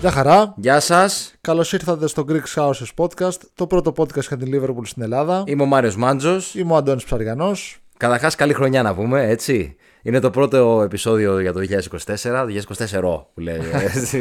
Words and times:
Γεια 0.00 0.10
χαρά. 0.10 0.54
Γεια 0.56 0.80
σας. 0.80 1.34
Καλώς 1.40 1.72
ήρθατε 1.72 2.06
στο 2.06 2.24
Greek 2.28 2.44
Houses 2.54 2.86
Podcast, 2.96 3.38
το 3.54 3.66
πρώτο 3.66 3.92
podcast 3.96 4.26
για 4.28 4.36
την 4.36 4.48
Liverpool 4.54 4.82
στην 4.86 5.02
Ελλάδα. 5.02 5.44
Είμαι 5.46 5.62
ο 5.62 5.66
Μάριος 5.66 5.96
Μάντζος. 5.96 6.54
Είμαι 6.54 6.72
ο 6.72 6.76
Αντώνης 6.76 7.04
Ψαριανός. 7.04 7.78
Καταρχάς, 7.96 8.34
καλή 8.34 8.52
χρονιά 8.52 8.82
να 8.82 8.94
πούμε, 8.94 9.28
έτσι. 9.28 9.76
Είναι 10.02 10.20
το 10.20 10.30
πρώτο 10.30 10.82
επεισόδιο 10.84 11.40
για 11.40 11.52
το 11.52 11.60
2024, 11.60 12.44
2024 12.44 13.26
που 13.34 13.40
λέει. 13.40 13.60
έτσι. 13.72 14.20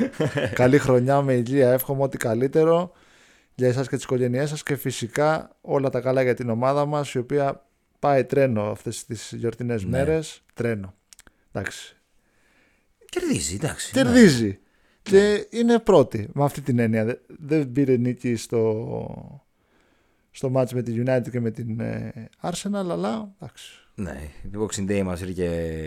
καλή 0.54 0.78
χρονιά 0.78 1.22
με 1.22 1.32
υγεία. 1.32 1.72
Εύχομαι 1.72 2.02
ό,τι 2.02 2.16
καλύτερο 2.16 2.92
για 3.54 3.68
εσάς 3.68 3.88
και 3.88 3.94
τις 3.96 4.04
οικογένειές 4.04 4.48
σας 4.48 4.62
και 4.62 4.76
φυσικά 4.76 5.56
όλα 5.60 5.90
τα 5.90 6.00
καλά 6.00 6.22
για 6.22 6.34
την 6.34 6.50
ομάδα 6.50 6.86
μας, 6.86 7.12
η 7.12 7.18
οποία 7.18 7.66
πάει 7.98 8.24
τρένο 8.24 8.62
αυτές 8.62 9.04
τις 9.04 9.32
γιορτινές 9.36 9.82
Ναι. 9.84 9.90
μέρες. 9.90 10.42
Τρένο. 10.54 10.94
Εντάξει. 11.52 11.96
Κερδίζει, 13.08 13.54
εντάξει. 13.54 13.92
Κερδίζει. 13.92 14.58
Και 15.10 15.46
είναι 15.50 15.78
πρώτη 15.78 16.28
με 16.32 16.44
αυτή 16.44 16.60
την 16.60 16.78
έννοια. 16.78 17.04
Δε- 17.04 17.14
Δεν 17.38 17.72
πήρε 17.72 17.96
νίκη 17.96 18.36
στο, 18.36 19.42
στο 20.30 20.52
match 20.54 20.70
με 20.72 20.82
τη 20.82 21.02
United 21.06 21.30
και 21.30 21.40
με 21.40 21.50
την 21.50 21.80
ε, 21.80 22.12
Arsenal, 22.42 22.74
αλλά 22.88 23.32
εντάξει. 23.40 23.72
Ναι, 23.94 24.16
η 24.42 24.50
Boxing 24.58 24.90
Day 24.90 25.02
μας 25.02 25.20
βρήκε 25.20 25.44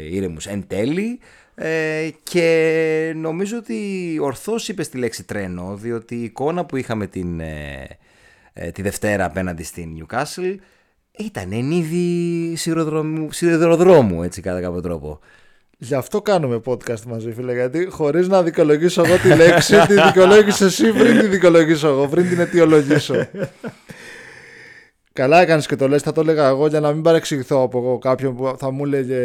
ήρεμους 0.10 0.46
εν 0.48 0.64
τέλει 0.68 1.20
ε, 1.56 2.10
και 2.24 3.14
νομίζω 3.16 3.58
ότι 3.58 4.18
ορθώς 4.22 4.68
είπε 4.70 4.84
τη 4.84 4.98
λέξη 4.98 5.24
τρένο 5.24 5.76
διότι 5.76 6.16
η 6.16 6.24
εικόνα 6.24 6.66
που 6.66 6.76
είχαμε 6.76 7.08
την, 7.08 7.40
ε, 7.40 7.88
ε, 8.54 8.72
τη 8.72 8.82
Δευτέρα 8.82 9.26
απέναντι 9.26 9.64
στην 9.64 9.90
Newcastle 10.08 10.56
ήταν 11.18 11.52
εν 11.52 11.72
είδη 11.72 12.56
σιδηροδρόμου, 12.56 13.32
σιδηροδρόμου 13.32 14.24
έτσι 14.24 14.42
κατά 14.42 14.62
κάποιο 14.62 14.82
τρόπο. 14.82 15.20
Γι' 15.84 15.96
αυτό 15.96 16.22
κάνουμε 16.22 16.62
podcast 16.66 17.02
μαζί, 17.08 17.32
φίλε. 17.32 17.54
Γιατί 17.54 17.86
χωρίς 17.86 18.28
να 18.28 18.44
δικαιολογήσω 18.44 19.04
εγώ 19.06 19.18
τη 19.18 19.28
λέξη, 19.36 19.80
τη 19.88 20.02
δικαιολόγησε 20.02 20.66
εσύ 20.66 20.92
πριν 20.92 21.20
τη 21.20 21.28
δικαιολογήσω 21.28 21.88
εγώ, 21.88 22.08
πριν 22.08 22.30
την 22.30 22.40
αιτιολογήσω. 22.40 23.28
Καλά 25.14 25.42
έκανες 25.42 25.66
και 25.68 25.76
το 25.76 25.88
λες, 25.88 26.02
θα 26.02 26.12
το 26.12 26.22
έλεγα 26.22 26.48
εγώ 26.48 26.68
για 26.68 26.80
να 26.80 26.94
μην 26.94 27.02
παρεξηγηθώ 27.02 27.62
από 27.62 27.78
εγώ 27.78 27.98
κάποιον 27.98 28.36
που 28.36 28.56
θα 28.58 28.72
μου 28.72 28.86
έλεγε 28.86 29.16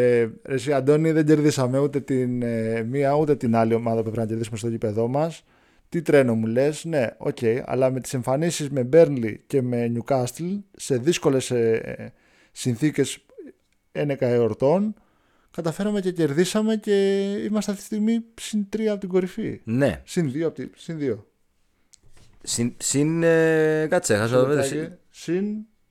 «Ρε 0.44 0.54
εσύ 0.54 0.72
Αντώνη, 0.72 1.12
δεν 1.12 1.26
κερδίσαμε 1.26 1.78
ούτε 1.78 2.00
την 2.00 2.42
ε, 2.42 2.82
μία 2.82 3.14
ούτε 3.14 3.36
την 3.36 3.56
άλλη 3.56 3.74
ομάδα 3.74 3.96
που 3.96 4.02
πρέπει 4.02 4.18
να 4.18 4.26
κερδίσουμε 4.26 4.56
στο 4.56 4.68
γήπεδό 4.68 5.08
μας. 5.08 5.42
Τι 5.88 6.02
τρένο 6.02 6.34
μου 6.34 6.46
λες, 6.46 6.84
ναι, 6.84 7.06
οκ, 7.16 7.38
αλλά 7.64 7.90
με 7.90 8.00
τις 8.00 8.14
εμφανίσεις 8.14 8.70
με 8.70 8.88
Burnley 8.92 9.34
και 9.46 9.62
με 9.62 9.92
Newcastle 9.94 10.58
σε 10.76 10.96
δύσκολες 10.96 11.50
ε, 11.50 12.12
συνθήκες 12.52 13.18
ένεκα 13.92 14.26
εορτών, 14.26 14.94
καταφέραμε 15.56 16.00
και 16.00 16.12
κερδίσαμε 16.12 16.76
και 16.76 17.22
είμαστε 17.48 17.70
αυτή 17.70 17.82
τη 17.82 17.86
στιγμή 17.94 18.24
συν 18.40 18.66
τρία 18.68 18.90
από 18.90 19.00
την 19.00 19.08
κορυφή. 19.08 19.60
Ναι, 19.64 20.00
Συν 20.04 20.30
δύο 20.32 20.46
από 20.46 20.54
τη. 20.56 20.68
Συν 20.76 20.98
δύο. 20.98 21.26
συν, 22.42 22.72
συν 22.76 23.22
ε, 23.22 23.86
κάτσε, 23.90 24.14
έχασα 24.14 24.46
το 24.46 24.62
Συν, 24.62 24.92
συν, 25.10 25.44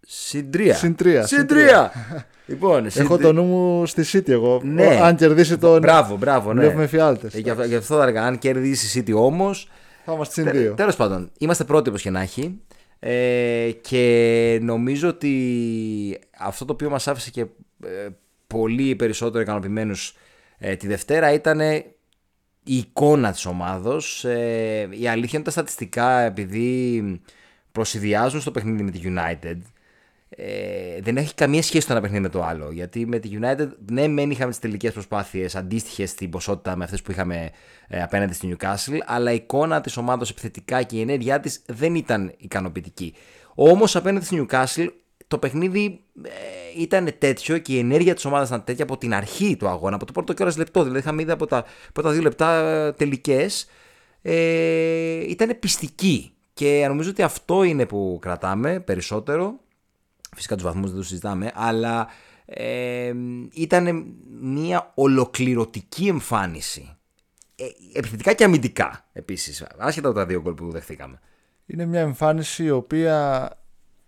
Συν 0.08 0.52
τρία. 0.52 0.74
Συν 0.76 0.96
τρία, 0.96 1.26
Συν 1.28 1.38
συν 1.38 1.48
τρία. 1.48 1.92
λοιπόν, 2.48 2.90
συν 2.90 3.02
Έχω 3.02 3.16
τρία. 3.18 3.28
το 3.28 3.34
νου 3.34 3.44
μου 3.44 3.86
στη 3.86 4.04
City 4.12 4.30
εγώ. 4.30 4.62
Ναι. 4.64 4.86
Ο- 4.86 5.04
Αν 5.04 5.16
κερδίσει 5.16 5.58
το. 5.58 5.80
Μπράβο, 5.80 6.18
μπράβο, 6.18 6.54
ναι. 6.54 6.62
Βλέπουμε 6.62 6.88
φιάλτες. 6.88 7.34
Ε, 7.34 7.40
Γι' 7.40 7.50
αυτό, 7.50 7.64
γι' 7.64 7.76
αυτό 7.76 7.96
θα 7.96 8.04
έλεγα, 8.04 8.24
αν 8.24 8.38
κερδίσει 8.38 9.00
η 9.00 9.04
City 9.08 9.14
όμω. 9.16 9.54
Θα 10.06 10.14
είμαστε 10.14 10.42
συν 10.42 10.52
δύο. 10.52 10.74
Τέλος 10.74 10.96
πάντων, 10.96 11.32
είμαστε 11.38 11.64
πρώτοι 11.64 11.90
όπως 11.90 12.02
και 12.02 12.10
να 12.10 12.22
έχει. 12.22 12.62
Ε, 13.00 13.72
και 13.82 14.60
νομίζω 14.62 15.08
ότι 15.08 16.20
αυτό 16.40 16.66
το 16.66 16.74
οποίο 16.74 16.90
μας 16.90 17.08
άφησε 17.08 17.30
και 17.32 17.42
ε, 17.86 18.08
πολύ 18.48 18.96
περισσότερο 18.96 19.44
ικανοποιημένους 19.44 20.16
ε, 20.58 20.76
τη 20.76 20.88
Δευτέρα 20.88 21.34
ήταν 21.34 21.60
η 21.60 22.78
εικόνα 22.78 23.32
της 23.32 23.46
ομάδος. 23.46 24.26
Ε, 24.26 24.88
η 24.92 25.08
αλήθεια 25.08 25.32
είναι 25.34 25.44
τα 25.44 25.52
στατιστικά 25.52 26.20
επειδή 26.20 27.22
προσυδειάζουν 27.72 28.42
στο 28.42 28.52
παιχνίδι 28.52 28.84
με 28.84 28.92
τη 28.92 29.00
United 29.04 29.58
ε, 30.30 31.02
δεν 31.02 31.18
έχει 31.18 31.34
καμία 31.34 31.62
σχέση 31.62 31.88
το 31.88 31.94
ένα 31.94 32.02
παιχνίδι 32.02 32.22
με 32.22 32.30
το 32.30 32.44
άλλο. 32.44 32.72
Γιατί 32.72 33.06
με 33.06 33.20
τη 33.20 33.30
United, 33.42 33.68
ναι, 33.92 34.08
μεν 34.08 34.32
είχαμε 34.32 34.50
τις 34.50 34.60
τελικές 34.60 34.94
προσπάθειες 34.94 35.56
αντίστοιχες 35.56 36.10
στην 36.10 36.30
ποσότητα 36.30 36.76
με 36.76 36.84
αυτές 36.84 37.02
που 37.02 37.12
είχαμε 37.12 37.50
ε, 37.88 38.02
απέναντι 38.02 38.34
στη 38.34 38.56
Newcastle, 38.58 38.98
αλλά 39.06 39.32
η 39.32 39.36
εικόνα 39.36 39.82
της 39.82 39.98
ομάδα 39.98 40.26
επιθετικά 40.30 40.84
και 40.84 40.98
η 40.98 41.02
ενέργειά 41.02 41.40
της 41.40 41.62
δεν 41.66 41.96
ήταν 41.96 42.34
ικανοποιητική. 42.38 43.14
Όμως 43.56 43.96
απέναντι 43.96 44.26
στη 44.26 44.46
Newcastle 44.46 44.88
το 45.36 45.42
παιχνίδι 45.48 46.04
ε, 46.24 46.30
ήταν 46.82 47.10
τέτοιο 47.18 47.58
και 47.58 47.74
η 47.74 47.80
ενέργεια 47.80 48.14
της 48.14 48.26
ομάδας 48.26 48.48
ήταν 48.48 48.64
τέτοια 48.64 48.84
από 48.84 48.98
την 48.98 49.14
αρχή 49.14 49.58
του 49.58 49.68
αγώνα, 49.68 49.96
από 49.96 50.06
το 50.06 50.12
πρώτο 50.12 50.34
κιόλας 50.34 50.58
λεπτό. 50.58 50.82
Δηλαδή, 50.82 51.00
είχαμε 51.00 51.22
ήδη 51.22 51.32
από 51.32 51.46
τα 51.46 51.66
πρώτα 51.94 52.12
δύο 52.12 52.22
λεπτά 52.22 52.94
τελικές. 52.98 53.68
Ε, 54.22 55.30
ήταν 55.30 55.60
πιστική. 55.60 56.30
Και 56.54 56.86
νομίζω 56.88 57.10
ότι 57.10 57.22
αυτό 57.22 57.64
είναι 57.64 57.86
που 57.86 58.18
κρατάμε 58.22 58.80
περισσότερο. 58.80 59.60
Φυσικά 60.36 60.56
τους 60.56 60.64
βαθμούς 60.64 60.90
δεν 60.90 61.00
τους 61.00 61.08
συζητάμε, 61.08 61.52
αλλά 61.56 62.08
ε, 62.46 63.14
ήταν 63.54 64.16
μια 64.42 64.92
ολοκληρωτική 64.96 66.08
εμφάνιση. 66.08 66.96
Ε, 67.56 67.66
επιθετικά 67.94 68.34
και 68.34 68.44
αμυντικά 68.44 69.06
επίσης, 69.14 69.66
άσχετα 69.78 70.08
από 70.08 70.18
τα 70.18 70.26
δύο 70.26 70.42
γκολ 70.42 70.54
που 70.54 70.72
δεχθήκαμε. 70.72 71.20
Είναι 71.66 71.86
μια 71.86 72.00
εμφάνιση 72.00 72.64
η 72.64 72.70
οποία 72.70 73.50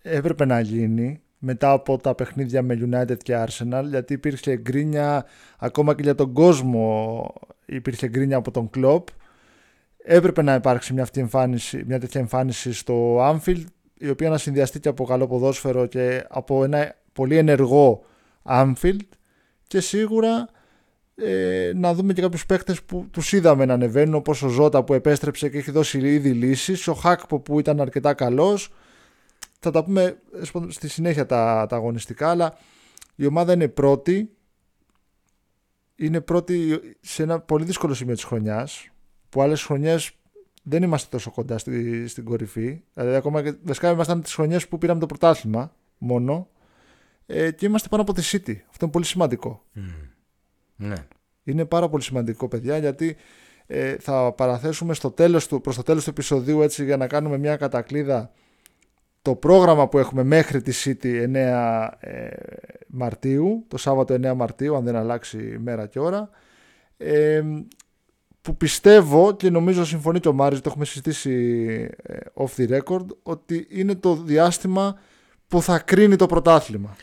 έπρεπε 0.10 0.46
να 0.46 0.60
γίνει 0.60 1.22
μετά 1.38 1.72
από 1.72 1.98
τα 1.98 2.16
παιχνίδια 2.16 2.62
με 2.62 2.90
United 2.92 3.18
και 3.18 3.46
Arsenal 3.48 3.84
γιατί 3.90 4.14
υπήρχε 4.14 4.58
γκρίνια 4.58 5.26
ακόμα 5.58 5.96
και 5.96 6.02
για 6.02 6.16
τον 6.16 6.34
κόσμο 6.34 7.34
υπήρχε 7.66 8.08
γκρίνια 8.08 8.38
από 8.38 8.52
τον 8.52 8.70
Κλόπ 8.70 9.08
έπρεπε 10.08 10.42
να 10.42 10.54
υπάρξει 10.54 10.94
μια, 10.94 11.04
αυτή 11.04 11.20
εμφάνιση, 11.20 11.84
μια 11.88 12.00
τέτοια 12.00 12.22
εμφάνιση 12.22 12.74
στο 12.74 13.18
Anfield 13.20 13.64
η 13.98 14.10
οποία 14.10 14.30
να 14.30 14.38
συνδυαστεί 14.38 14.80
και 14.80 14.90
από 14.90 15.06
καλό 15.06 15.28
ποδόσφαιρο 15.28 15.86
και 15.86 16.26
από 16.30 16.64
ένα 16.64 16.96
πολύ 17.14 17.38
ενεργό 17.38 18.04
Anfield. 18.44 19.08
Και 19.68 19.80
σίγουρα 19.80 20.50
ε, 21.16 21.72
να 21.76 21.94
δούμε 21.94 22.14
και 22.14 22.22
κάποιους 22.22 22.46
παίκτες 22.46 22.84
που 22.84 23.08
τους 23.12 23.34
είδαμε 23.34 23.66
να 23.66 23.74
ανεβαίνουν 23.74 24.14
όπως 24.14 24.44
ο 24.44 24.48
Ζώτα 24.48 24.84
που 24.84 24.94
επέστρεψε 24.94 25.50
και 25.50 25.58
έχει 25.58 25.72
δώσει 25.72 25.98
ήδη 26.00 26.30
λύσεις 26.30 26.88
ο 26.88 26.94
Χάκπο 26.94 27.40
που 27.40 27.60
ήταν 27.60 27.82
αρκετά 27.82 28.14
καλός 28.14 28.70
θα 29.68 29.80
τα 29.80 29.84
πούμε 29.84 30.22
ε, 30.34 30.70
στη 30.70 30.88
συνέχεια 30.88 31.26
τα, 31.26 31.66
τα 31.70 31.76
αγωνιστικά 31.76 32.30
αλλά 32.30 32.58
η 33.16 33.26
ομάδα 33.26 33.54
είναι 33.54 33.68
πρώτη. 33.68 34.32
Είναι 35.96 36.22
πρώτη 36.22 36.80
σε 37.02 37.24
ένα 37.24 37.40
πολύ 37.40 37.66
δύσκολο 37.66 37.94
σημείο 37.94 38.14
της 38.14 38.24
χρονιάς 38.24 38.90
που 39.30 39.42
άλλες 39.42 39.64
χρονιές 39.64 40.12
δεν 40.64 40.84
είμαστε 40.84 41.08
τόσο 41.12 41.32
κοντά 41.32 41.58
στη, 41.58 42.08
στην 42.08 42.24
κορυφή. 42.24 42.82
Δηλαδή 42.94 43.16
ακόμα 43.16 43.44
και 43.44 43.56
βασικά 43.64 43.90
ήμασταν 43.90 44.22
τις 44.22 44.34
χρονιές 44.34 44.68
που 44.68 44.78
πήραμε 44.78 45.00
το 45.00 45.06
πρωτάθλημα 45.06 45.76
μόνο 45.98 46.48
ε, 47.26 47.52
και 47.52 47.66
είμαστε 47.66 47.88
πάνω 47.88 48.02
από 48.02 48.14
τη 48.14 48.22
City. 48.32 48.56
Αυτό 48.70 48.78
είναι 48.82 48.92
πολύ 48.92 49.06
σημαντικό. 49.06 49.64
Ναι. 50.76 51.08
είναι 51.44 51.66
πάρα 51.66 51.90
πολύ 51.90 52.04
σημαντικό 52.04 52.48
παιδιά 52.48 52.78
γιατί 52.78 53.16
ε, 53.68 53.96
θα 54.00 54.34
παραθέσουμε 54.34 54.94
στο 54.94 55.12
τέλος 55.12 55.48
του, 55.48 55.62
προς 55.62 55.76
το 55.76 55.84
τέλος 55.84 56.04
του 56.04 56.10
επεισοδίου 56.10 56.62
έτσι 56.62 56.84
για 56.84 56.98
να 56.98 57.08
κάνουμε 57.08 57.38
μια 57.38 57.56
κατακλίδα 57.56 58.32
το 59.28 59.36
πρόγραμμα 59.36 59.88
που 59.88 59.98
έχουμε 59.98 60.24
μέχρι 60.24 60.62
τη 60.62 60.72
City 60.84 61.36
9 61.36 61.90
ε, 62.00 62.28
Μαρτίου, 62.88 63.66
το 63.68 63.78
Σάββατο 63.78 64.14
9 64.14 64.34
Μαρτίου 64.36 64.76
αν 64.76 64.84
δεν 64.84 64.96
αλλάξει 64.96 65.38
η 65.38 65.58
μέρα 65.58 65.88
και 65.88 66.00
ώρα 66.00 66.30
ε, 66.98 67.42
που 68.42 68.58
πιστεύω 68.58 69.36
και 69.36 69.50
νομίζω 69.50 69.86
συμφωνεί 69.86 70.20
και 70.20 70.28
ο 70.28 70.34
Μάρης, 70.34 70.62
το 70.62 70.70
έχουμε 70.70 70.86
συζητήσει 70.86 71.34
ε, 72.04 72.18
off 72.34 72.56
the 72.58 72.80
record 72.80 73.06
ότι 73.24 73.68
είναι 73.70 73.96
το 73.96 74.16
διάστημα 74.16 75.00
που 75.48 75.62
θα 75.62 75.80
κρίνει 75.80 76.16
το 76.16 76.26
πρωτάθλημα. 76.26 76.96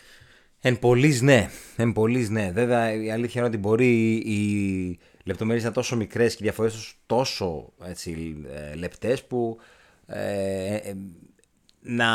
Εν 0.60 0.78
πολλής 0.78 1.22
ναι, 1.22 1.48
εν 1.76 1.92
πολλής 1.92 2.30
ναι. 2.30 2.50
Βέβαια 2.54 2.92
η 2.92 3.10
αλήθεια 3.10 3.40
είναι 3.40 3.48
ότι 3.48 3.58
μπορεί 3.58 4.12
οι 4.12 4.98
λεπτομέρειες 5.24 5.62
να 5.62 5.68
είναι 5.68 5.78
τόσο 5.78 5.96
μικρές 5.96 6.30
και 6.30 6.38
οι 6.40 6.44
διαφορές 6.44 6.94
τόσο 7.06 7.72
έτσι, 7.84 8.36
ε, 8.54 8.74
λεπτές 8.74 9.24
που 9.24 9.58
ε, 10.06 10.74
ε, 10.74 10.94
να, 11.86 12.08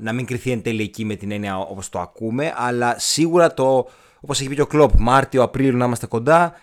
να 0.00 0.12
μην 0.12 0.26
κρυθεί 0.26 0.50
εν 0.50 0.62
τέλει 0.62 0.82
εκεί 0.82 1.04
με 1.04 1.14
την 1.14 1.30
έννοια 1.30 1.58
όπως 1.58 1.88
το 1.88 2.00
ακούμε 2.00 2.52
αλλά 2.56 2.98
σίγουρα 2.98 3.54
το, 3.54 3.88
όπως 4.20 4.40
έχει 4.40 4.48
πει 4.48 4.54
και 4.54 4.62
ο 4.62 4.66
Κλόπ, 4.66 4.90
Μάρτιο-Απρίλιο 4.98 5.76
να 5.76 5.84
είμαστε 5.84 6.06
κοντά 6.06 6.54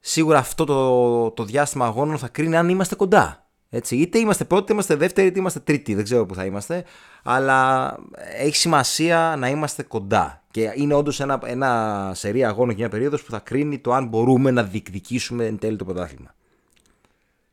σίγουρα 0.00 0.38
αυτό 0.38 0.64
το, 0.64 1.30
το 1.30 1.44
διάστημα 1.44 1.86
αγώνων 1.86 2.18
θα 2.18 2.28
κρίνει 2.28 2.56
αν 2.56 2.68
είμαστε 2.68 2.94
κοντά. 2.94 3.44
Έτσι, 3.72 3.96
είτε 3.96 4.18
είμαστε 4.18 4.44
πρώτοι, 4.44 4.62
είτε 4.62 4.72
είμαστε 4.72 4.94
δεύτεροι, 4.94 5.26
είτε 5.26 5.38
είμαστε 5.38 5.60
τρίτοι. 5.60 5.94
Δεν 5.94 6.04
ξέρω 6.04 6.26
πού 6.26 6.34
θα 6.34 6.44
είμαστε. 6.44 6.84
Αλλά 7.22 7.96
έχει 8.38 8.56
σημασία 8.56 9.34
να 9.38 9.48
είμαστε 9.48 9.82
κοντά. 9.82 10.42
Και 10.50 10.72
είναι 10.74 10.94
όντως 10.94 11.20
ένα, 11.20 11.40
ένα 11.44 12.12
σερί 12.14 12.44
αγώνων 12.44 12.74
και 12.74 12.80
μια 12.80 12.88
περίοδος 12.88 13.22
που 13.22 13.30
θα 13.30 13.38
κρίνει 13.38 13.78
το 13.78 13.92
αν 13.92 14.06
μπορούμε 14.06 14.50
να 14.50 14.62
διεκδικήσουμε 14.62 15.46
εν 15.46 15.58
τέλει 15.58 15.76
το 15.76 15.84
πρωτάθλημα. 15.84 16.34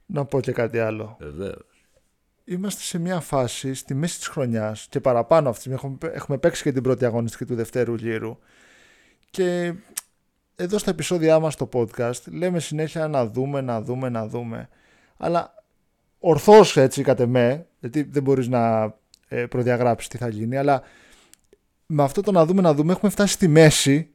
Να 0.05 0.25
πω 0.25 0.39
και 0.39 0.51
κάτι 0.51 0.79
άλλο. 0.79 1.17
Βεβαίως. 1.19 1.76
Είμαστε 2.49 2.81
σε 2.81 2.99
μια 2.99 3.19
φάση 3.19 3.73
στη 3.73 3.93
μέση 3.93 4.17
της 4.17 4.27
χρονιάς 4.27 4.87
και 4.89 4.99
παραπάνω 4.99 5.49
αυτή 5.49 5.69
τη 5.69 5.75
στιγμή 5.75 5.95
έχουμε, 5.97 6.15
έχουμε 6.15 6.37
παίξει 6.37 6.63
και 6.63 6.71
την 6.71 6.83
πρώτη 6.83 7.05
αγωνιστική 7.05 7.45
του 7.45 7.55
δευτέρου 7.55 7.95
γύρου. 7.95 8.37
Και 9.29 9.73
εδώ 10.55 10.77
στα 10.77 10.89
επεισόδια 10.91 11.39
μας 11.39 11.53
στο 11.53 11.69
podcast 11.73 12.23
λέμε 12.31 12.59
συνέχεια 12.59 13.07
να 13.07 13.25
δούμε, 13.25 13.61
να 13.61 13.81
δούμε, 13.81 14.09
να 14.09 14.27
δούμε. 14.27 14.69
Αλλά 15.17 15.53
ορθώς 16.19 16.77
έτσι 16.77 17.03
κατ' 17.03 17.19
εμέ, 17.19 17.67
γιατί 17.79 18.03
δεν 18.03 18.23
μπορείς 18.23 18.47
να 18.47 18.93
ε, 19.27 19.45
προδιαγράψεις 19.45 20.09
τι 20.09 20.17
θα 20.17 20.27
γίνει, 20.27 20.57
αλλά 20.57 20.81
με 21.85 22.03
αυτό 22.03 22.21
το 22.21 22.31
να 22.31 22.45
δούμε, 22.45 22.61
να 22.61 22.73
δούμε, 22.73 22.91
έχουμε 22.91 23.11
φτάσει 23.11 23.33
στη 23.33 23.47
μέση 23.47 24.09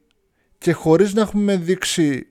και 0.57 0.71
χωρίς 0.71 1.13
να 1.13 1.21
έχουμε 1.21 1.57
δείξει 1.57 2.27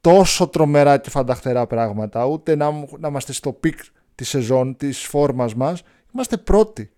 τόσο 0.00 0.48
τρομερά 0.48 0.98
και 0.98 1.10
φανταχτερά 1.10 1.66
πράγματα, 1.66 2.24
ούτε 2.24 2.54
να, 2.54 2.70
να 2.98 3.08
είμαστε 3.08 3.32
στο 3.32 3.52
peak 3.52 3.78
τη 4.18 4.24
σεζόν, 4.24 4.76
της 4.76 5.04
φόρμας 5.04 5.54
μας, 5.54 5.82
είμαστε 6.14 6.36
πρώτοι. 6.36 6.90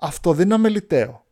Αυτό 0.00 0.32
δεν 0.32 0.44
είναι 0.44 0.54
αμελητέο. 0.54 1.24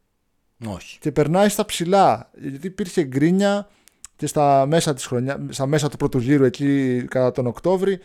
Όχι. 0.67 0.99
Και 0.99 1.13
περνάει 1.13 1.49
στα 1.49 1.65
ψηλά, 1.65 2.31
γιατί 2.39 2.67
υπήρχε 2.67 3.03
γκρίνια 3.03 3.69
και 4.17 4.27
στα 4.27 4.67
μέσα, 4.67 4.95
της 4.95 5.07
χρονιά, 5.07 5.47
στα 5.49 5.67
μέσα 5.67 5.89
του 5.89 5.97
πρώτου 5.97 6.19
γύρου 6.19 6.45
εκεί 6.45 7.05
κατά 7.09 7.33
τον 7.33 7.47
Οκτώβρη 7.47 7.99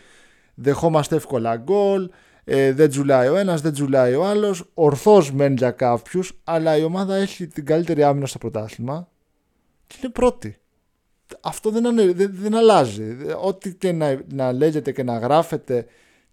δεχόμαστε 0.54 1.16
εύκολα 1.16 1.56
γκολ, 1.56 2.10
ε, 2.44 2.72
δεν 2.72 2.90
τζουλάει 2.90 3.28
ο 3.28 3.36
ένας, 3.36 3.60
δεν 3.60 3.72
τζουλάει 3.72 4.14
ο 4.14 4.24
άλλος, 4.24 4.70
ορθώς 4.74 5.32
μεν 5.32 5.54
για 5.54 5.70
κάποιους, 5.70 6.40
αλλά 6.44 6.76
η 6.76 6.82
ομάδα 6.82 7.14
έχει 7.14 7.46
την 7.46 7.64
καλύτερη 7.64 8.02
άμυνα 8.02 8.26
στο 8.26 8.38
πρωτάθλημα 8.38 9.08
και 9.86 9.96
είναι 10.02 10.12
πρώτη. 10.12 10.58
Αυτό 11.40 11.70
δεν, 11.70 11.96
δεν, 12.14 12.30
δεν 12.32 12.54
αλλάζει. 12.54 13.16
Ό,τι 13.42 13.74
και 13.74 13.92
να, 13.92 14.20
να 14.32 14.52
λέγεται 14.52 14.92
και 14.92 15.02
να 15.02 15.18
γράφεται 15.18 15.86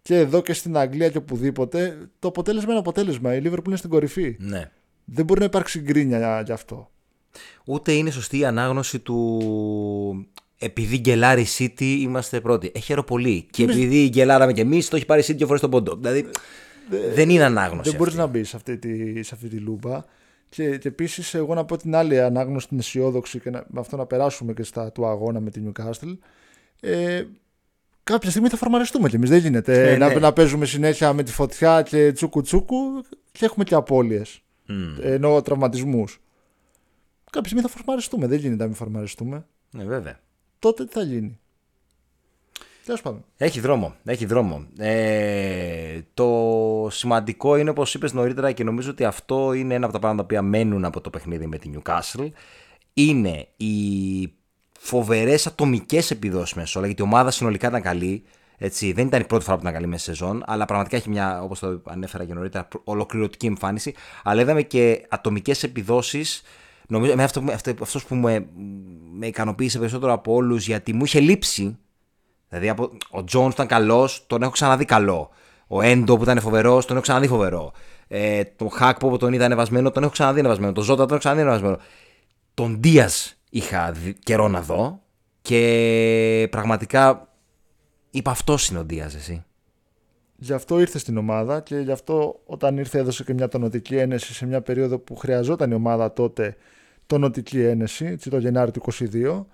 και 0.05 0.17
εδώ 0.17 0.41
και 0.41 0.53
στην 0.53 0.77
Αγγλία 0.77 1.09
και 1.09 1.17
οπουδήποτε, 1.17 1.97
το 2.19 2.27
αποτέλεσμα 2.27 2.69
είναι 2.69 2.79
αποτέλεσμα. 2.79 3.35
Η 3.35 3.41
Λίβερπουλ 3.41 3.67
είναι 3.67 3.77
στην 3.77 3.89
κορυφή. 3.89 4.35
Ναι. 4.39 4.71
Δεν 5.05 5.25
μπορεί 5.25 5.39
να 5.39 5.45
υπάρξει 5.45 5.79
γκρίνια 5.79 6.41
γι' 6.45 6.51
αυτό. 6.51 6.91
Ούτε 7.65 7.91
είναι 7.91 8.09
σωστή 8.09 8.37
η 8.37 8.45
ανάγνωση 8.45 8.99
του 8.99 10.27
επειδή 10.57 10.97
γκελάρει 10.97 11.41
η 11.41 11.47
City 11.57 11.81
είμαστε 11.81 12.41
πρώτοι. 12.41 12.71
Έχει 12.75 13.03
πολύ. 13.03 13.47
Και 13.51 13.63
επειδή 13.63 14.07
γκελάραμε 14.09 14.53
κι 14.53 14.59
εμείς, 14.59 14.89
το 14.89 14.95
έχει 14.95 15.05
πάρει 15.05 15.21
η 15.21 15.25
City 15.27 15.35
και 15.35 15.45
φορές 15.45 15.61
τον 15.61 15.69
πόντο. 15.69 15.95
Δηλαδή 15.95 16.25
δεν 17.13 17.29
είναι 17.29 17.43
ανάγνωση. 17.43 17.89
Δεν 17.89 17.99
μπορείς 17.99 18.13
να 18.13 18.27
μπεις 18.27 18.49
σε 18.49 18.55
αυτή 18.55 18.77
τη, 18.77 19.23
σε 19.23 19.35
αυτή 19.35 19.47
τη 19.47 19.57
λούπα. 19.57 20.05
Και, 20.49 20.77
και 20.77 20.87
επίσης, 20.87 21.33
εγώ 21.33 21.53
να 21.53 21.65
πω 21.65 21.77
την 21.77 21.95
άλλη 21.95 22.21
ανάγνωση, 22.21 22.67
την 22.67 22.79
αισιόδοξη 22.79 23.39
και 23.39 23.49
να, 23.49 23.65
με 23.67 23.79
αυτό 23.79 23.97
να 23.97 24.05
περάσουμε 24.05 24.53
και 24.53 24.63
στα 24.63 24.91
του 24.91 25.05
αγώνα 25.05 25.39
με 25.39 25.49
την 25.49 25.71
Newcastle. 25.71 26.17
Ε, 26.79 27.23
κάποια 28.05 28.29
στιγμή 28.29 28.49
θα 28.49 28.57
φορμαριστούμε 28.57 29.09
κι 29.09 29.15
εμείς. 29.15 29.29
Δεν 29.29 29.39
γίνεται 29.39 29.91
ε, 29.93 29.97
να, 29.97 30.07
ναι. 30.07 30.19
να 30.19 30.33
παίζουμε 30.33 30.65
συνέχεια 30.65 31.13
με 31.13 31.23
τη 31.23 31.31
φωτιά 31.31 31.81
και 31.81 32.11
τσούκου 32.11 32.41
τσούκου 32.41 32.75
και 33.31 33.45
έχουμε 33.45 33.63
και 33.63 33.75
απώλειες. 33.75 34.41
Mm. 34.69 34.97
Ενώ 35.01 35.41
τραυματισμούς. 35.41 36.19
Κάποια 37.31 37.49
στιγμή 37.49 37.67
θα 37.69 37.77
φορμαριστούμε. 37.77 38.27
Δεν 38.27 38.39
γίνεται 38.39 38.61
να 38.61 38.65
μην 38.65 38.75
φορμαριστούμε. 38.75 39.45
Ναι, 39.71 39.83
βέβαια 39.83 40.19
τότε 40.65 40.85
τι 40.85 40.93
θα 40.93 41.01
γίνει; 41.01 41.39
Τέλος 42.85 43.01
πάντων. 43.01 43.25
Έχει 43.37 43.59
δρόμο. 43.59 43.95
Έχει 44.03 44.25
δρόμο. 44.25 44.67
Ε, 44.77 45.99
το 46.13 46.87
σημαντικό 46.91 47.55
είναι, 47.55 47.69
όπως 47.69 47.93
είπες 47.93 48.13
νωρίτερα, 48.13 48.51
και 48.51 48.63
νομίζω 48.63 48.89
ότι 48.89 49.03
αυτό 49.03 49.53
είναι 49.53 49.73
ένα 49.73 49.85
από 49.85 49.93
τα 49.93 49.99
πράγματα 49.99 50.25
που 50.25 50.45
μένουν 50.45 50.85
από 50.85 51.01
το 51.01 51.09
παιχνίδι 51.09 51.47
με 51.47 51.57
την 51.57 51.81
Newcastle. 51.81 52.29
Είναι 52.93 53.47
οι 53.57 54.33
φοβερές 54.85 55.47
ατομικές 55.47 56.11
επιδόσεις 56.11 56.55
μέσα 56.55 56.79
όλα, 56.79 56.87
γιατί 56.87 57.01
η 57.01 57.05
ομάδα 57.05 57.31
συνολικά 57.31 57.67
ήταν 57.67 57.81
καλή. 57.81 58.23
Έτσι, 58.57 58.91
δεν 58.91 59.07
ήταν 59.07 59.21
η 59.21 59.25
πρώτη 59.25 59.43
φορά 59.43 59.55
που 59.55 59.61
ήταν 59.61 59.73
καλή 59.73 59.87
μέσα 59.87 60.03
σεζόν, 60.03 60.43
αλλά 60.45 60.65
πραγματικά 60.65 60.97
έχει 60.97 61.09
μια, 61.09 61.43
όπως 61.43 61.59
το 61.59 61.81
ανέφερα 61.85 62.25
και 62.25 62.33
νωρίτερα, 62.33 62.67
ολοκληρωτική 62.83 63.45
εμφάνιση. 63.45 63.93
Αλλά 64.23 64.41
είδαμε 64.41 64.61
και 64.61 65.05
ατομικές 65.09 65.63
επιδόσεις 65.63 66.43
Νομίζω 66.87 67.15
με 67.15 67.23
αυτό, 67.23 67.43
αυτό, 67.53 67.73
αυτός 67.81 68.05
που 68.05 68.15
με, 68.15 68.45
με 69.11 69.27
ικανοποίησε 69.27 69.79
περισσότερο 69.79 70.13
από 70.13 70.33
όλους 70.33 70.67
γιατί 70.67 70.93
μου 70.93 71.03
είχε 71.03 71.19
λείψει. 71.19 71.77
Δηλαδή 72.49 72.69
από, 72.69 72.91
ο 73.09 73.23
Τζόν 73.23 73.49
ήταν 73.49 73.67
καλός, 73.67 74.23
τον 74.27 74.41
έχω 74.41 74.51
ξαναδεί 74.51 74.85
καλό. 74.85 75.29
Ο 75.67 75.81
Έντο 75.81 76.17
που 76.17 76.23
ήταν 76.23 76.39
φοβερός, 76.39 76.85
τον 76.85 76.95
έχω 76.95 77.05
ξαναδεί 77.05 77.27
φοβερό. 77.27 77.71
Ε, 78.07 78.43
το 78.43 78.67
Χακ 78.67 78.97
που 78.97 79.17
τον 79.17 79.33
είδα 79.33 79.45
ανεβασμένο, 79.45 79.91
τον 79.91 80.03
έχω 80.03 80.11
ξαναδεί 80.11 80.39
ανεβασμένο. 80.39 80.71
Το 80.71 80.81
Ζώτα 80.81 81.01
τον 81.01 81.09
έχω 81.09 81.19
ξαναδεί 81.19 81.41
ανεβασμένο. 81.41 81.77
Τον 82.53 82.77
Δία 82.79 83.09
είχα 83.55 83.95
καιρό 84.23 84.47
να 84.47 84.61
δω 84.61 85.01
και 85.41 86.47
πραγματικά 86.51 87.33
είπα 88.11 88.31
αυτό 88.31 88.57
είναι 88.69 88.79
ο 88.79 88.83
Δία, 88.83 89.05
εσύ. 89.15 89.43
Γι' 90.35 90.53
αυτό 90.53 90.79
ήρθε 90.79 90.97
στην 90.97 91.17
ομάδα 91.17 91.59
και 91.59 91.77
γι' 91.77 91.91
αυτό 91.91 92.41
όταν 92.45 92.77
ήρθε 92.77 92.99
έδωσε 92.99 93.23
και 93.23 93.33
μια 93.33 93.47
τονοτική 93.47 93.95
ένεση 93.95 94.33
σε 94.33 94.45
μια 94.45 94.61
περίοδο 94.61 94.97
που 94.97 95.15
χρειαζόταν 95.15 95.71
η 95.71 95.73
ομάδα 95.73 96.13
τότε 96.13 96.55
τονοτική 97.05 97.61
ένεση, 97.61 98.05
έτσι, 98.05 98.29
το 98.29 98.37
Γενάρη 98.37 98.71
του 98.71 98.81
22 99.13 99.45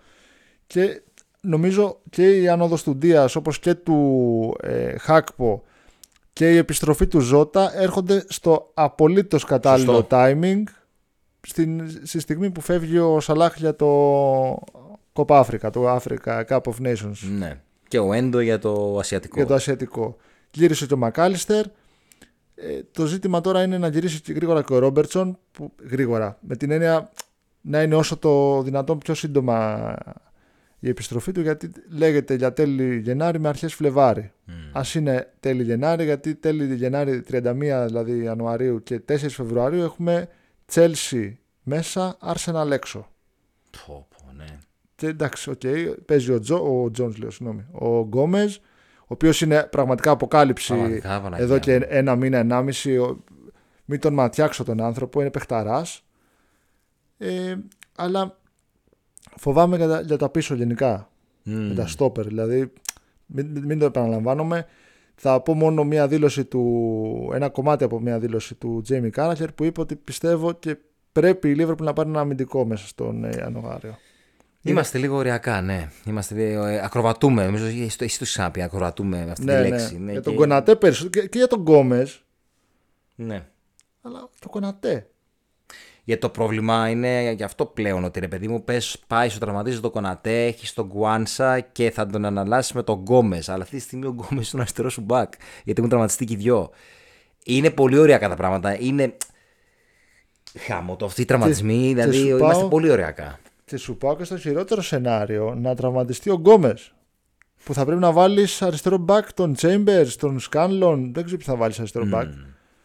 και 0.67 1.01
νομίζω 1.41 1.99
και 2.09 2.41
η 2.41 2.47
άνοδος 2.47 2.83
του 2.83 2.95
Ντίας 2.95 3.35
όπως 3.35 3.59
και 3.59 3.73
του 3.73 4.57
ε, 4.61 4.97
Χάκπο 4.97 5.63
και 6.33 6.53
η 6.53 6.57
επιστροφή 6.57 7.07
του 7.07 7.19
Ζώτα 7.19 7.79
έρχονται 7.79 8.23
στο 8.27 8.71
απολύτως 8.73 9.43
κατάλληλο 9.43 10.07
timing 10.09 10.63
στην, 11.47 11.89
στη 12.03 12.19
στιγμή 12.19 12.49
που 12.51 12.61
φεύγει 12.61 12.97
ο 12.97 13.19
Σαλάχ 13.19 13.57
για 13.57 13.75
το 13.75 13.87
Κοπ 15.13 15.31
Αφρικα, 15.31 15.69
το 15.69 15.95
Africa 15.95 16.43
Cup 16.47 16.61
of 16.61 16.87
Nations. 16.87 17.17
Ναι. 17.37 17.61
Και 17.87 17.99
ο 17.99 18.13
Έντο 18.13 18.39
για 18.39 18.59
το 18.59 18.97
Ασιατικό. 18.99 19.35
Για 19.35 19.45
το 19.45 19.53
Ασιατικό. 19.53 20.17
Γύρισε 20.51 20.85
και 20.85 20.93
ο 20.93 20.97
Μακάλιστερ. 20.97 21.65
Ε, 22.55 22.79
το 22.91 23.05
ζήτημα 23.05 23.41
τώρα 23.41 23.63
είναι 23.63 23.77
να 23.77 23.87
γυρίσει 23.87 24.21
και 24.21 24.33
γρήγορα 24.33 24.63
και 24.63 24.73
ο 24.73 24.77
Ρόμπερτσον. 24.77 25.37
Που, 25.51 25.71
γρήγορα. 25.89 26.37
Με 26.41 26.55
την 26.55 26.71
έννοια 26.71 27.11
να 27.61 27.81
είναι 27.81 27.95
όσο 27.95 28.17
το 28.17 28.61
δυνατόν 28.61 28.97
πιο 28.97 29.13
σύντομα 29.13 29.95
η 30.79 30.89
επιστροφή 30.89 31.31
του 31.31 31.41
γιατί 31.41 31.71
λέγεται 31.89 32.33
για 32.33 32.53
τέλη 32.53 32.99
Γενάρη 32.99 33.39
με 33.39 33.47
αρχές 33.47 33.73
Φλεβάρι. 33.73 34.31
Mm. 34.47 34.51
Ας 34.71 34.95
είναι 34.95 35.33
τέλη 35.39 35.63
Γενάρη 35.63 36.03
γιατί 36.03 36.35
τέλη 36.35 36.75
Γενάρη 36.75 37.23
31 37.31 37.53
δηλαδή 37.85 38.23
Ιανουαρίου 38.23 38.83
και 38.83 39.01
4 39.07 39.15
Φεβρουαρίου 39.17 39.83
έχουμε 39.83 40.27
Chelsea 40.73 41.33
μέσα, 41.63 42.17
Arsenal 42.21 42.71
έξω. 42.71 43.07
Πω, 43.85 44.07
πω, 44.09 44.31
ναι. 44.37 44.57
Και 44.95 45.07
εντάξει, 45.07 45.49
okay, 45.49 45.59
okay, 45.63 45.95
παίζει 46.05 46.31
ο, 46.31 46.39
Τζο, 46.39 46.83
ο 46.83 46.91
Τζόνς 46.91 47.17
λέω, 47.17 47.29
συγγνώμη, 47.29 47.65
ο 47.71 48.01
Γκόμες, 48.01 48.55
ο 48.55 49.07
οποίος 49.07 49.41
είναι 49.41 49.63
πραγματικά 49.63 50.11
αποκάλυψη 50.11 50.73
πραγματικά, 50.73 51.31
εδώ 51.35 51.59
και 51.59 51.73
ένα 51.73 52.15
μήνα, 52.15 52.37
ενάμιση. 52.37 53.15
Μην 53.85 53.99
τον 53.99 54.13
ματιάξω 54.13 54.63
τον 54.63 54.81
άνθρωπο, 54.81 55.21
είναι 55.21 55.31
παιχταράς. 55.31 56.03
Ε, 57.17 57.55
αλλά 57.95 58.37
φοβάμαι 59.35 59.77
για 59.77 59.87
τα, 59.87 60.01
για 60.01 60.17
τα 60.17 60.29
πίσω 60.29 60.55
γενικά. 60.55 61.09
Mm. 61.45 61.49
Με 61.49 61.73
τα 61.73 61.87
στόπερ. 61.87 62.25
Δηλαδή, 62.25 62.73
μην, 63.25 63.63
μην 63.65 63.79
το 63.79 63.85
επαναλαμβάνομαι. 63.85 64.65
Θα 65.23 65.41
πω 65.41 65.53
μόνο 65.53 65.83
μία 65.83 66.07
δήλωση 66.07 66.45
του, 66.45 67.31
ένα 67.33 67.49
κομμάτι 67.49 67.83
από 67.83 67.99
μία 67.99 68.19
δήλωση 68.19 68.55
του 68.55 68.81
Τζέιμι 68.83 69.09
Κάραχερ 69.09 69.51
που 69.51 69.63
είπε 69.63 69.81
ότι 69.81 69.95
πιστεύω 69.95 70.53
και 70.53 70.77
πρέπει 71.11 71.49
η 71.49 71.55
Λίβερπουλ 71.55 71.85
να 71.85 71.93
πάρει 71.93 72.09
ένα 72.09 72.19
αμυντικό 72.19 72.65
μέσα 72.65 72.87
στον 72.87 73.23
ε, 73.23 73.35
Ιανουάριο. 73.37 73.97
Είμαστε 74.61 74.97
λίγο 74.97 75.15
οριακά, 75.15 75.61
ναι. 75.61 75.89
Είμαστε, 76.05 76.51
ε, 76.51 76.83
ακροβατούμε. 76.83 77.45
Νομίζω 77.45 77.65
εσύ 77.65 77.97
το 77.97 78.03
έχεις 78.03 78.23
ξαναπεί. 78.23 78.61
Ακροβατούμε 78.61 79.27
αυτή 79.31 79.45
ναι, 79.45 79.61
τη 79.61 79.69
λέξη. 79.69 79.93
Ναι. 79.93 80.05
Ναι, 80.05 80.11
για 80.11 80.21
τον 80.21 80.35
Κονατέ 80.35 80.75
περισσότερο 80.75 81.27
και, 81.27 81.37
για 81.37 81.47
τον 81.47 81.59
Γκόμες. 81.59 82.23
Ναι. 83.15 83.47
Αλλά 84.01 84.29
το 84.39 84.49
Κονατέ. 84.49 85.09
Γιατί 86.03 86.21
το 86.21 86.29
πρόβλημα 86.29 86.89
είναι 86.89 87.31
γι' 87.31 87.43
αυτό 87.43 87.65
πλέον 87.65 88.03
ότι 88.03 88.19
ρε 88.19 88.27
παιδί 88.27 88.47
μου 88.47 88.63
πες, 88.63 88.97
παθαίνει, 89.07 89.39
τραυματίζεται 89.39 89.79
ο 89.79 89.89
Κονατέ, 89.89 90.45
έχεις 90.45 90.73
τον 90.73 90.85
Γκουάνσα 90.85 91.59
και 91.59 91.91
θα 91.91 92.07
τον 92.07 92.25
εναλλάσσεις 92.25 92.73
με 92.73 92.83
τον 92.83 92.99
Γκόμες. 92.99 93.49
Αλλά 93.49 93.63
αυτή 93.63 93.75
τη 93.75 93.81
στιγμή 93.81 94.05
ο 94.05 94.09
Γκόμες 94.09 94.51
είναι 94.51 94.59
ο 94.59 94.61
αριστερός 94.61 94.93
σου 94.93 95.01
μπακ. 95.01 95.33
Γιατί 95.63 95.79
έχουν 95.79 95.89
τραυματιστεί 95.89 96.25
και 96.25 96.33
οι 96.33 96.35
δυο. 96.35 96.69
Είναι 97.45 97.69
πολύ 97.69 97.97
οριακά 97.97 98.29
τα 98.29 98.35
πράγματα. 98.35 98.79
Είναι. 98.79 99.17
Χάμω 100.57 100.95
το 100.95 101.05
αυτοί 101.05 101.21
οι 101.21 101.25
τραυματισμοί, 101.25 101.87
και, 101.87 101.93
δηλαδή 101.93 102.23
και 102.23 102.27
είμαστε 102.27 102.61
πάω, 102.61 102.69
πολύ 102.69 102.89
οριακά. 102.89 103.39
Και 103.65 103.77
σου 103.77 103.97
πάω 103.97 104.15
και 104.15 104.23
στο 104.23 104.37
χειρότερο 104.37 104.81
σενάριο 104.81 105.55
να 105.55 105.75
τραυματιστεί 105.75 106.29
ο 106.29 106.35
Γκόμες. 106.35 106.93
Που 107.63 107.73
θα 107.73 107.85
πρέπει 107.85 108.01
να 108.01 108.11
βάλεις 108.11 108.61
αριστερό 108.61 108.97
μπακ 108.97 109.33
τον 109.33 109.55
Chambers, 109.57 110.07
τον 110.19 110.39
Σκάνλον. 110.39 111.13
Δεν 111.13 111.23
ξέρω 111.23 111.37
ποιος 111.37 111.53
θα 111.53 111.55
βάλεις 111.55 111.79
αριστερό 111.79 112.05
μπακ. 112.05 112.29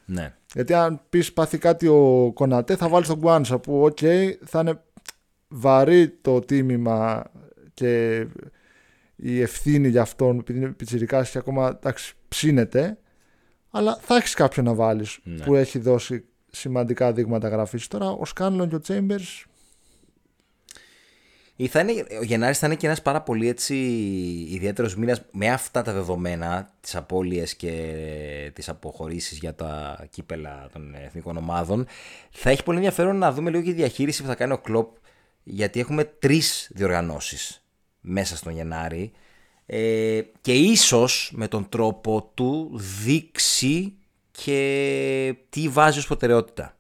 Ναι. 0.07 0.35
Γιατί 0.55 0.73
αν 0.73 1.01
πεις 1.09 1.33
πάθει 1.33 1.59
κάτι 1.59 1.87
ο 1.87 2.31
Κονατέ, 2.35 2.77
θα 2.77 2.89
βάλεις 2.89 3.09
τον 3.09 3.19
Γκουάνσα 3.19 3.59
που, 3.59 3.85
οκ, 3.85 3.99
θα 4.45 4.61
είναι 4.61 4.81
βαρύ 5.49 6.09
το 6.09 6.41
τίμημα 6.41 7.25
και 7.75 8.27
η 9.17 9.41
ευθύνη 9.41 9.89
για 9.89 10.03
αυτόν, 10.03 10.39
επειδή 10.39 10.59
είναι 10.59 10.69
πιτσιρικά 10.69 11.23
και 11.23 11.39
ακόμα 11.39 11.69
εντάξει, 11.69 12.15
ψήνεται. 12.29 12.99
Αλλά 13.71 13.99
θα 14.01 14.17
έχεις 14.17 14.35
κάποιον 14.35 14.67
να 14.67 14.75
βάλεις 14.75 15.19
ναι. 15.23 15.45
που 15.45 15.55
έχει 15.55 15.79
δώσει 15.79 16.25
σημαντικά 16.51 17.13
δείγματα 17.13 17.49
γραφής. 17.49 17.87
Τώρα 17.87 18.11
ο 18.11 18.25
Σκάνλον 18.25 18.69
και 18.69 18.75
ο 18.75 18.81
Τσέιμπερ 21.57 21.69
θα 21.69 21.81
είναι, 21.81 22.19
ο 22.21 22.23
Γενάρης 22.23 22.59
θα 22.59 22.67
είναι 22.67 22.77
και 22.77 22.87
ένας 22.87 23.03
πάρα 23.03 23.23
πολύ 23.23 23.49
έτσι 23.49 23.75
ιδιαίτερος 24.51 24.97
μήνας 24.97 25.23
με 25.31 25.49
αυτά 25.49 25.83
τα 25.83 25.93
δεδομένα, 25.93 26.75
τις 26.81 26.97
απώλειες 26.97 27.55
και 27.55 28.51
τις 28.55 28.69
αποχωρήσεις 28.69 29.39
για 29.39 29.55
τα 29.55 30.07
κύπελα 30.11 30.69
των 30.73 30.95
εθνικών 30.95 31.37
ομάδων. 31.37 31.87
Θα 32.31 32.51
έχει 32.51 32.63
πολύ 32.63 32.77
ενδιαφέρον 32.77 33.17
να 33.17 33.33
δούμε 33.33 33.51
λίγο 33.51 33.63
και 33.63 33.71
τη 33.71 33.77
διαχείριση 33.77 34.23
που 34.23 34.29
θα 34.29 34.35
κάνει 34.35 34.53
ο 34.53 34.59
Κλοπ, 34.59 34.97
γιατί 35.43 35.81
έχουμε 35.81 36.05
τρεις 36.05 36.71
διοργανώσεις 36.75 37.67
μέσα 38.01 38.37
στον 38.37 38.53
Γενάρη. 38.53 39.13
ε, 39.67 40.21
και 40.41 40.53
ίσως 40.53 41.31
με 41.35 41.49
τον 41.49 41.69
τρόπο 41.69 42.31
του 42.35 42.71
δείξει 43.05 43.95
και 44.31 45.35
τι 45.49 45.69
βάζει 45.69 45.99
ως 45.99 46.07
προτεραιότητα. 46.07 46.77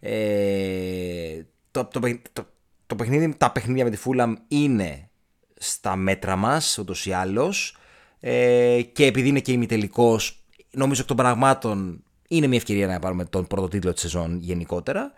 Ε, 0.00 1.42
το, 1.70 1.84
το, 1.84 2.00
το, 2.32 2.46
το 2.90 2.96
παιχνίδι, 2.96 3.34
τα 3.36 3.50
παιχνίδια 3.50 3.84
με 3.84 3.90
τη 3.90 3.96
Φούλαμ 3.96 4.34
είναι 4.48 5.08
στα 5.56 5.96
μέτρα 5.96 6.36
μας 6.36 6.78
ούτως 6.78 7.06
ή 7.06 7.12
άλλως 7.12 7.76
ε, 8.20 8.80
και 8.92 9.06
επειδή 9.06 9.28
είναι 9.28 9.40
και 9.40 9.52
ημιτελικός 9.52 10.44
νομίζω 10.70 11.00
εκ 11.00 11.06
των 11.06 11.16
πραγμάτων 11.16 12.04
είναι 12.28 12.46
μια 12.46 12.56
ευκαιρία 12.56 12.86
να 12.86 12.98
πάρουμε 12.98 13.24
τον 13.24 13.46
πρώτο 13.46 13.68
τίτλο 13.68 13.92
της 13.92 14.02
σεζόν 14.02 14.38
γενικότερα. 14.40 15.12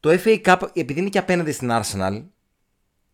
Το 0.00 0.10
FA 0.24 0.40
Cup 0.42 0.68
επειδή 0.72 1.00
είναι 1.00 1.08
και 1.08 1.18
απέναντι 1.18 1.52
στην 1.52 1.70
Arsenal 1.72 2.22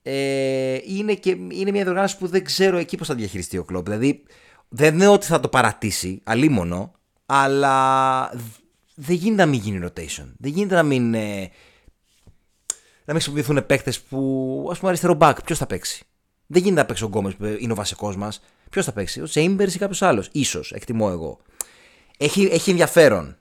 ε, 0.02 0.78
είναι, 0.87 1.14
και, 1.14 1.30
είναι 1.30 1.70
μια 1.70 1.82
διοργάνωση 1.82 2.18
που 2.18 2.26
δεν 2.26 2.44
ξέρω 2.44 2.76
εκεί 2.76 2.96
πώς 2.96 3.06
θα 3.06 3.14
διαχειριστεί 3.14 3.58
ο 3.58 3.64
κλόπ. 3.64 3.84
Δηλαδή 3.84 4.22
δεν 4.68 4.94
είναι 4.94 5.08
ότι 5.08 5.26
θα 5.26 5.40
το 5.40 5.48
παρατήσει, 5.48 6.20
αλίμονο, 6.25 6.92
αλλά 7.26 8.30
δεν 8.94 9.16
γίνεται 9.16 9.44
να 9.44 9.50
μην 9.50 9.60
γίνει 9.60 9.87
rotation. 9.87 10.26
Δεν 10.38 10.52
γίνεται 10.52 10.75
να 10.75 10.82
μην, 10.82 11.14
ε, 11.14 11.50
να 13.09 13.15
μην 13.15 13.23
χρησιμοποιηθούν 13.23 13.67
παίκτες 13.67 14.00
που, 14.00 14.69
ας 14.71 14.79
πούμε, 14.79 14.88
αριστερό 14.88 15.15
μπακ. 15.15 15.43
Ποιος 15.43 15.59
θα 15.59 15.67
παίξει; 15.67 16.05
Δεν 16.47 16.62
γίνεται 16.62 16.81
να 16.81 16.87
παίξει 16.87 17.05
ο 17.05 17.07
Γκόμες 17.07 17.35
που 17.35 17.45
είναι 17.59 17.73
ο 17.73 17.75
βασικός 17.75 18.17
μας. 18.17 18.41
Ποιος 18.71 18.85
θα 18.85 18.93
παίξει, 18.93 19.21
ο 19.21 19.25
Τσέιμπερ 19.25 19.69
ή 19.69 19.79
κάποιος 19.79 20.03
άλλος; 20.03 20.31
σω, 20.45 20.61
εκτιμώ 20.71 21.09
εγώ. 21.12 21.38
Έχει, 22.19 22.49
έχει 22.53 22.71
ενδιαφέρον. 22.71 23.37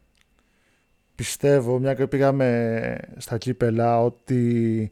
Πιστεύω, 1.15 1.79
μια 1.79 1.93
και 1.93 2.07
πήγαμε 2.07 2.97
στα 3.17 3.37
κύπελα, 3.37 4.03
ότι 4.03 4.91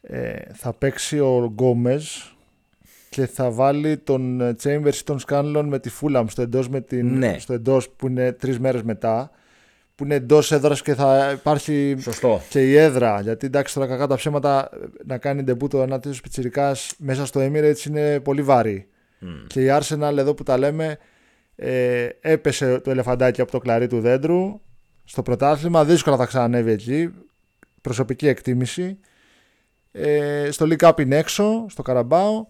ε, 0.00 0.38
θα 0.52 0.72
παίξει 0.72 1.18
ο 1.18 1.50
Γκόμες 1.52 2.34
και 3.08 3.26
θα 3.26 3.50
βάλει 3.50 3.96
τον 3.96 4.56
Chambers 4.62 4.94
ή 4.94 5.04
τον 5.04 5.18
Σκάνλον 5.18 5.68
με 5.68 5.78
τη 5.78 5.88
Φούλαμ 5.88 6.26
στο 6.26 6.42
εντός 6.42 6.68
ναι. 6.68 7.36
εντός 7.48 7.88
που 7.88 8.06
είναι 8.06 8.32
τρεις 8.32 8.58
μέρες 8.58 8.82
μετά 8.82 9.30
που 9.96 10.04
είναι 10.04 10.14
εντός 10.14 10.52
έδρας 10.52 10.82
και 10.82 10.94
θα 10.94 11.30
υπάρχει 11.34 11.96
Σωστό. 12.00 12.42
και 12.48 12.70
η 12.70 12.76
έδρα. 12.76 13.20
Γιατί 13.20 13.46
εντάξει, 13.46 13.74
τώρα 13.74 13.86
κακά 13.86 14.06
τα 14.06 14.16
ψέματα 14.16 14.68
να 15.04 15.18
κάνει 15.18 15.42
ντεμπούτο 15.42 15.82
ένα 15.82 16.00
τέτοιο 16.00 16.20
πιτσυρικά 16.22 16.76
μέσα 16.98 17.26
στο 17.26 17.40
Emirates 17.40 17.86
είναι 17.86 18.20
πολύ 18.20 18.42
βαρύ. 18.42 18.88
Και 19.46 19.60
η 19.64 19.68
Arsenal 19.70 20.14
εδώ 20.16 20.34
που 20.34 20.42
τα 20.42 20.58
λέμε 20.58 20.98
ε, 21.56 22.08
έπεσε 22.20 22.78
το 22.78 22.90
ελεφαντάκι 22.90 23.40
από 23.40 23.50
το 23.50 23.58
κλαρί 23.58 23.86
του 23.86 24.00
δέντρου 24.00 24.60
στο 25.04 25.22
πρωτάθλημα. 25.22 25.84
Δύσκολα 25.84 26.16
θα 26.16 26.26
ξανανεύει 26.26 26.70
εκεί. 26.70 27.14
Προσωπική 27.80 28.28
εκτίμηση. 28.28 28.98
Ε, 29.92 30.48
στο 30.50 30.66
League 30.68 30.88
Cup 30.88 31.00
είναι 31.00 31.16
έξω, 31.16 31.66
στο 31.68 31.82
Καραμπάο. 31.82 32.46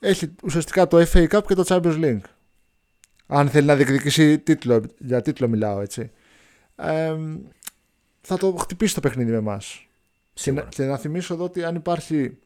Έχει 0.00 0.34
ουσιαστικά 0.44 0.86
το 0.86 1.06
FA 1.12 1.28
Cup 1.28 1.42
και 1.46 1.54
το 1.54 1.64
Champions 1.66 2.04
League. 2.04 2.20
Αν 3.26 3.48
θέλει 3.48 3.66
να 3.66 3.76
διεκδικήσει 3.76 4.38
τίτλο, 4.38 4.82
για 4.98 5.22
τίτλο 5.22 5.48
μιλάω 5.48 5.80
έτσι 5.80 6.10
θα 8.20 8.36
το 8.38 8.52
χτυπήσει 8.52 8.94
το 8.94 9.00
παιχνίδι 9.00 9.30
με 9.30 9.36
εμάς. 9.36 9.86
Και, 10.32 10.64
και, 10.68 10.84
να 10.84 10.96
θυμίσω 10.96 11.34
εδώ 11.34 11.44
ότι 11.44 11.64
αν 11.64 11.74
υπάρχει 11.74 12.36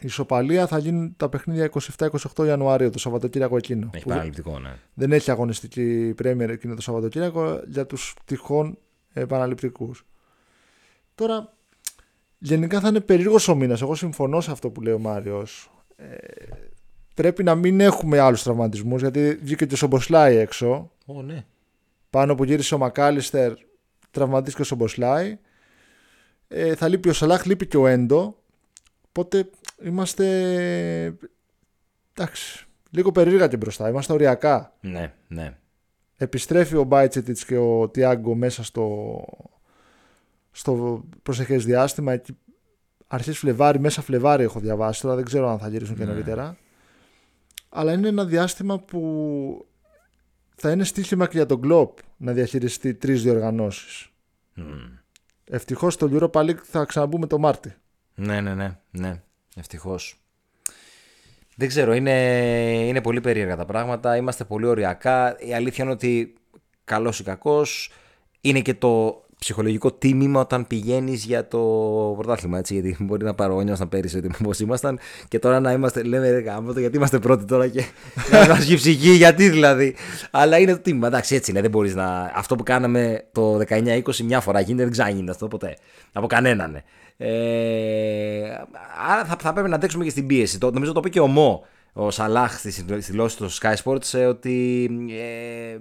ισοπαλία 0.00 0.66
θα 0.66 0.78
γίνουν 0.78 1.14
τα 1.16 1.28
παιχνίδια 1.28 1.70
27-28 1.96 2.46
Ιανουαρίου 2.46 2.90
το 2.90 2.98
Σαββατοκύριακο 2.98 3.56
εκείνο. 3.56 3.90
Έχει 3.92 4.04
παραληπτικό, 4.04 4.58
ναι. 4.58 4.78
Δεν 4.94 5.12
έχει 5.12 5.30
αγωνιστική 5.30 6.12
πρέμιερ 6.16 6.50
εκείνο 6.50 6.74
το 6.74 6.82
Σαββατοκύριακο 6.82 7.60
για 7.66 7.86
τους 7.86 8.14
τυχόν 8.24 8.78
επαναληπτικούς. 9.12 10.06
Τώρα, 11.14 11.52
γενικά 12.38 12.80
θα 12.80 12.88
είναι 12.88 13.00
περίεργος 13.00 13.48
ο 13.48 13.54
μήνας. 13.54 13.82
Εγώ 13.82 13.94
συμφωνώ 13.94 14.40
σε 14.40 14.50
αυτό 14.50 14.70
που 14.70 14.80
λέει 14.80 14.94
ο 14.94 14.98
Μάριος. 14.98 15.70
Ε, 15.96 16.16
πρέπει 17.14 17.42
να 17.42 17.54
μην 17.54 17.80
έχουμε 17.80 18.18
άλλους 18.18 18.42
τραυματισμούς 18.42 19.00
γιατί 19.00 19.38
βγήκε 19.42 19.66
και 19.66 19.74
ο 19.74 19.76
Σομποσλάι 19.76 20.36
έξω. 20.36 20.90
Oh, 21.06 21.24
ναι. 21.24 21.44
Πάνω 22.16 22.34
που 22.34 22.44
γύρισε 22.44 22.74
ο 22.74 22.78
Μακάλιστερ, 22.78 23.52
τραυματίστηκε 24.10 24.62
ο 24.62 24.64
Σομποσλάι. 24.64 25.38
Ε, 26.48 26.74
θα 26.74 26.88
λείπει 26.88 27.08
ο 27.08 27.12
Σαλάχ, 27.12 27.44
λείπει 27.44 27.66
και 27.66 27.76
ο 27.76 27.86
Έντο. 27.86 28.38
Οπότε 29.08 29.50
είμαστε. 29.82 30.24
Εντάξει. 32.12 32.66
Λίγο 32.90 33.12
περίεργα 33.12 33.48
και 33.48 33.56
μπροστά. 33.56 33.88
Είμαστε 33.88 34.12
οριακά. 34.12 34.76
Ναι, 34.80 35.12
ναι. 35.28 35.56
Επιστρέφει 36.16 36.76
ο 36.76 36.82
Μπάιτσετιτς 36.82 37.44
και 37.44 37.56
ο 37.56 37.88
Τιάγκο 37.88 38.34
μέσα 38.34 38.64
στο, 38.64 39.18
στο 40.50 41.04
προσεχές 41.22 41.64
διάστημα. 41.64 42.12
Εκεί 42.12 42.38
αρχές 43.06 43.38
Φλεβάρι, 43.38 43.80
μέσα 43.80 44.02
Φλεβάρι 44.02 44.42
έχω 44.42 44.60
διαβάσει. 44.60 45.00
Τώρα 45.00 45.14
δεν 45.14 45.24
ξέρω 45.24 45.48
αν 45.48 45.58
θα 45.58 45.68
γυρίσουν 45.68 45.96
και 45.96 46.04
ναι. 46.04 46.10
νωρίτερα. 46.10 46.56
Αλλά 47.68 47.92
είναι 47.92 48.08
ένα 48.08 48.24
διάστημα 48.24 48.78
που 48.78 49.66
θα 50.56 50.70
είναι 50.70 50.84
στοίχημα 50.84 51.26
και 51.26 51.36
για 51.36 51.46
τον 51.46 51.60
Κλόπ 51.60 51.98
να 52.16 52.32
διαχειριστεί 52.32 52.94
τρεις 52.94 53.22
διοργανώσεις. 53.22 54.08
Mm. 54.56 54.62
Ευτυχώς 55.44 55.94
στο 55.94 56.08
Europa 56.12 56.40
League 56.40 56.62
θα 56.62 56.84
ξαναμπούμε 56.84 57.26
το 57.26 57.38
Μάρτι. 57.38 57.74
Ναι, 58.14 58.40
ναι, 58.40 58.54
ναι. 58.54 58.78
ναι. 58.90 59.22
Ευτυχώς. 59.56 60.20
Δεν 61.56 61.68
ξέρω, 61.68 61.94
είναι, 61.94 62.12
είναι 62.86 63.00
πολύ 63.00 63.20
περίεργα 63.20 63.56
τα 63.56 63.64
πράγματα. 63.64 64.16
Είμαστε 64.16 64.44
πολύ 64.44 64.66
ωριακά. 64.66 65.36
Η 65.38 65.54
αλήθεια 65.54 65.84
είναι 65.84 65.92
ότι 65.92 66.34
καλός 66.84 67.18
ή 67.18 67.22
κακός 67.22 67.92
είναι 68.40 68.60
και 68.60 68.74
το 68.74 69.24
ψυχολογικό 69.38 69.92
τίμημα 69.92 70.40
όταν 70.40 70.66
πηγαίνεις 70.66 71.24
για 71.24 71.48
το 71.48 71.58
πρωτάθλημα. 72.16 72.58
Έτσι, 72.58 72.74
γιατί 72.74 72.96
μπορεί 73.00 73.24
να 73.24 73.34
παρόμοιασταν 73.34 73.88
πέρυσι 73.88 74.16
ότι 74.16 74.30
πώς 74.42 74.60
ήμασταν 74.60 74.98
και 75.28 75.38
τώρα 75.38 75.60
να 75.60 75.72
είμαστε. 75.72 76.02
Λέμε 76.02 76.30
ρε 76.30 76.38
γάμο, 76.40 76.72
γιατί 76.72 76.96
είμαστε 76.96 77.18
πρώτοι 77.18 77.44
τώρα 77.44 77.68
και 77.68 77.84
να 78.32 78.48
μας 78.48 78.74
ψυχή, 78.74 79.10
γιατί 79.10 79.48
δηλαδή. 79.48 79.94
Αλλά 80.30 80.58
είναι 80.58 80.72
το 80.72 80.78
τίμημα. 80.78 81.06
Εντάξει, 81.06 81.34
έτσι 81.34 81.50
είναι. 81.50 81.60
Δεν 81.60 81.70
μπορείς 81.70 81.94
να. 81.94 82.32
Αυτό 82.34 82.56
που 82.56 82.62
κάναμε 82.62 83.24
το 83.32 83.60
19-20 83.68 84.16
μια 84.24 84.40
φορά 84.40 84.60
γίνεται, 84.60 84.82
δεν 84.82 84.92
ξαναγίνεται 84.92 85.30
αυτό 85.30 85.48
ποτέ. 85.48 85.76
Από 86.12 86.26
κανέναν. 86.26 86.82
Ε, 87.16 88.50
άρα 89.10 89.24
θα, 89.24 89.36
θα 89.40 89.52
πρέπει 89.52 89.68
να 89.68 89.74
αντέξουμε 89.74 90.04
και 90.04 90.10
στην 90.10 90.26
πίεση. 90.26 90.58
Το, 90.58 90.70
νομίζω 90.70 90.92
το 90.92 90.98
είπε 90.98 91.08
και 91.08 91.20
ο 91.20 91.26
Μο, 91.26 91.66
ο 91.92 92.10
Σαλάχ 92.10 92.58
στη 92.58 92.70
δηλώση 92.98 93.36
του 93.36 93.50
Sky 93.52 93.74
Sports, 93.84 94.18
ε, 94.18 94.24
ότι 94.24 94.88
ε, 95.10 95.78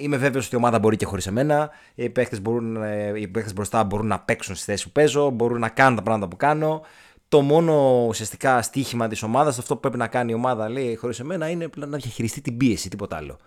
Είμαι 0.00 0.16
βέβαιος 0.16 0.46
ότι 0.46 0.54
η 0.54 0.58
ομάδα 0.58 0.78
μπορεί 0.78 0.96
και 0.96 1.04
χωρίς 1.04 1.26
εμένα. 1.26 1.70
Οι 1.94 2.10
παίχτες 2.10 2.38
ε, 2.38 3.52
μπροστά 3.54 3.84
μπορούν 3.84 4.06
να 4.06 4.20
παίξουν 4.20 4.54
στη 4.54 4.64
θέση 4.64 4.84
που 4.84 4.90
παίζω, 4.90 5.30
μπορούν 5.30 5.60
να 5.60 5.68
κάνουν 5.68 5.96
τα 5.96 6.02
πράγματα 6.02 6.28
που 6.28 6.36
κάνω. 6.36 6.82
Το 7.28 7.40
μόνο 7.40 8.04
ουσιαστικά 8.06 8.62
στίχημα 8.62 9.08
της 9.08 9.22
ομάδας, 9.22 9.58
αυτό 9.58 9.74
που 9.74 9.80
πρέπει 9.80 9.96
να 9.96 10.06
κάνει 10.06 10.30
η 10.30 10.34
ομάδα, 10.34 10.68
λέει, 10.68 10.94
χωρίς 10.94 11.20
εμένα, 11.20 11.48
είναι 11.48 11.68
να 11.76 11.96
διαχειριστεί 11.96 12.40
την 12.40 12.56
πίεση, 12.56 12.88
τίποτα 12.88 13.16
άλλο. 13.16 13.38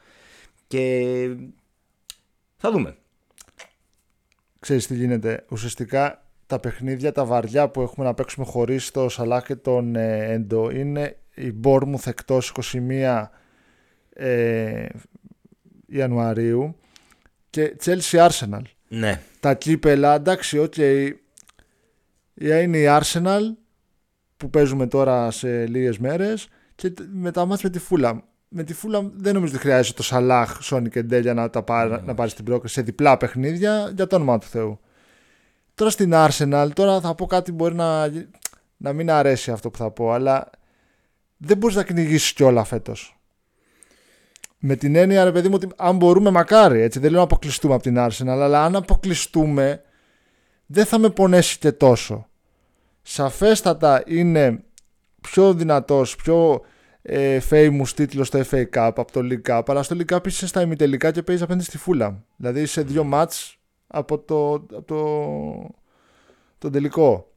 Και 0.68 1.36
θα 2.58 2.72
δούμε. 2.72 2.96
Ξέρεις 4.60 4.88
τι 4.88 4.96
γίνεται. 4.96 5.46
Ουσιαστικά 5.50 6.26
τα 6.48 6.60
παιχνίδια, 6.60 7.12
τα 7.12 7.26
βαριά 7.26 7.70
που 7.70 7.82
έχουμε 7.82 8.06
να 8.06 8.14
παίξουμε 8.14 8.46
χωρίς 8.46 8.92
το 8.92 9.10
Σαλάχ 9.10 9.46
και 9.46 9.56
τον 9.56 9.96
ε, 9.96 10.32
Έντο 10.34 10.70
είναι 10.70 11.18
η 11.36 11.52
Μπόρμουθ 11.52 12.08
εκτός 12.08 12.54
21 12.74 13.26
ε, 14.14 14.86
Ιανουαρίου 15.92 16.76
και 17.50 17.76
Chelsea 17.84 18.30
Arsenal. 18.30 18.62
Ναι. 18.88 19.22
Τα 19.40 19.54
κύπελα, 19.54 20.16
εντάξει, 20.16 20.58
okay. 20.58 20.74
Okay, 20.78 21.12
είναι 22.42 22.78
η 22.78 22.86
Arsenal 22.88 23.42
που 24.38 24.50
παίζουμε 24.50 24.88
τώρα 24.88 25.32
σε 25.32 25.66
λίγες 25.66 25.98
μέρες 25.98 26.48
και 26.76 26.94
με 27.12 27.32
τα 27.32 27.46
μάτια 27.46 27.70
με 27.70 27.78
τη 27.78 27.84
Φούλα. 27.84 28.24
Με 28.48 28.64
τη 28.64 28.74
Φούλα 28.74 29.12
δεν 29.16 29.34
νομίζω 29.34 29.54
ότι 29.54 29.62
χρειάζεται 29.62 29.96
το 29.98 30.04
Σαλάχ, 30.04 30.58
Σόνι 30.62 30.90
και 30.90 31.02
Ντέλια 31.04 31.34
να, 31.34 31.50
τα 31.50 31.64
πάρει, 31.64 31.90
ναι. 31.90 31.98
να 31.98 32.14
πάρει 32.14 32.32
την 32.32 32.46
πρόκληση 32.46 32.74
σε 32.74 32.82
διπλά 32.82 33.18
παιχνίδια 33.18 33.92
για 33.96 34.08
το 34.08 34.16
όνομα 34.16 34.38
του 34.38 34.48
Θεού. 34.48 34.80
Τώρα 35.74 35.92
στην 35.92 36.12
Arsenal, 36.14 36.70
τώρα 36.74 37.02
θα 37.02 37.16
πω 37.16 37.26
κάτι 37.26 37.52
μπορεί 37.52 37.76
να, 37.76 38.08
να 38.78 38.94
μην 38.94 39.12
αρέσει 39.12 39.52
αυτό 39.52 39.70
που 39.70 39.78
θα 39.78 39.92
πω, 39.92 40.12
αλλά 40.12 40.50
δεν 41.38 41.58
μπορείς 41.58 41.76
να 41.76 41.84
κυνηγήσεις 41.84 42.34
κιόλα 42.34 42.64
φέτος. 42.64 43.21
Με 44.64 44.76
την 44.76 44.96
έννοια, 44.96 45.24
ρε 45.24 45.32
παιδί 45.32 45.48
μου, 45.48 45.54
ότι 45.56 45.68
αν 45.76 45.96
μπορούμε, 45.96 46.30
μακάρι. 46.30 46.82
Έτσι, 46.82 47.00
δεν 47.00 47.10
λέω 47.10 47.20
να 47.20 47.26
αποκλειστούμε 47.26 47.74
από 47.74 47.84
την 47.84 47.96
Arsenal, 47.98 48.28
αλλά 48.28 48.64
αν 48.64 48.76
αποκλειστούμε, 48.76 49.82
δεν 50.66 50.86
θα 50.86 50.98
με 50.98 51.10
πονέσει 51.10 51.60
και 51.60 51.72
τόσο. 51.72 52.28
Σαφέστατα 53.02 54.04
είναι 54.06 54.64
πιο 55.22 55.54
δυνατός, 55.54 56.16
πιο 56.16 56.62
ε, 57.02 57.40
famous 57.50 57.88
τίτλος 57.96 58.28
στο 58.28 58.40
FA 58.52 58.64
Cup 58.74 58.92
από 58.96 59.12
το 59.12 59.22
League 59.24 59.52
Cup, 59.52 59.62
αλλά 59.68 59.84
στο 59.84 59.96
League 60.00 60.16
Cup 60.16 60.28
είσαι 60.28 60.48
στα 60.48 60.62
ημιτελικά 60.62 61.12
και 61.12 61.24
παίζεις 61.24 61.44
απέναντι 61.44 61.66
στη 61.66 61.78
φούλα. 61.78 62.24
Δηλαδή 62.36 62.66
σε 62.66 62.82
δύο 62.82 63.04
μάτς 63.04 63.58
από 63.88 64.20
το, 64.20 64.54
από 64.54 64.84
το, 64.86 65.02
το 66.58 66.70
τελικό 66.70 67.31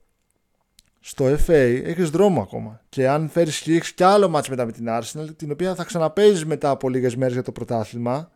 στο 1.06 1.25
FA 1.46 1.82
έχεις 1.84 2.11
δρόμο 2.11 2.42
ακόμα. 2.42 2.80
Και 2.88 3.08
αν 3.08 3.28
φέρεις 3.28 3.61
και 3.61 3.75
έχεις 3.75 3.92
κι 3.92 4.02
άλλο 4.02 4.28
μάτς 4.28 4.49
μετά 4.49 4.64
με 4.64 4.73
την 4.73 4.87
Arsenal, 4.88 5.26
την 5.37 5.50
οποία 5.50 5.75
θα 5.75 5.84
ξαναπέζεις 5.84 6.44
μετά 6.44 6.70
από 6.70 6.88
λίγες 6.88 7.16
μέρες 7.16 7.32
για 7.32 7.42
το 7.42 7.52
πρωτάθλημα. 7.52 8.30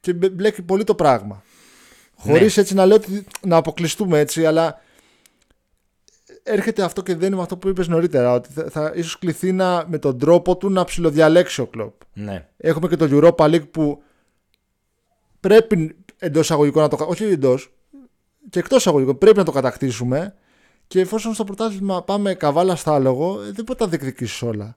Και 0.00 0.12
μπλέκει 0.12 0.62
πολύ 0.62 0.84
το 0.84 0.94
πράγμα. 0.94 1.42
Ναι. 2.22 2.32
Χωρί 2.32 2.44
έτσι 2.56 2.74
να 2.74 2.86
λέω 2.86 2.96
ότι 2.96 3.26
να 3.42 3.56
αποκλειστούμε 3.56 4.18
έτσι, 4.18 4.46
αλλά 4.46 4.80
έρχεται 6.42 6.82
αυτό 6.82 7.02
και 7.02 7.14
δεν 7.14 7.32
είναι 7.32 7.42
αυτό 7.42 7.56
που 7.56 7.68
είπες 7.68 7.88
νωρίτερα. 7.88 8.32
Ότι 8.32 8.48
θα, 8.52 8.70
θα 8.70 8.92
ίσως 8.94 9.18
κληθεί 9.18 9.52
να, 9.52 9.84
με 9.88 9.98
τον 9.98 10.18
τρόπο 10.18 10.56
του 10.56 10.70
να 10.70 10.84
ψηλοδιαλέξει 10.84 11.60
ο 11.60 11.66
κλοπ. 11.66 11.94
Ναι. 12.12 12.48
Έχουμε 12.56 12.88
και 12.88 12.96
το 12.96 13.08
Europa 13.10 13.44
League 13.44 13.70
που 13.70 14.02
πρέπει 15.40 15.96
εντός 16.18 16.42
εισαγωγικών 16.44 16.82
να 16.82 16.88
το. 16.88 17.04
Όχι 17.08 17.24
εντός, 17.24 17.72
και 18.50 18.58
εκτός 18.58 18.78
εισαγωγικών 18.78 19.18
πρέπει 19.18 19.36
να 19.38 19.44
το 19.44 19.52
κατακτήσουμε. 19.52 20.34
Και 20.86 21.00
εφόσον 21.00 21.34
στο 21.34 21.44
πρωτάθλημα 21.44 22.02
πάμε 22.02 22.34
καβάλα 22.34 22.76
στα 22.76 22.94
άλογο, 22.94 23.40
ε, 23.40 23.44
δεν 23.44 23.64
μπορεί 23.64 23.66
να 23.68 23.74
τα 23.74 23.88
διεκδικήσεις 23.88 24.42
όλα. 24.42 24.76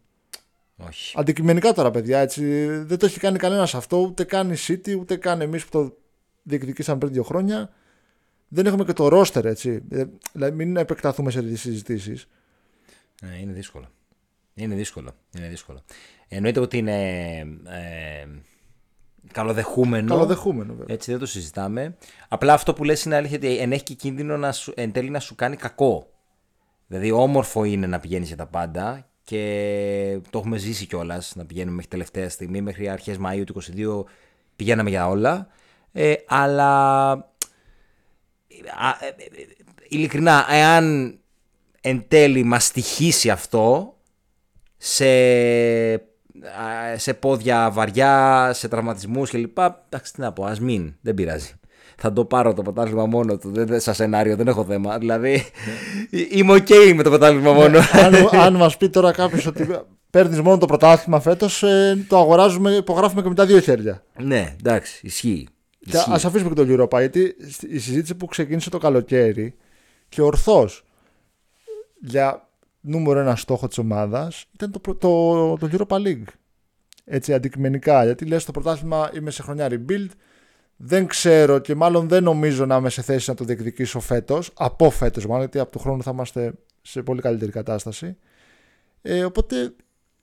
Όχι. 0.78 1.16
Αντικειμενικά 1.20 1.74
τώρα, 1.74 1.92
παιδιά, 1.92 2.20
έτσι. 2.20 2.68
Δεν 2.68 2.98
το 2.98 3.06
έχει 3.06 3.20
κάνει 3.20 3.38
κανένας 3.38 3.76
αυτό, 3.76 3.98
ούτε 3.98 4.24
καν 4.24 4.52
η 4.52 4.56
City, 4.68 5.00
ούτε 5.00 5.16
καν 5.16 5.42
εμείς 5.42 5.66
που 5.66 5.70
το 5.72 5.98
διεκδικήσαμε 6.44 7.00
πριν 7.00 7.12
δύο 7.12 7.24
χρόνια. 7.24 7.74
Δεν 8.48 8.66
έχουμε 8.66 8.84
και 8.84 8.94
το 8.94 9.08
ρόστερ, 9.08 9.46
έτσι. 9.46 9.84
Ε, 9.90 10.06
Δηλαδή, 10.32 10.56
μην 10.56 10.78
επεκταθούμε 10.78 11.32
σε 11.32 11.42
τέτοιες 11.42 11.60
συζητήσεις. 11.60 12.28
Ναι, 13.22 13.38
είναι 13.42 13.54
δύσκολο. 13.54 13.90
Είναι 14.54 14.76
δύσκολο. 14.76 15.12
Είναι 15.38 15.48
δύσκολο. 15.48 15.84
Εννοείται 16.28 16.60
ότι 16.60 16.78
είναι 16.78 17.38
ε, 17.66 18.28
καλοδεχούμενο. 19.32 20.08
Καλοδεχούμενο, 20.14 20.74
βέβαια. 20.74 20.96
Έτσι 20.96 21.12
δεν 21.12 21.20
το 21.20 21.26
συζητάμε. 21.26 21.98
Απλά 22.28 22.54
αυτό 22.54 22.74
που 22.74 22.84
λες 22.84 23.04
είναι 23.04 23.16
αλήθεια 23.16 23.38
ότι 23.38 23.58
ενέχει 23.58 23.84
και 23.84 23.94
κίνδυνο 23.94 24.38
να 24.38 24.52
σου, 24.52 24.74
εν 24.76 24.92
τέλει 24.92 25.10
να 25.10 25.20
σου 25.20 25.36
κάνει 25.36 25.56
κακό. 25.56 26.08
Δηλαδή 26.88 27.12
όμορφο 27.12 27.64
είναι 27.64 27.88
να 27.88 28.00
πηγαίνεις 28.00 28.28
για 28.28 28.38
τα 28.38 28.46
πάντα 28.46 29.08
και 29.24 30.20
το 30.30 30.38
έχουμε 30.40 30.58
ζήσει 30.58 30.86
κιόλας 30.86 31.34
να 31.36 31.46
πηγαίνουμε 31.46 31.76
μέχρι 31.76 31.90
τελευταία 31.90 32.30
στιγμή, 32.30 32.62
μέχρι 32.62 32.90
αρχές 32.90 33.18
Μαΐου 33.26 33.44
του 33.46 33.62
22 33.78 34.04
πηγαίναμε 34.56 34.90
για 34.90 35.08
όλα. 35.08 35.48
Ε, 35.92 36.14
αλλά 36.28 37.10
α, 37.12 38.90
ε, 39.00 39.08
ε, 39.08 39.46
ειλικρινά, 39.88 40.46
εάν 40.50 41.18
εν 41.82 42.06
τέλει 42.08 42.44
μας 42.44 42.66
στοιχίσει 42.66 43.30
αυτό 43.30 43.96
σε, 44.78 45.06
α, 45.94 46.00
σε 46.96 47.14
πόδια 47.14 47.70
βαριά, 47.72 48.52
σε 48.54 48.68
τραυματισμούς 48.68 49.30
κλπ. 49.30 49.58
Εντάξει, 49.58 50.14
τι 50.14 50.22
να 50.22 50.32
πω, 50.32 50.44
ας 50.44 50.60
μην, 50.60 50.94
δεν 51.02 51.14
πειράζει. 51.14 51.54
Θα 52.02 52.14
το 52.14 52.26
πάρω 52.26 52.54
το 52.54 52.62
πρωτάθλημα 52.62 53.06
μόνο 53.06 53.38
του. 53.38 53.52
Δεν, 53.52 53.68
δεν, 53.68 53.80
σαν 53.80 53.94
σενάριο, 53.94 54.36
δεν 54.36 54.48
έχω 54.48 54.64
θέμα. 54.64 54.98
Δηλαδή, 54.98 55.46
είμαι 56.32 56.54
οκ 56.54 56.68
με 56.96 57.04
το 57.04 57.10
πρωτάθλημα 57.10 57.54
μόνο. 57.54 57.80
αν 57.92 58.16
αν 58.46 58.56
μας 58.56 58.78
πει 58.78 58.90
τώρα 58.90 59.12
κάποιος 59.12 59.46
ότι 59.46 59.68
παίρνεις 60.10 60.42
μόνο 60.42 60.58
το 60.58 60.66
πρωτάθλημα 60.66 61.20
φέτος, 61.20 61.64
το 62.08 62.18
αγοράζουμε, 62.18 62.72
υπογράφουμε 62.72 63.22
και 63.22 63.28
με 63.28 63.36
τα 63.36 63.46
δύο 63.46 63.60
χέρια. 63.60 64.04
ναι, 64.18 64.56
εντάξει, 64.60 65.00
ισχύει. 65.08 65.48
Και 65.80 65.98
ας 66.08 66.26
αφήσουμε 66.26 66.54
και 66.54 66.66
το 66.66 66.84
Europa, 66.84 67.00
γιατί 67.00 67.36
η 67.70 67.80
συζήτηση 67.80 68.16
που 68.16 68.26
ξεκίνησε 68.26 68.70
το 68.70 68.78
καλοκαίρι 68.78 69.56
και 70.10 70.22
ορθώς 70.22 70.84
για 72.00 72.49
νούμερο 72.82 73.20
ένα 73.20 73.36
στόχο 73.36 73.68
της 73.68 73.78
ομάδας 73.78 74.46
ήταν 74.54 74.72
το, 74.72 74.80
προ- 74.80 75.00
το, 75.00 75.58
το 75.58 75.70
Europa 75.72 75.96
League. 75.96 76.24
Έτσι 77.06 77.34
αντικειμενικά. 77.34 78.04
Γιατί 78.04 78.26
λες 78.26 78.46
το 78.46 78.52
πρωτάθλημα 78.52 79.12
είμαι 79.16 79.32
σε 79.32 79.42
χρονιά 79.42 79.68
rebuild. 79.72 80.10
Δεν 80.76 81.08
ξέρω 81.08 81.60
και 81.60 81.76
μάλλον 81.76 82.08
δεν 82.08 82.24
νομίζω 82.24 82.66
να 82.66 82.76
είμαι 82.76 82.90
σε 82.90 83.02
θέση 83.02 83.30
να 83.30 83.36
το 83.36 83.44
διεκδικήσω 83.44 84.00
φέτος. 84.00 84.52
Από 84.56 84.90
φέτος, 84.90 85.26
μάλλον 85.26 85.40
γιατί 85.40 85.60
από 85.60 85.72
του 85.72 85.80
χρόνου 85.80 86.04
θα 86.04 86.12
είμαστε 86.12 86.54
σε 86.82 87.02
πολύ 87.04 87.22
καλύτερη 87.22 87.52
κατάσταση. 87.52 88.18
Ε, 89.02 89.24
οπότε 89.24 89.74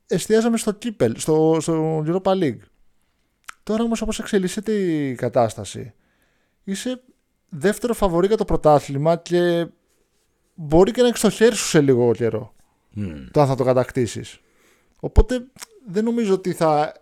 εστιάζαμε 0.07 0.57
στο 0.57 0.73
Κύπελ, 0.73 1.17
στο, 1.17 1.57
στο 1.61 2.05
Europa 2.07 2.33
League. 2.33 2.59
Τώρα 3.63 3.85
όμως 3.85 4.03
όπως 4.03 4.19
εξελίσσεται 4.19 4.73
η 4.73 5.15
κατάσταση 5.15 5.95
είσαι 6.65 7.03
δεύτερο 7.49 7.95
φαβορή 7.95 8.27
για 8.27 8.37
το 8.37 8.45
πρωτάθλημα 8.45 9.17
και 9.17 9.67
μπορεί 10.57 10.91
και 10.91 11.03
να 11.03 11.09
έχει 11.09 11.17
στο 11.17 11.31
χέρι 11.31 11.55
σου 11.55 11.67
σε 11.67 11.81
λίγο 11.81 12.13
καιρό 12.13 12.55
Μμμ. 12.91 13.27
το 13.31 13.41
αν 13.41 13.47
θα 13.47 13.55
το 13.55 13.65
κατακτήσεις. 13.65 14.41
Οπότε 15.01 15.47
δεν 15.89 16.05
νομίζω 16.05 16.35
ότι 16.35 16.53
θα 16.53 16.93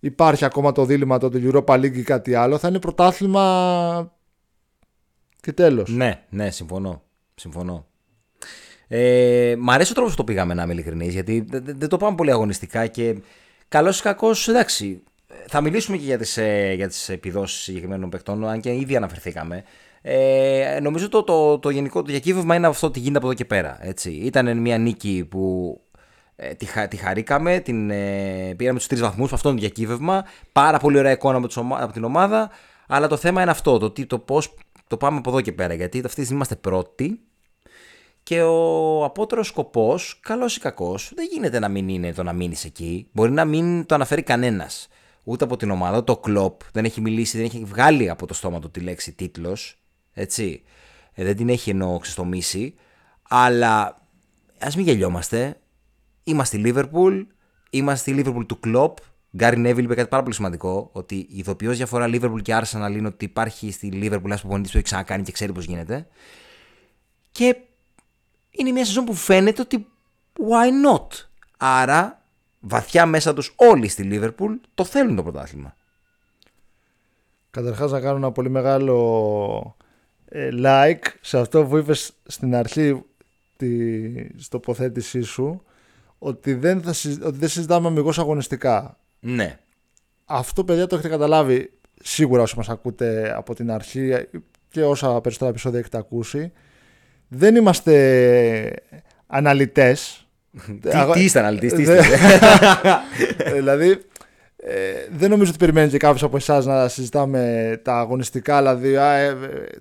υπάρχει 0.00 0.44
ακόμα 0.44 0.72
το 0.72 0.84
δίλημα 0.84 1.18
το 1.18 1.30
Europa 1.34 1.74
League 1.74 1.96
ή 1.96 2.02
κάτι 2.02 2.34
άλλο. 2.34 2.58
Θα 2.58 2.68
είναι 2.68 2.78
πρωτάθλημα 2.78 4.12
και 5.40 5.52
τέλος. 5.52 5.90
Ναι, 5.90 6.24
ναι, 6.30 6.50
συμφωνώ. 6.50 7.02
Συμφωνώ. 7.34 7.86
Ε, 8.88 9.54
μ' 9.58 9.70
αρέσει 9.70 9.90
ο 9.90 9.94
τρόπος 9.94 10.10
που 10.12 10.16
το 10.16 10.24
πήγαμε, 10.24 10.54
να 10.54 10.62
είμαι 10.62 10.72
ειλικρινής, 10.72 11.12
γιατί 11.12 11.40
δεν, 11.48 11.64
δεν- 11.64 11.78
δεν 11.78 11.88
το 11.88 11.96
πάμε 11.96 12.16
πολύ 12.16 12.30
αγωνιστικά 12.30 12.86
και 12.86 13.16
καλός 13.68 13.98
ή 13.98 14.02
κακός, 14.02 14.48
εντάξει. 14.48 15.02
Θα 15.46 15.60
μιλήσουμε 15.60 15.96
και 15.96 16.04
για 16.04 16.18
τις 16.18 16.38
για 16.74 16.88
τις 16.88 17.08
επιδόσεις 17.08 17.62
συγκεκριμένων 17.62 18.10
παιχτών, 18.10 18.48
αν 18.48 18.60
και 18.60 18.74
ήδη 18.74 18.96
αναφερθήκαμε. 18.96 19.64
Ε, 20.02 20.78
νομίζω 20.82 21.08
το, 21.08 21.22
το, 21.22 21.58
το 21.58 21.70
γενικό 21.70 22.02
το 22.02 22.10
διακύβευμα 22.10 22.54
είναι 22.54 22.66
αυτό 22.66 22.90
τι 22.90 22.98
γίνεται 22.98 23.18
από 23.18 23.26
εδώ 23.26 23.36
και 23.36 23.44
πέρα. 23.44 23.78
Έτσι. 23.80 24.10
Ήταν 24.10 24.58
μια 24.58 24.78
νίκη 24.78 25.26
που 25.30 25.74
ε, 26.36 26.54
τη, 26.54 26.64
χα- 26.64 26.88
τη 26.88 26.96
χαρήκαμε, 26.96 27.58
την, 27.60 27.90
ε, 27.90 28.54
πήραμε 28.56 28.78
τους 28.78 28.86
τρεις 28.88 29.00
βαθμούς, 29.00 29.32
αυτό 29.32 29.48
είναι 29.48 29.58
το 29.58 29.64
διακύβευμα. 29.64 30.24
Πάρα 30.52 30.78
πολύ 30.78 30.98
ωραία 30.98 31.12
εικόνα 31.12 31.36
από, 31.36 31.46
τις 31.46 31.56
ομα- 31.56 31.82
από 31.82 31.92
την 31.92 32.04
ομάδα. 32.04 32.50
Αλλά 32.86 33.06
το 33.06 33.16
θέμα 33.16 33.42
είναι 33.42 33.50
αυτό, 33.50 33.78
το, 33.78 33.90
τι, 33.90 34.06
το 34.06 34.18
πώς 34.18 34.54
το 34.86 34.96
πάμε 34.96 35.18
από 35.18 35.30
εδώ 35.30 35.40
και 35.40 35.52
πέρα. 35.52 35.74
Γιατί 35.74 35.96
αυτή 35.98 36.08
τη 36.08 36.12
στιγμή 36.12 36.34
είμαστε 36.34 36.56
πρώτοι 36.56 37.20
και 38.22 38.42
ο 38.42 39.04
απότερος 39.04 39.46
σκοπός, 39.46 40.20
καλός 40.22 40.56
ή 40.56 40.60
κακός, 40.60 41.12
δεν 41.14 41.26
γίνεται 41.32 41.58
να 41.58 41.68
μην 41.68 41.88
είναι 41.88 42.12
το 42.12 42.22
να 42.22 42.32
μείνεις 42.32 42.64
εκεί. 42.64 43.08
Μπορεί 43.12 43.30
να 43.30 43.44
μην 43.44 43.86
το 43.86 43.94
αναφέρει 43.94 44.22
κανένας. 44.22 44.88
Ούτε 45.30 45.44
από 45.44 45.56
την 45.56 45.70
ομάδα, 45.70 46.04
το 46.04 46.16
κλοπ 46.16 46.60
δεν 46.72 46.84
έχει 46.84 47.00
μιλήσει, 47.00 47.36
δεν 47.36 47.46
έχει 47.46 47.64
βγάλει 47.64 48.10
από 48.10 48.26
το 48.26 48.34
στόμα 48.34 48.60
του 48.60 48.70
τη 48.70 48.80
λέξη 48.80 49.12
τίτλος. 49.12 49.78
Έτσι. 50.12 50.62
Ε, 51.12 51.24
δεν 51.24 51.36
την 51.36 51.48
έχει 51.48 51.70
εννοώ 51.70 51.98
ξεστομίσει. 51.98 52.74
Αλλά 53.28 53.96
ας 54.58 54.76
μην 54.76 54.84
γελιόμαστε. 54.84 55.60
Είμαστε 56.24 56.56
η 56.56 56.62
Liverpool, 56.64 57.26
είμαστε 57.70 58.10
η 58.10 58.22
Liverpool 58.24 58.46
του 58.46 58.60
κλοπ. 58.60 58.96
Γκάρι 59.36 59.58
Νέβιλ 59.58 59.84
είπε 59.84 59.94
κάτι 59.94 60.08
πάρα 60.08 60.22
πολύ 60.22 60.34
σημαντικό, 60.34 60.90
ότι 60.92 61.14
η 61.14 61.28
ειδοποιώς 61.30 61.76
διαφορά 61.76 62.06
Liverpool 62.08 62.42
και 62.42 62.60
Arsenal 62.62 62.92
είναι 62.96 63.06
ότι 63.06 63.24
υπάρχει 63.24 63.70
στη 63.70 63.90
Liverpool 63.92 64.24
ένας 64.24 64.40
προπονητής 64.40 64.70
που 64.70 64.76
έχει 64.76 64.86
ξανακάνει 64.86 65.22
και 65.22 65.32
ξέρει 65.32 65.52
πώς 65.52 65.64
γίνεται. 65.64 66.06
Και 67.32 67.56
είναι 68.50 68.70
μια 68.70 68.84
σεζόν 68.84 69.04
που 69.04 69.14
φαίνεται 69.14 69.60
ότι 69.60 69.86
why 70.38 70.88
not. 70.88 71.06
Άρα 71.56 72.19
βαθιά 72.60 73.06
μέσα 73.06 73.34
τους 73.34 73.52
όλοι 73.56 73.88
στη 73.88 74.08
Liverpool 74.12 74.56
το 74.74 74.84
θέλουν 74.84 75.16
το 75.16 75.22
πρωτάθλημα. 75.22 75.74
Καταρχάς 77.50 77.90
να 77.90 78.00
κάνω 78.00 78.16
ένα 78.16 78.32
πολύ 78.32 78.50
μεγάλο 78.50 79.76
ε, 80.24 80.48
like 80.52 81.04
σε 81.20 81.38
αυτό 81.38 81.64
που 81.64 81.76
είπες 81.76 82.12
στην 82.26 82.54
αρχή 82.54 83.02
τη 83.56 84.48
τοποθέτησή 84.48 85.22
σου 85.22 85.62
ότι 86.18 86.54
δεν, 86.54 86.82
θα, 86.82 86.92
συζ- 86.92 87.24
ότι 87.24 87.38
δεν 87.38 87.48
συζητάμε 87.48 87.86
αμυγός 87.86 88.18
αγωνιστικά. 88.18 88.98
Ναι. 89.20 89.58
Αυτό 90.24 90.64
παιδιά 90.64 90.86
το 90.86 90.94
έχετε 90.94 91.10
καταλάβει 91.10 91.72
σίγουρα 92.02 92.42
όσοι 92.42 92.56
μας 92.56 92.68
ακούτε 92.68 93.34
από 93.36 93.54
την 93.54 93.70
αρχή 93.70 94.12
και 94.70 94.82
όσα 94.82 95.20
περισσότερα 95.20 95.50
επεισόδια 95.50 95.78
έχετε 95.78 95.98
ακούσει. 95.98 96.52
Δεν 97.28 97.56
είμαστε 97.56 98.74
αναλυτές. 99.26 100.26
Τι, 100.80 100.88
τι 101.12 101.24
είστε 101.24 101.38
αναλυτής, 101.38 101.72
τι 101.72 101.84
Δεν- 101.84 101.98
είστε. 101.98 102.16
Ε, 103.36 103.52
δηλαδή, 103.52 103.90
ε, 104.56 104.74
δεν 105.16 105.30
νομίζω 105.30 105.50
ότι 105.50 105.58
περιμένει 105.58 105.90
και 105.90 105.98
κάποιος 105.98 106.22
από 106.22 106.36
εσάς 106.36 106.66
να 106.66 106.88
συζητάμε 106.88 107.80
τα 107.84 107.98
αγωνιστικά. 107.98 108.56
Δηλαδή, 108.58 108.96
α, 108.96 109.12
ε, 109.16 109.26
ε, 109.28 109.34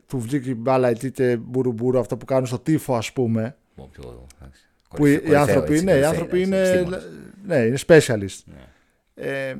του 0.07 0.19
βγήκε 0.19 0.49
η 0.49 0.55
μπάλα 0.57 0.87
εκεί 0.89 1.11
και 1.11 1.37
μπουρουμπουρου 1.37 1.99
αυτό 1.99 2.17
που 2.17 2.25
κάνουν 2.25 2.45
στο 2.45 2.59
τύφο, 2.59 2.95
ας 2.95 3.11
πούμε. 3.13 3.55
Πω, 3.75 3.89
πιο, 3.91 4.27
εντάξει. 4.41 4.61
Που 4.95 5.05
οι, 5.05 5.11
οι 5.11 5.15
Κορυφαίο, 5.17 5.39
άνθρωποι, 5.39 5.71
έτσι, 5.73 5.83
ναι, 5.85 5.91
οι 5.91 5.93
κορυφαίο, 5.93 6.09
άνθρωποι 6.09 6.41
εντάξει, 6.41 6.61
είναι, 6.61 6.79
επιστήμονες. 6.79 7.07
ναι, 7.45 7.55
είναι 7.57 7.77
specialist. 7.87 8.39
Ναι. 8.45 9.27
Ε, 9.29 9.55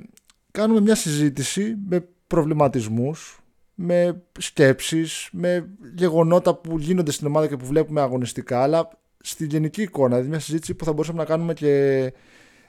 κάνουμε 0.51 0.81
μια 0.81 0.95
συζήτηση 0.95 1.75
με 1.89 2.05
προβληματισμούς, 2.27 3.39
με 3.75 4.21
σκέψεις, 4.39 5.29
με 5.31 5.67
γεγονότα 5.95 6.55
που 6.55 6.77
γίνονται 6.79 7.11
στην 7.11 7.27
ομάδα 7.27 7.47
και 7.47 7.57
που 7.57 7.65
βλέπουμε 7.65 8.01
αγωνιστικά, 8.01 8.61
αλλά 8.61 8.89
στη 9.21 9.45
γενική 9.45 9.81
εικόνα, 9.81 10.09
δηλαδή 10.09 10.29
μια 10.29 10.39
συζήτηση 10.39 10.73
που 10.73 10.85
θα 10.85 10.91
μπορούσαμε 10.91 11.17
να 11.17 11.25
κάνουμε 11.25 11.53
και, 11.53 11.97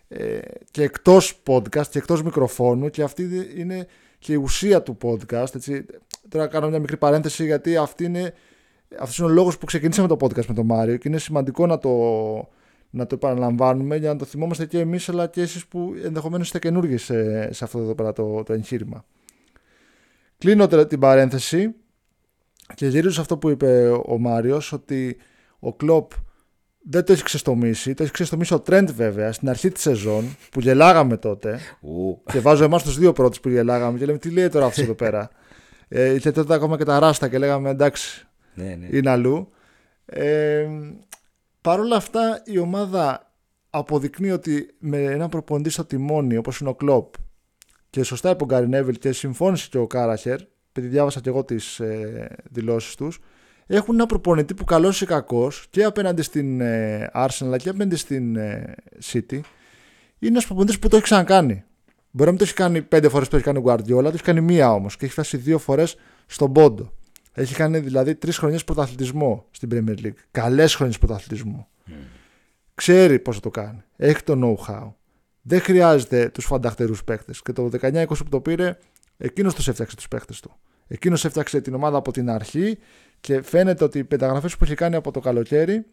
ε, 0.09 0.39
και 0.71 0.83
εκτός 0.83 1.43
podcast 1.47 1.87
και 1.87 1.99
εκτός 1.99 2.23
μικροφώνου 2.23 2.91
και 2.91 3.03
αυτή 3.03 3.49
είναι 3.57 3.87
και 4.19 4.33
η 4.33 4.37
ουσία 4.37 4.83
του 4.83 4.97
podcast. 5.03 5.55
Έτσι. 5.55 5.87
Τώρα 6.29 6.47
κάνω 6.47 6.69
μια 6.69 6.79
μικρή 6.79 6.97
παρένθεση 6.97 7.45
γιατί 7.45 7.77
αυτή 7.77 8.05
είναι, 8.05 8.35
αυτός 8.99 9.19
είναι 9.19 9.27
ο 9.29 9.31
λόγος 9.31 9.59
που 9.59 9.67
ξεκινήσαμε 9.67 10.09
το 10.09 10.17
podcast 10.21 10.47
με 10.47 10.55
τον 10.55 10.67
Μάριο 10.67 10.97
και 10.97 11.09
είναι 11.09 11.19
σημαντικό 11.19 11.67
να 11.67 11.79
το, 11.79 11.91
να 12.91 13.07
το 13.07 13.15
επαναλαμβάνουμε 13.15 13.97
για 13.97 14.13
να 14.13 14.19
το 14.19 14.25
θυμόμαστε 14.25 14.67
και 14.67 14.79
εμείς 14.79 15.09
αλλά 15.09 15.27
και 15.27 15.41
εσείς 15.41 15.67
που 15.67 15.95
ενδεχομένως 16.05 16.47
είστε 16.47 16.59
καινούργιοι 16.59 16.97
σε, 16.97 17.53
σε 17.53 17.65
αυτό 17.65 17.79
εδώ 17.79 17.95
πέρα 17.95 18.13
το, 18.13 18.43
το 18.43 18.53
εγχείρημα. 18.53 19.05
Κλείνω 20.39 20.67
τώρα 20.67 20.87
την 20.87 20.99
παρένθεση 20.99 21.75
και 22.75 22.87
γυρίζω 22.87 23.15
σε 23.15 23.21
αυτό 23.21 23.39
που 23.39 23.49
είπε 23.49 23.89
ο 24.07 24.19
Μάριος 24.19 24.73
ότι 24.73 25.17
ο 25.59 25.75
Κλόπ 25.75 26.13
δεν 26.83 27.05
το 27.05 27.13
έχει 27.13 27.23
ξεστομίσει. 27.23 27.95
Το 27.95 28.03
έχει 28.03 28.13
ξεστομίσει 28.13 28.55
ο 28.55 28.61
Τρέντ 28.61 28.91
βέβαια 28.91 29.33
στην 29.33 29.49
αρχή 29.49 29.71
της 29.71 29.83
σεζόν 29.83 30.37
που 30.51 30.61
γελάγαμε 30.61 31.17
τότε. 31.17 31.61
Ου, 31.81 32.23
και 32.33 32.41
βάζω 32.41 32.65
εμάς 32.65 32.83
τους 32.83 32.99
δύο 32.99 33.13
πρώτους 33.13 33.41
που 33.41 33.49
γελάγαμε 33.49 33.99
και 33.99 34.05
λέμε 34.05 34.19
τι 34.19 34.31
λέει 34.31 34.49
τώρα 34.49 34.67
αυτός 34.67 34.85
εδώ 34.85 34.95
πέρα. 34.95 35.31
Ε, 35.93 36.19
και 36.19 36.33
τότε 36.33 36.55
ακόμα 36.55 36.77
και 36.77 36.85
τα 36.85 36.99
ράστα 36.99 37.29
και 37.29 37.39
λέγαμε 37.39 37.71
εντάξει 37.71 38.27
ναι, 38.55 38.75
ναι. 38.75 38.97
είναι 38.97 39.11
αλλού. 39.11 39.51
Ε, 40.05 40.67
Παρ' 41.61 41.81
όλα 41.81 41.97
αυτά 41.97 42.43
η 42.45 42.59
ομάδα 42.59 43.33
αποδεικνύει 43.71 44.31
ότι 44.31 44.75
με 44.79 45.03
έναν 45.03 45.29
προπονητή 45.29 45.71
στο 45.71 45.85
τιμόνι 45.85 46.37
όπως 46.37 46.61
είναι 46.61 46.69
ο 46.69 46.75
Κλόπ 46.75 47.15
και 47.91 48.03
σωστά 48.03 48.31
είπε 48.31 48.43
ο 48.43 48.47
Γκάρι 48.47 48.69
Νέβιλ 48.69 48.99
και 48.99 49.13
συμφώνησε 49.13 49.69
και 49.71 49.79
ο 49.79 49.87
Κάραχερ, 49.87 50.41
επειδή 50.69 50.87
διάβασα 50.89 51.21
και 51.21 51.29
εγώ 51.29 51.45
τις 51.45 51.81
ε, 51.81 52.37
δηλώσεις 52.51 52.95
τους, 52.95 53.21
έχουν 53.77 53.95
ένα 53.95 54.07
προπονητή 54.07 54.55
που 54.55 54.65
καλός 54.65 55.01
ή 55.01 55.07
κακός 55.07 55.67
και 55.71 55.85
απέναντι 55.85 56.23
στην 56.23 56.61
ε, 56.61 57.11
Arsenal 57.15 57.57
και 57.57 57.69
απέναντι 57.69 57.97
στην 57.97 58.37
ε, 58.37 58.75
City 59.13 59.41
είναι 60.19 60.33
ένας 60.33 60.47
προπονητής 60.47 60.79
που 60.79 60.89
το 60.89 60.97
έχει 60.97 61.05
ξανακάνει. 61.05 61.65
Μπορεί 62.11 62.25
να 62.25 62.31
μην 62.31 62.37
το 62.37 62.45
έχει 62.45 62.55
κάνει 62.55 62.83
πέντε 62.83 63.09
φορές 63.09 63.29
που 63.29 63.37
έχει 63.37 63.45
κάνει 63.45 63.59
ο 63.59 63.63
Guardiola, 63.67 64.03
το 64.03 64.11
έχει 64.15 64.23
κάνει 64.23 64.41
μία 64.41 64.73
όμως 64.73 64.97
και 64.97 65.05
έχει 65.05 65.13
φτάσει 65.13 65.37
δύο 65.37 65.59
φορές 65.59 65.97
στον 66.27 66.53
πόντο. 66.53 66.93
Έχει 67.33 67.55
κάνει 67.55 67.79
δηλαδή 67.79 68.15
τρεις 68.15 68.39
χρονιές 68.39 68.65
πρωταθλητισμό 68.65 69.47
στην 69.51 69.69
Premier 69.73 70.05
League. 70.05 70.15
Καλές 70.31 70.75
χρονιές 70.75 70.99
πρωταθλητισμού. 70.99 71.67
Mm. 71.87 71.93
Ξέρει 72.75 73.19
πώς 73.19 73.35
θα 73.35 73.41
το 73.41 73.51
κάνει. 73.51 73.83
Έχει 73.97 74.23
το 74.23 74.35
know-how. 74.43 74.93
Δεν 75.43 75.61
χρειάζεται 75.61 76.29
τους 76.29 76.45
φανταχτερούς 76.45 77.05
παίκτες. 77.05 77.43
Και 77.43 77.53
το 77.53 77.71
19-20 77.81 78.07
που 78.07 78.29
το 78.29 78.41
πήρε, 78.41 78.79
εκείνος 79.17 79.55
τους 79.55 79.69
έφτιαξε 79.69 79.97
τους 79.97 80.09
παίκτες 80.09 80.41
του. 80.41 80.57
Εκείνος 80.87 81.25
έφτιαξε 81.25 81.61
την 81.61 81.75
ομάδα 81.75 81.97
από 81.97 82.13
την 82.13 82.31
αρχή 82.31 82.79
και 83.21 83.43
φαίνεται 83.43 83.85
ότι 83.85 83.99
οι 83.99 84.05
πενταγραφές 84.05 84.57
που 84.57 84.65
έχει 84.65 84.75
κάνει 84.75 84.95
από 84.95 85.11
το 85.11 85.21
καλοκαίρι 85.21 85.87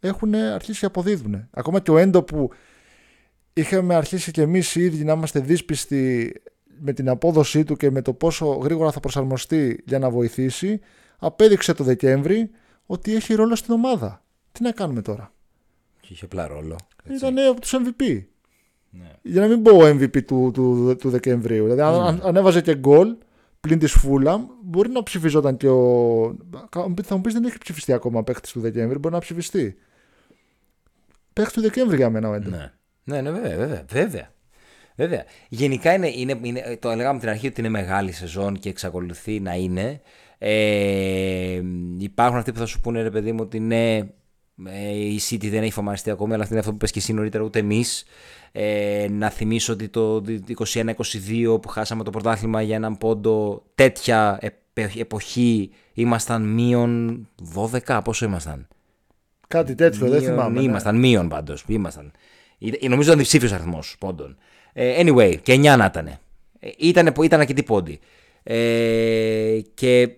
έχουν 0.00 0.34
αρχίσει 0.34 0.78
και 0.80 0.86
αποδίδουν. 0.86 1.48
Ακόμα 1.50 1.80
και 1.80 1.90
ο 1.90 1.98
Έντο 1.98 2.22
που 2.22 2.50
είχαμε 3.52 3.94
αρχίσει 3.94 4.30
και 4.30 4.42
εμείς 4.42 4.74
οι 4.74 4.82
ίδιοι 4.82 5.04
να 5.04 5.12
είμαστε 5.12 5.40
δύσπιστοι 5.40 6.32
με 6.78 6.92
την 6.92 7.08
απόδοσή 7.08 7.64
του 7.64 7.76
και 7.76 7.90
με 7.90 8.02
το 8.02 8.12
πόσο 8.12 8.46
γρήγορα 8.46 8.90
θα 8.90 9.00
προσαρμοστεί 9.00 9.82
για 9.86 9.98
να 9.98 10.10
βοηθήσει, 10.10 10.80
απέδειξε 11.18 11.74
το 11.74 11.84
Δεκέμβρη 11.84 12.50
ότι 12.86 13.14
έχει 13.14 13.34
ρόλο 13.34 13.56
στην 13.56 13.74
ομάδα. 13.74 14.22
Τι 14.52 14.62
να 14.62 14.72
κάνουμε 14.72 15.02
τώρα; 15.02 15.32
Και 16.00 16.08
είχε 16.10 16.24
απλά 16.24 16.46
ρόλο. 16.46 16.76
Ήταν 17.16 17.38
από 17.38 17.60
τους 17.60 17.74
MVP. 17.74 18.22
Ναι. 18.90 19.10
Για 19.22 19.40
να 19.40 19.46
μην 19.46 19.62
πω 19.62 19.78
MVP 19.80 20.24
του, 20.24 20.50
του, 20.54 20.96
του 20.98 21.10
Δεκεμβρίου. 21.10 21.62
Δηλαδή, 21.62 21.80
αν, 21.80 22.20
αν 22.24 22.36
έβαζε 22.36 22.60
και 22.60 22.76
γκολ 22.76 23.16
πλην 23.60 23.78
της 23.78 23.92
Φούλαμ, 23.92 24.46
μπορεί 24.64 24.90
να 24.90 25.02
ψηφιζόταν 25.02 25.56
και 25.56 25.68
ο. 25.68 26.36
Θα 27.02 27.16
μου 27.16 27.20
πεις 27.20 27.32
δεν 27.32 27.44
έχει 27.44 27.58
ψηφιστεί 27.58 27.92
ακόμα 27.92 28.24
παίχτης 28.24 28.52
του 28.52 28.60
Δεκέμβρη, 28.60 28.98
μπορεί 28.98 29.14
να 29.14 29.20
ψηφιστεί. 29.20 29.76
Παίχτης 31.32 31.54
του 31.54 31.60
Δεκέμβρη 31.60 31.96
για 31.96 32.10
μένα 32.10 32.28
ο 32.28 32.38
Ναι. 32.38 32.72
ναι, 33.04 33.20
ναι, 33.20 33.30
βέβαια, 33.30 33.56
βέβαια. 33.56 33.84
βέβαια. 33.88 34.32
Βέβαια. 34.96 35.24
Γενικά 35.48 35.94
είναι, 35.94 36.08
είναι, 36.08 36.38
είναι, 36.42 36.78
το 36.80 36.90
έλεγαμε 36.90 37.18
την 37.18 37.28
αρχή 37.28 37.46
ότι 37.46 37.60
είναι 37.60 37.68
μεγάλη 37.68 38.12
σεζόν 38.12 38.58
και 38.58 38.68
εξακολουθεί 38.68 39.40
να 39.40 39.54
είναι. 39.54 40.00
Ε, 40.38 41.62
υπάρχουν 41.98 42.38
αυτοί 42.38 42.52
που 42.52 42.58
θα 42.58 42.66
σου 42.66 42.80
πούνε 42.80 43.02
ρε 43.02 43.10
παιδί 43.10 43.32
μου 43.32 43.38
ότι 43.42 43.60
ναι, 43.60 43.96
ε, 43.96 44.14
η 45.12 45.20
City 45.30 45.48
δεν 45.50 45.62
έχει 45.62 45.72
φωμαριστεί 45.72 46.10
ακόμη, 46.10 46.32
αλλά 46.32 46.42
αυτό 46.42 46.54
είναι 46.54 46.60
αυτό 46.60 46.72
που 46.72 46.78
πες 46.78 46.90
και 46.90 46.98
εσύ 46.98 47.12
νωρίτερα, 47.12 47.44
ούτε 47.44 47.58
εμείς. 47.58 48.04
Ε, 48.52 49.06
να 49.10 49.30
θυμίσω 49.30 49.72
ότι 49.72 49.88
το 49.88 50.24
21-22 50.56 51.62
που 51.62 51.68
χάσαμε 51.68 52.04
το 52.04 52.10
πρωτάθλημα 52.10 52.62
για 52.62 52.76
έναν 52.76 52.98
πόντο, 52.98 53.62
τέτοια 53.74 54.38
εποχή 54.96 55.70
ήμασταν 55.92 56.42
μείον 56.42 57.28
12, 57.86 58.00
πόσο 58.04 58.24
ήμασταν; 58.24 58.68
Κάτι 59.48 59.74
τέτοιο, 59.74 60.06
μείον, 60.06 60.12
δεν 60.12 60.22
θυμάμαι. 60.22 60.60
Ναι. 60.60 60.66
Ήμασταν 60.66 60.94
ναι. 60.94 61.00
μείον 61.00 61.28
πάντως. 61.28 61.64
Ήμασταν. 61.66 62.12
Νομίζω 62.88 63.08
ήταν 63.08 63.18
διψήφιος 63.18 63.52
αριθμός 63.52 63.96
πόντων. 63.98 64.36
Ε, 64.72 65.02
anyway, 65.02 65.36
και 65.42 65.54
9 65.54 65.76
να 65.76 65.84
ήταν. 65.84 66.18
Ήταν, 66.78 67.14
ήταν 67.22 67.40
αρκετή 67.40 67.62
πόντι. 67.62 68.00
Ε, 68.42 69.58
και 69.74 70.10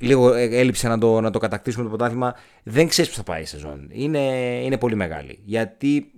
λίγο 0.00 0.32
έλειψε 0.34 0.88
να 0.88 0.98
το, 0.98 1.20
να 1.20 1.30
το 1.30 1.38
κατακτήσουμε 1.38 1.82
το 1.82 1.88
πρωτάθλημα. 1.88 2.34
Δεν 2.62 2.88
ξέρεις 2.88 3.10
που 3.10 3.16
θα 3.16 3.22
πάει 3.22 3.42
η 3.42 3.44
σεζόν. 3.44 3.88
Είναι, 3.90 4.18
είναι 4.62 4.78
πολύ 4.78 4.94
μεγάλη. 4.94 5.40
Γιατί 5.44 6.12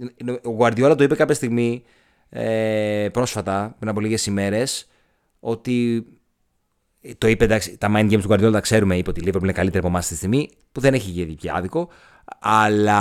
ο 0.45 0.57
Guardiola 0.59 0.95
το 0.97 1.05
είπε 1.05 1.15
κάποια 1.15 1.35
στιγμή 1.35 1.83
ε, 2.29 3.09
πρόσφατα, 3.13 3.75
πριν 3.79 3.91
από 3.91 4.01
λίγες 4.01 4.27
ημέρες, 4.27 4.89
ότι. 5.41 6.07
Το 7.19 7.29
είπε 7.29 7.45
εντάξει, 7.45 7.79
τα 7.79 7.89
mind 7.95 8.11
games 8.13 8.21
του 8.21 8.29
Guardiola 8.31 8.53
τα 8.53 8.61
ξέρουμε, 8.61 8.97
είπε 8.97 9.11
ότι 9.11 9.21
η 9.21 9.25
Liverpool 9.27 9.43
είναι 9.43 9.53
καλύτερη 9.53 9.79
από 9.79 9.89
εμάς 9.89 10.05
στη 10.05 10.15
στιγμή, 10.15 10.51
που 10.73 10.81
δεν 10.81 10.95
έχει 10.95 11.11
γίνει 11.11 11.35
πια 11.35 11.55
άδικο. 11.55 11.89
Αλλά 12.41 13.01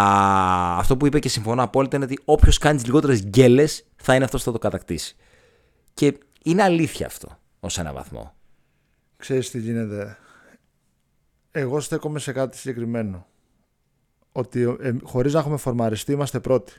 αυτό 0.78 0.98
που 0.98 1.06
είπε 1.06 1.20
και 1.20 1.30
συμφωνώ 1.30 1.64
απόλυτα 1.64 1.96
είναι 1.96 2.06
ότι 2.06 2.20
όποιος 2.26 2.58
κάνει 2.58 2.76
τις 2.76 2.86
λιγότερες 2.86 3.24
γκέλες 3.24 3.86
θα 3.96 4.16
είναι 4.16 4.24
αυτός 4.24 4.40
που 4.40 4.46
θα 4.46 4.52
το 4.52 4.60
κατακτήσει. 4.60 5.16
Και 5.94 6.18
είναι 6.44 6.64
αλήθεια 6.64 7.06
αυτό 7.06 7.38
ως 7.60 7.78
ένα 7.78 7.94
βαθμό. 7.94 8.34
Ξέρεις 9.18 9.50
τι 9.50 9.60
γίνεται. 9.60 10.18
Εγώ 11.60 11.80
στέκομαι 11.80 12.20
σε 12.20 12.32
κάτι 12.32 12.58
συγκεκριμένο. 12.58 13.28
Ότι 14.32 14.62
ε, 14.62 14.94
χωρίς 15.04 15.34
να 15.34 15.40
έχουμε 15.40 15.58
φορμαριστεί 15.58 16.12
είμαστε 16.12 16.40
πρώτοι. 16.40 16.74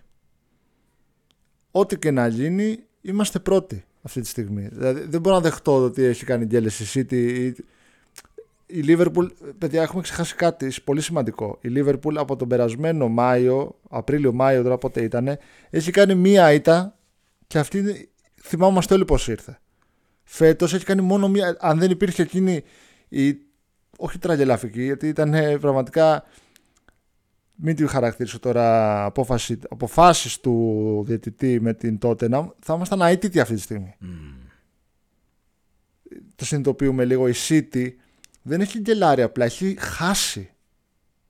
Ό,τι 1.71 1.99
και 1.99 2.11
να 2.11 2.27
γίνει 2.27 2.79
είμαστε 3.01 3.39
πρώτοι 3.39 3.85
αυτή 4.03 4.21
τη 4.21 4.27
στιγμή. 4.27 4.69
Δηλαδή 4.73 5.01
δεν 5.01 5.21
μπορώ 5.21 5.35
να 5.35 5.43
δεχτώ 5.43 5.85
ότι 5.85 6.03
έχει 6.03 6.25
κάνει 6.25 6.45
γκέλες 6.45 6.95
η 6.95 7.07
City. 7.11 7.53
Η 8.67 8.85
Liverpool, 8.87 9.29
παιδιά, 9.59 9.83
έχουμε 9.83 10.03
ξεχάσει 10.03 10.35
κάτι 10.35 10.73
πολύ 10.85 11.01
σημαντικό. 11.01 11.59
Η 11.61 11.69
Liverpool 11.75 12.15
από 12.17 12.37
τον 12.37 12.49
περασμένο 12.49 13.09
Μάιο, 13.09 13.79
Απρίλιο-Μάιο, 13.89 14.63
τώρα 14.63 14.79
πότε 14.79 15.03
ήταν, 15.03 15.39
έχει 15.71 15.91
κάνει 15.91 16.15
μία 16.15 16.53
ήττα 16.53 16.97
και 17.47 17.59
αυτή 17.59 18.11
θυμάμαστε 18.43 18.95
όλοι 18.95 19.05
πώς 19.05 19.29
ήρθε. 19.29 19.59
Φέτος 20.25 20.75
έχει 20.75 20.85
κάνει 20.85 21.01
μόνο 21.01 21.29
μία. 21.29 21.57
Αν 21.61 21.79
δεν 21.79 21.91
υπήρχε 21.91 22.23
εκείνη 22.23 22.63
η. 23.09 23.48
Όχι 24.01 24.19
τραγελαφική, 24.19 24.83
γιατί 24.83 25.09
ήταν 25.09 25.35
πραγματικά. 25.61 26.25
Μην 27.61 27.77
τη 27.77 27.87
χαρακτηρίσω 27.87 28.39
τώρα 28.39 29.05
απόφαση, 29.05 29.59
αποφάσεις 29.71 30.41
του 30.41 31.03
διαιτητή 31.07 31.61
με 31.61 31.75
την 31.75 31.99
Tottenham, 32.03 32.49
θα 32.59 32.75
ήμασταν 32.75 33.01
αίτητοι 33.01 33.41
αυτή 33.41 33.55
τη 33.55 33.61
στιγμή. 33.61 33.95
Mm. 34.03 34.07
Το 36.35 36.45
συνειδητοποιούμε 36.45 37.05
λίγο. 37.05 37.29
Η 37.29 37.35
City 37.49 37.89
δεν 38.43 38.61
έχει 38.61 38.79
γκελάρει 38.79 39.23
απλά, 39.23 39.45
έχει 39.45 39.77
χάσει. 39.79 40.51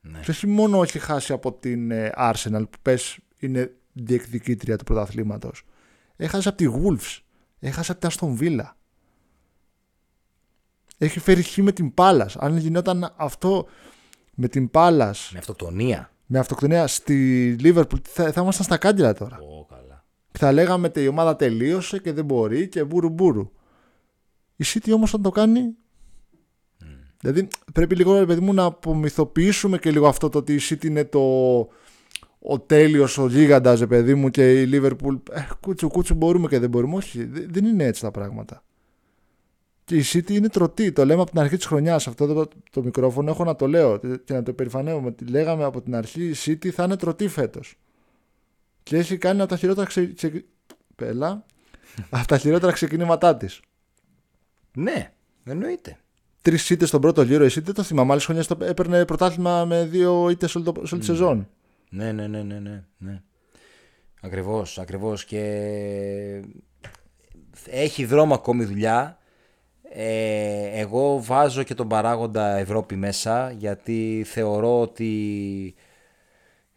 Ναι. 0.00 0.20
Και 0.20 0.30
όχι 0.30 0.46
μόνο 0.46 0.82
έχει 0.82 0.98
χάσει 0.98 1.32
από 1.32 1.52
την 1.52 1.90
ε, 1.90 2.12
Arsenal 2.16 2.62
που 2.70 2.78
πες 2.82 3.18
είναι 3.38 3.74
διεκδικήτρια 3.92 4.76
του 4.76 4.84
πρωταθλήματος. 4.84 5.64
Έχασε 6.16 6.48
από 6.48 6.58
τη 6.58 6.66
Wolves. 6.68 7.22
Έχασε 7.58 7.92
από 7.92 8.08
την 8.08 8.10
Aston 8.10 8.40
Villa. 8.40 8.72
Έχει 10.98 11.20
φέρει 11.20 11.42
χ 11.42 11.56
με 11.56 11.72
την 11.72 11.94
Πάλας. 11.94 12.36
Αν 12.36 12.56
γινόταν 12.56 13.14
αυτό 13.16 13.66
με 14.34 14.48
την 14.48 14.70
Πάλας. 14.70 15.30
Με 15.32 15.38
αυτοκτονία. 15.38 16.10
Με 16.26 16.38
αυτοκτονία 16.38 16.86
στη 16.86 17.56
Liverpool 17.62 18.00
θα, 18.02 18.32
θα 18.32 18.40
ήμασταν 18.40 18.64
στα 18.64 18.76
κάντιλα 18.76 19.14
τώρα. 19.14 19.36
Oh, 19.36 19.66
καλά. 19.68 20.04
Και 20.32 20.38
θα 20.38 20.52
λέγαμε 20.52 20.86
ότι 20.86 21.02
η 21.02 21.08
ομάδα 21.08 21.36
τελείωσε 21.36 21.98
και 21.98 22.12
δεν 22.12 22.24
μπορεί 22.24 22.68
και 22.68 22.84
μπούρου 22.84 23.08
μπούρου. 23.08 23.50
Η 24.56 24.64
City 24.66 24.90
όμως 24.94 25.10
θα 25.10 25.20
το 25.20 25.30
κάνει. 25.30 25.60
Mm. 26.80 26.84
Δηλαδή 27.20 27.48
πρέπει 27.72 27.94
λίγο 27.94 28.26
παιδί 28.26 28.40
μου 28.40 28.54
να 28.54 28.64
απομυθοποιήσουμε 28.64 29.78
και 29.78 29.90
λίγο 29.90 30.08
αυτό 30.08 30.28
το 30.28 30.38
ότι 30.38 30.54
η 30.54 30.60
City 30.68 30.84
είναι 30.84 31.04
το, 31.04 31.20
ο 32.38 32.60
τέλειος, 32.66 33.18
ο 33.18 33.26
γίγαντας, 33.26 33.86
παιδί 33.86 34.14
μου, 34.14 34.30
και 34.30 34.60
η 34.60 34.66
Λίβερπουλ. 34.66 35.14
Ε, 35.30 35.46
κούτσου, 35.60 35.88
κούτσου 35.88 36.14
μπορούμε 36.14 36.48
και 36.48 36.58
δεν 36.58 36.70
μπορούμε. 36.70 36.96
Όχι, 36.96 37.24
δεν 37.24 37.64
είναι 37.64 37.84
έτσι 37.84 38.02
τα 38.02 38.10
πράγματα. 38.10 38.62
Και 39.88 39.96
η 39.96 40.04
City 40.12 40.30
είναι 40.30 40.48
τρωτή. 40.48 40.92
Το 40.92 41.04
λέμε 41.04 41.22
από 41.22 41.30
την 41.30 41.40
αρχή 41.40 41.56
της 41.56 41.66
χρονιάς. 41.66 42.06
Αυτό 42.06 42.26
το, 42.26 42.48
το 42.70 42.82
μικρόφωνο 42.82 43.30
έχω 43.30 43.44
να 43.44 43.56
το 43.56 43.66
λέω 43.66 43.98
και 44.24 44.32
να 44.32 44.42
το 44.42 44.52
περηφανεύομαι. 44.52 45.06
Ότι 45.06 45.24
λέγαμε 45.24 45.64
από 45.64 45.80
την 45.80 45.94
αρχή 45.94 46.24
η 46.24 46.34
City 46.44 46.68
θα 46.68 46.84
είναι 46.84 46.96
τρωτή 46.96 47.28
φέτος. 47.28 47.78
Και 48.82 48.96
έχει 48.96 49.18
κάνει 49.18 49.40
από 49.40 49.48
τα 49.48 49.56
χειρότερα, 49.56 49.86
ξε... 49.86 50.06
Ξε... 50.06 50.44
Πέλα. 50.94 51.44
από 52.10 52.26
τα 52.26 52.38
χειρότερα 52.38 52.72
ξεκινήματά 52.72 53.36
της. 53.36 53.60
Ναι, 54.74 55.12
εννοείται. 55.44 55.98
Τρεις 56.42 56.70
ήττες 56.70 56.88
στον 56.88 57.00
πρώτο 57.00 57.22
γύρο. 57.22 57.44
Η 57.44 57.50
City 57.50 57.62
δεν 57.62 57.74
το 57.74 57.82
θυμάμαι. 57.82 58.10
Άλλες 58.10 58.24
χρονιές 58.24 58.50
έπαιρνε 58.50 59.04
πρωτάθλημα 59.04 59.64
με 59.64 59.84
δύο 59.84 60.30
ήττες 60.30 60.50
σε 60.50 60.58
όλη 60.58 60.98
τη 60.98 61.04
σεζόν. 61.04 61.48
Ναι, 61.90 62.12
ναι, 62.12 62.26
ναι, 62.26 62.42
ναι, 62.42 62.58
ναι. 62.58 62.84
ναι. 62.98 63.22
Ακριβώς, 64.20 64.78
ακριβώς 64.78 65.24
και 65.24 65.42
έχει 67.66 68.04
δρόμο 68.04 68.34
ακόμη 68.34 68.64
δουλειά. 68.64 69.17
Ε, 69.90 70.80
εγώ 70.80 71.22
βάζω 71.22 71.62
και 71.62 71.74
τον 71.74 71.88
παράγοντα 71.88 72.56
Ευρώπη 72.56 72.96
μέσα 72.96 73.50
γιατί 73.58 74.24
θεωρώ 74.26 74.80
ότι 74.80 75.74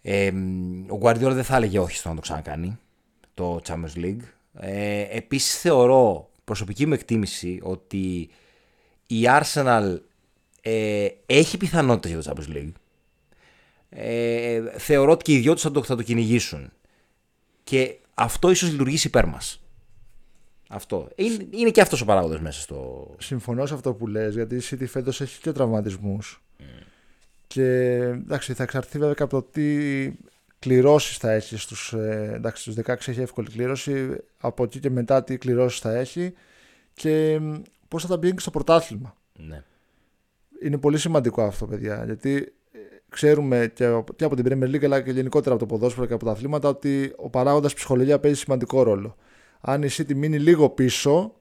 ε, 0.02 0.32
ο 0.88 1.00
Guardiola 1.02 1.32
δεν 1.32 1.44
θα 1.44 1.56
έλεγε 1.56 1.80
όχι 1.80 1.96
στο 1.96 2.10
να 2.10 2.16
το 2.16 2.22
ξανακάνει 2.22 2.78
το 3.34 3.62
Champions 3.68 3.98
League. 3.98 4.22
Ε, 4.54 5.02
επίσης 5.10 5.60
θεωρώ 5.60 6.30
προσωπική 6.44 6.86
μου 6.86 6.94
εκτίμηση 6.94 7.60
ότι 7.64 8.30
η 9.08 9.22
Arsenal 9.24 9.98
ε, 10.62 11.08
έχει 11.26 11.58
πιθανότητες 11.58 12.12
για 12.12 12.22
το 12.22 12.32
Champions 12.32 12.56
League 12.56 12.72
ε, 13.94 14.62
θεωρώ 14.78 15.12
ότι 15.12 15.24
και 15.24 15.34
οι 15.34 15.40
δυο 15.40 15.54
τους 15.54 15.62
θα 15.62 15.72
το, 15.72 15.84
θα 15.84 15.96
το 15.96 16.04
κυνηγήσουν. 16.04 16.72
Και 17.64 17.98
αυτό 18.14 18.52
ίσως 18.52 18.72
λειτουργήσει 18.72 19.08
υπέρ 19.08 19.26
μας. 19.26 19.61
Αυτό. 20.74 21.08
Είναι, 21.16 21.48
είναι 21.50 21.70
και 21.70 21.82
αυτός 21.82 22.02
ο 22.02 22.06
παράγοντας 22.06 22.40
μέσα 22.40 22.62
στο. 22.62 23.10
Συμφωνώ 23.20 23.66
σε 23.66 23.74
αυτό 23.74 23.94
που 23.94 24.08
λες 24.08 24.34
γιατί 24.34 24.56
η 24.56 24.62
City 24.70 24.86
φέτος 24.88 25.22
έχει 25.22 25.42
και 25.42 25.52
τραυματισμούς. 25.52 26.44
Mm. 26.60 26.64
Και 27.48 27.66
εντάξει, 28.02 28.54
θα 28.54 28.64
εξαρθεί 28.64 28.98
βέβαια 28.98 29.14
και 29.14 29.24
από 29.24 29.42
το 29.42 29.48
τι 29.52 30.12
κληρώσεις 30.60 31.18
θα 31.18 31.32
έχει 31.32 31.58
στους, 31.58 31.94
ε, 31.94 32.32
εντάξει, 32.34 32.62
στους 32.62 32.76
16 32.76 32.94
έχει 33.08 33.22
εύκολη 33.22 33.50
κλήρωση 33.50 34.16
από 34.38 34.64
εκεί 34.64 34.80
και 34.80 34.90
μετά 34.90 35.24
τι 35.24 35.38
κληρώσεις 35.38 35.80
θα 35.80 35.96
έχει 35.96 36.34
και 36.94 37.40
πώς 37.88 38.02
θα 38.02 38.08
τα 38.08 38.20
πηγαίνει 38.20 38.40
στο 38.40 38.50
πρωτάθλημα 38.50 39.16
Ναι. 39.36 39.64
είναι 40.62 40.78
πολύ 40.78 40.98
σημαντικό 40.98 41.44
αυτό 41.44 41.68
παιδιά 41.68 42.04
γιατί 42.06 42.54
ε, 42.72 42.78
ξέρουμε 43.10 43.72
και, 43.74 44.04
και 44.16 44.24
από 44.24 44.36
την 44.36 44.46
Premier 44.48 44.76
League 44.76 44.84
αλλά 44.84 45.02
και 45.02 45.12
γενικότερα 45.12 45.56
από 45.56 45.66
το 45.66 45.74
ποδόσφαιρο 45.74 46.06
και 46.06 46.14
από 46.14 46.26
τα 46.26 46.32
αθλήματα 46.32 46.70
ότι 46.70 47.14
ο 47.18 47.30
παράγοντας 47.30 47.74
ψυχολογία 47.74 48.20
παίζει 48.20 48.40
σημαντικό 48.40 48.84
ρόλο 48.84 49.16
αν 49.62 49.84
η 49.84 49.88
City 49.92 50.14
μείνει 50.14 50.40
λίγο 50.40 50.70
πίσω 50.70 51.34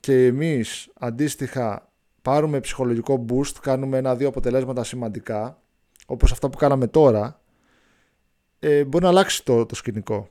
και 0.00 0.26
εμείς 0.26 0.88
αντίστοιχα 0.94 1.92
πάρουμε 2.22 2.60
ψυχολογικό 2.60 3.24
boost 3.28 3.52
κάνουμε 3.60 3.98
ένα-δύο 3.98 4.28
αποτελέσματα 4.28 4.84
σημαντικά 4.84 5.62
όπως 6.06 6.32
αυτά 6.32 6.50
που 6.50 6.56
κάναμε 6.56 6.86
τώρα 6.86 7.40
ε, 8.58 8.84
μπορεί 8.84 9.04
να 9.04 9.10
αλλάξει 9.10 9.44
το, 9.44 9.66
το 9.66 9.74
σκηνικό. 9.74 10.28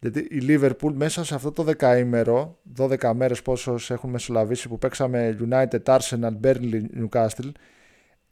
Γιατί 0.00 0.18
η 0.18 0.40
Liverpool 0.48 0.92
μέσα 0.92 1.24
σε 1.24 1.34
αυτό 1.34 1.52
το 1.52 1.62
δεκαήμερο, 1.62 2.58
12 2.78 3.12
μέρες 3.14 3.42
πόσο 3.42 3.76
έχουν 3.88 4.10
μεσολαβήσει 4.10 4.68
που 4.68 4.78
παίξαμε 4.78 5.36
United, 5.48 5.82
Arsenal, 5.84 6.32
Burnley, 6.42 6.82
Newcastle, 6.98 7.50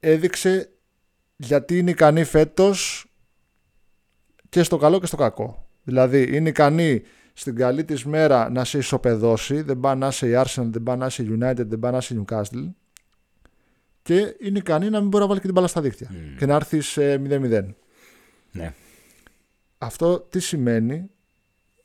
έδειξε 0.00 0.70
γιατί 1.36 1.78
είναι 1.78 1.90
ικανή 1.90 2.24
φέτος 2.24 3.06
και 4.48 4.62
στο 4.62 4.76
καλό 4.76 5.00
και 5.00 5.06
στο 5.06 5.16
κακό. 5.16 5.68
Δηλαδή 5.82 6.36
είναι 6.36 6.48
ικανή 6.48 7.02
στην 7.32 7.54
καλή 7.56 7.84
της 7.84 8.04
μέρα 8.04 8.50
να 8.50 8.64
σε 8.64 8.78
ισοπεδώσει, 8.78 9.60
δεν 9.62 9.80
πάει 9.80 9.96
να 9.96 10.06
είσαι 10.06 10.28
η 10.28 10.32
Arsenal, 10.36 10.66
δεν 10.70 10.82
πάει 10.82 10.96
να 10.96 11.06
είσαι 11.06 11.22
η 11.22 11.38
United, 11.40 11.66
δεν 11.66 11.78
πάει 11.78 11.92
να 11.92 11.98
είσαι 11.98 12.14
η 12.14 12.24
Newcastle 12.24 12.70
και 14.02 14.36
είναι 14.40 14.58
ικανή 14.58 14.90
να 14.90 15.00
μην 15.00 15.08
μπορεί 15.08 15.22
να 15.22 15.28
βάλει 15.28 15.40
και 15.40 15.46
την 15.46 15.54
μπάλα 15.54 15.66
στα 15.68 15.80
δίκτυα 15.80 16.10
Mm. 16.10 16.36
και 16.38 16.46
να 16.46 16.54
έρθεις 16.54 16.86
σε 16.86 17.14
0-0. 17.16 17.74
ναι. 18.52 18.74
Αυτό 19.78 20.20
τι 20.20 20.40
σημαίνει; 20.40 21.10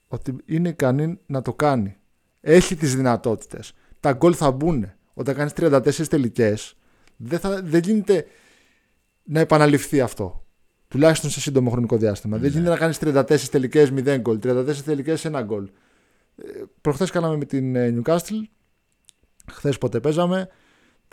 Ότι 0.08 0.36
είναι 0.46 0.70
ικανή 0.70 1.20
να 1.26 1.42
το 1.42 1.54
κάνει. 1.54 1.98
Έχει 2.42 2.76
τις 2.76 2.96
δυνατότητες. 2.96 3.74
Τα 4.00 4.12
γκολ 4.14 4.34
θα 4.38 4.52
μπουν. 4.52 4.92
Όταν 5.14 5.36
κάνεις 5.36 5.54
34 5.54 6.08
τελικές 6.10 6.76
δεν, 7.16 7.40
θα, 7.40 7.62
δεν 7.62 7.82
γίνεται 7.82 8.26
να 9.24 9.40
επαναληφθεί 9.40 10.02
αυτό. 10.02 10.46
Τουλάχιστον 10.88 11.30
σε 11.30 11.40
σύντομο 11.42 11.70
χρονικό 11.70 11.98
διάστημα. 11.98 12.38
Δεν 12.38 12.50
γίνεται 12.52 12.70
να 12.70 12.78
κάνεις 12.78 12.98
34 13.02 13.50
τελικές 13.52 13.92
0 13.96 14.18
γκολ, 14.20 14.40
34 14.44 14.76
τελικές 14.86 15.26
1 15.26 15.42
γκολ. 15.44 15.70
Ε, 16.38 16.44
προχθές 16.82 17.12
κάναμε 17.12 17.38
με 17.38 17.46
την 17.46 17.76
ε, 17.76 17.94
Newcastle. 17.98 18.42
Χθες 19.52 19.78
πότε 19.78 20.00
παίζαμε. 20.00 20.48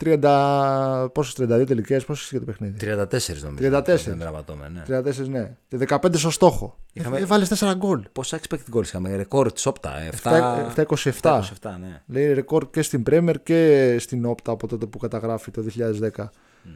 30, 0.03 1.07
πόσες 1.13 1.33
32 1.39 1.63
τελικές, 1.67 2.05
πόσες 2.05 2.25
είχε 2.25 2.39
το 2.39 2.45
παιχνίδι; 2.45 2.77
34 2.81 3.43
νομίζω. 3.43 3.77
34. 3.79 3.83
Δεν 4.05 4.19
τραβατώμε, 4.19 4.69
ναι. 4.69 4.99
34 4.99 5.27
ναι. 5.29 5.55
Και 5.67 5.77
15 5.89 6.17
στο 6.17 6.29
στόχο. 6.29 6.77
Είχαμε- 6.93 7.19
Ε, 7.19 7.25
βάλες 7.25 7.47
4 7.49 7.73
γκολ. 7.75 8.03
Πόσα 8.11 8.39
expected 8.39 8.73
goals 8.75 8.83
είχαμε, 8.85 9.15
ρεκόρ 9.15 9.51
της 9.51 9.65
Όπτα. 9.65 9.91
7... 10.23 10.31
7-27. 10.75 11.41
7, 11.61 11.77
ναι. 11.79 12.01
Λέει 12.05 12.33
ρεκόρ 12.33 12.69
και 12.69 12.81
στην 12.81 13.03
Premier 13.09 13.35
και 13.43 13.95
στην 13.99 14.25
Όπτα 14.25 14.51
από 14.51 14.67
τότε 14.67 14.85
που 14.85 14.97
καταγράφει 14.97 15.51
το 15.51 15.63
2010 16.15 16.25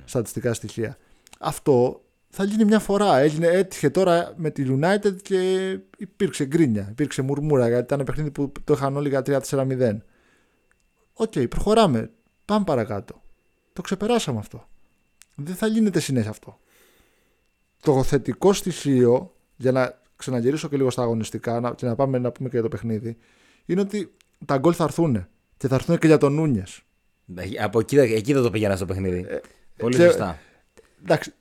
στατιστικά 0.06 0.54
στοιχεία. 0.54 0.98
Αυτό 1.40 2.02
θα 2.30 2.44
γίνει 2.44 2.66
μια 2.66 2.80
φορά. 2.80 3.18
Έγινε, 3.18 3.48
έτυχε 3.48 3.90
τώρα 3.90 4.34
με 4.38 4.50
τη 4.50 4.66
United 4.68 5.22
και 5.22 5.70
υπήρξε 5.98 6.46
γκρίνια, 6.46 6.88
υπήρξε 6.92 7.22
μουρμούρα 7.22 7.68
γιατί 7.68 7.84
ήταν 7.94 8.04
παιχνίδι 8.06 8.32
που 8.32 8.52
το 8.64 8.74
είχαν 8.74 8.96
όλοι 8.96 9.10
για 9.10 9.22
3-4-0. 9.26 9.98
Οκ, 11.14 11.32
προχωράμε. 11.50 12.12
Πάμε 12.46 12.64
παρακάτω. 12.64 13.22
Το 13.74 13.82
ξεπεράσαμε 13.82 14.40
αυτό. 14.40 14.68
Δεν 15.36 15.56
θα 15.56 15.68
γίνεται 15.68 16.00
συνέχεια 16.00 16.30
αυτό. 16.30 16.60
Το 17.82 18.04
θετικό 18.04 18.54
στοιχείο, 18.54 19.36
για 19.56 19.72
να 19.72 20.02
ξαναγυρίσω 20.16 20.68
και 20.70 20.78
λίγο 20.78 20.90
στα 20.90 21.02
αγωνιστικά 21.02 21.60
να, 21.60 21.74
και 21.74 21.86
να 21.86 21.96
πάμε 21.96 22.18
να 22.18 22.32
πούμε 22.32 22.50
και 22.50 22.56
για 22.56 22.64
το 22.64 22.70
παιχνίδι, 22.70 23.18
είναι 23.66 23.82
ότι 23.82 24.12
τα 24.46 24.58
γκολ 24.58 24.74
θα 24.76 24.84
έρθουν. 24.84 25.28
Και 25.58 25.68
θα 25.68 25.76
έρθουν 25.76 25.98
και 25.98 26.08
για 26.08 26.18
τον 26.18 26.34
Νούνιες. 26.34 26.82
Από 27.62 27.80
εκεί, 27.80 27.98
εκεί 27.98 28.34
δεν 28.34 28.44
το 28.44 28.50
πήγαινα 28.50 28.76
στο 28.76 28.86
παιχνίδι. 28.86 29.26
Πολύ 29.78 29.96
και- 29.96 30.06
σωστά. 30.06 30.40
Εντάξει, 31.04 31.34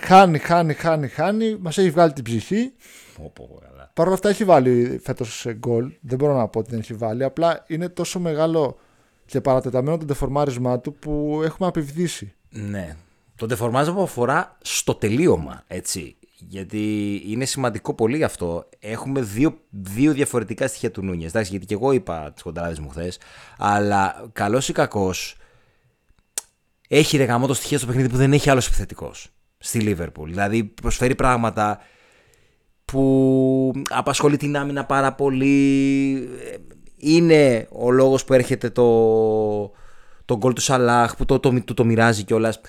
χάνει, 0.00 0.38
χάνει, 0.38 0.74
χάνει, 0.74 1.08
χάνει. 1.08 1.56
Μας 1.60 1.78
έχει 1.78 1.90
βγάλει 1.90 2.12
την 2.12 2.24
ψυχή. 2.24 2.72
Πω, 3.16 3.30
πω, 3.34 3.48
πω, 3.52 3.60
καλά. 3.68 3.90
Παρ' 3.94 4.06
όλα 4.06 4.14
αυτά 4.14 4.28
έχει 4.28 4.44
βάλει 4.44 5.00
φέτος 5.02 5.46
γκολ. 5.52 5.92
Δεν 6.00 6.18
μπορώ 6.18 6.36
να 6.36 6.48
πω 6.48 6.58
ότι 6.58 6.70
δεν 6.70 6.78
έχει 6.78 6.94
βάλει. 6.94 7.24
Απλά 7.24 7.64
είναι 7.66 7.88
τόσο 7.88 8.20
μεγάλο 8.20 8.78
και 9.26 9.40
παρατεταμένο 9.40 9.98
το 9.98 10.04
τεφορμάρισμά 10.04 10.80
του 10.80 10.94
που 10.94 11.40
έχουμε 11.44 11.68
απειβδίσει. 11.68 12.34
Ναι. 12.48 12.96
Το 13.36 13.46
τεφορμάζ 13.46 13.88
αφορά 13.88 14.56
στο 14.62 14.94
τελείωμα, 14.94 15.64
έτσι. 15.66 16.16
Γιατί 16.38 17.22
είναι 17.26 17.44
σημαντικό 17.44 17.94
πολύ 17.94 18.24
αυτό. 18.24 18.68
Έχουμε 18.78 19.20
δύο, 19.20 19.58
δύο 19.70 20.12
διαφορετικά 20.12 20.66
στοιχεία 20.66 20.90
του 20.90 21.02
Νούνιες. 21.02 21.30
Εντάξει, 21.30 21.50
γιατί 21.50 21.66
και 21.66 21.74
εγώ 21.74 21.92
είπα 21.92 22.32
τις 22.32 22.42
κοντράδε 22.42 22.80
μου 22.80 22.88
χθες. 22.88 23.18
Αλλά 23.58 24.28
καλός 24.32 24.68
ή 24.68 24.72
κακός, 24.72 25.36
έχει 26.88 27.16
ρεγαμό 27.16 27.46
το 27.46 27.54
στοιχείο 27.54 27.78
στο 27.78 27.86
παιχνίδι 27.86 28.08
που 28.08 28.16
δεν 28.16 28.32
έχει 28.32 28.50
άλλος 28.50 28.66
επιθετικός 28.66 29.30
στη 29.58 29.78
Λίβερπουλ. 29.78 30.30
Δηλαδή 30.30 30.64
προσφέρει 30.64 31.14
πράγματα 31.14 31.78
που 32.84 33.72
απασχολεί 33.90 34.36
την 34.36 34.56
άμυνα 34.56 34.84
πάρα 34.84 35.12
πολύ. 35.12 36.28
Είναι 36.96 37.68
ο 37.70 37.90
λόγος 37.90 38.24
που 38.24 38.32
έρχεται 38.32 38.70
το, 38.70 39.72
το 40.24 40.36
γκολ 40.36 40.52
του 40.52 40.60
Σαλάχ 40.60 41.16
που 41.16 41.24
το, 41.24 41.40
το, 41.40 41.62
το, 41.64 41.74
το 41.74 41.84
μοιράζει 41.84 42.24
κιόλας. 42.24 42.60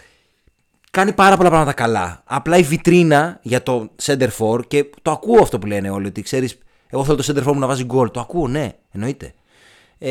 Κάνει 0.92 1.14
πάρα 1.14 1.38
πολλά 1.38 1.50
πράγματα 1.50 1.74
καλά. 1.74 2.24
Απλά 2.26 2.58
η 2.58 2.64
βιτρίνα 2.64 3.40
για 3.42 3.64
το 3.64 3.90
center 4.04 4.30
for 4.40 4.68
και 4.68 4.90
το 5.02 5.12
ακούω 5.12 5.42
αυτό 5.42 5.60
που 5.60 5.68
λένε 5.68 5.90
όλοι. 5.90 6.08
Ότι 6.08 6.22
ξέρεις, 6.22 6.58
εγώ 6.88 7.04
θέλω 7.04 7.18
το 7.18 7.24
center 7.28 7.48
for 7.48 7.54
μου 7.54 7.60
να 7.60 7.68
βάζει 7.68 7.84
γκολ. 7.84 8.12
Το 8.12 8.20
ακούω, 8.20 8.48
ναι, 8.48 8.72
εννοείται. 8.92 9.34
Ε, 9.98 10.10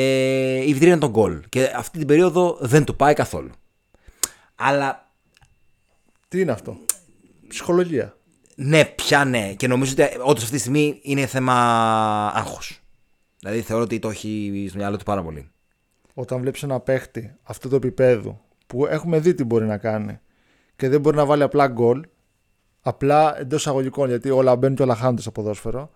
η 0.66 0.72
βιτρίνα 0.72 0.92
είναι 0.92 1.00
το 1.00 1.10
γκολ. 1.10 1.40
Και 1.48 1.72
αυτή 1.76 1.98
την 1.98 2.06
περίοδο 2.06 2.56
δεν 2.60 2.84
του 2.84 2.96
πάει 2.96 3.14
καθόλου. 3.14 3.50
Αλλά 4.54 5.05
Τι 6.36 6.42
είναι 6.42 6.52
αυτό; 6.52 6.76
Ψυχολογία. 7.48 8.16
ναι, 8.56 8.84
πια 8.84 9.24
ναι. 9.24 9.54
Και 9.54 9.66
νομίζω 9.66 9.92
ότι 9.92 10.02
όντως 10.22 10.42
αυτή 10.42 10.54
τη 10.54 10.60
στιγμή 10.60 10.98
είναι 11.02 11.26
θέμα 11.26 11.54
άγχος. 12.34 12.80
Δηλαδή 13.38 13.60
θεωρώ 13.60 13.82
ότι 13.82 13.98
το 13.98 14.08
έχει 14.08 14.66
στο 14.68 14.78
μυαλό 14.78 14.96
του 14.96 15.04
πάρα 15.04 15.22
πολύ. 15.22 15.50
Όταν 16.14 16.40
βλέπεις 16.40 16.62
ένα 16.62 16.80
παίχτη 16.80 17.36
αυτού 17.42 17.68
του 17.68 17.74
επίπεδου 17.74 18.40
που 18.66 18.86
έχουμε 18.86 19.18
δει 19.18 19.34
τι 19.34 19.44
μπορεί 19.44 19.66
να 19.66 19.78
κάνει 19.78 20.18
και 20.76 20.88
δεν 20.88 21.00
μπορεί 21.00 21.16
να 21.16 21.24
βάλει 21.24 21.42
απλά 21.42 21.66
γκολ, 21.66 22.02
απλά 22.80 23.38
εντός 23.40 23.60
εισαγωγικών 23.60 24.08
γιατί 24.08 24.30
όλα 24.30 24.56
μπαίνουν 24.56 24.76
και 24.76 24.82
όλα 24.82 24.94
χάνονται 24.94 25.20
στο 25.20 25.30
ποδόσφαιρο, 25.30 25.90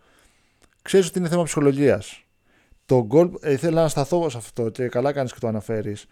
ξέρεις 0.83 1.07
ότι 1.09 1.19
είναι 1.19 1.29
θέμα 1.29 1.43
ψυχολογίας. 1.43 2.25
Το 2.87 3.05
γκολ, 3.07 3.31
ε, 3.41 3.53
ήθελα 3.53 3.83
να 3.83 3.89
σταθώ 3.89 4.29
σε 4.31 4.37
αυτό 4.37 4.69
και 4.69 4.89
καλά 4.89 5.13
κάνεις 5.13 5.33
και 5.33 5.39
το 5.41 5.49
αναφέρεις. 5.49 6.07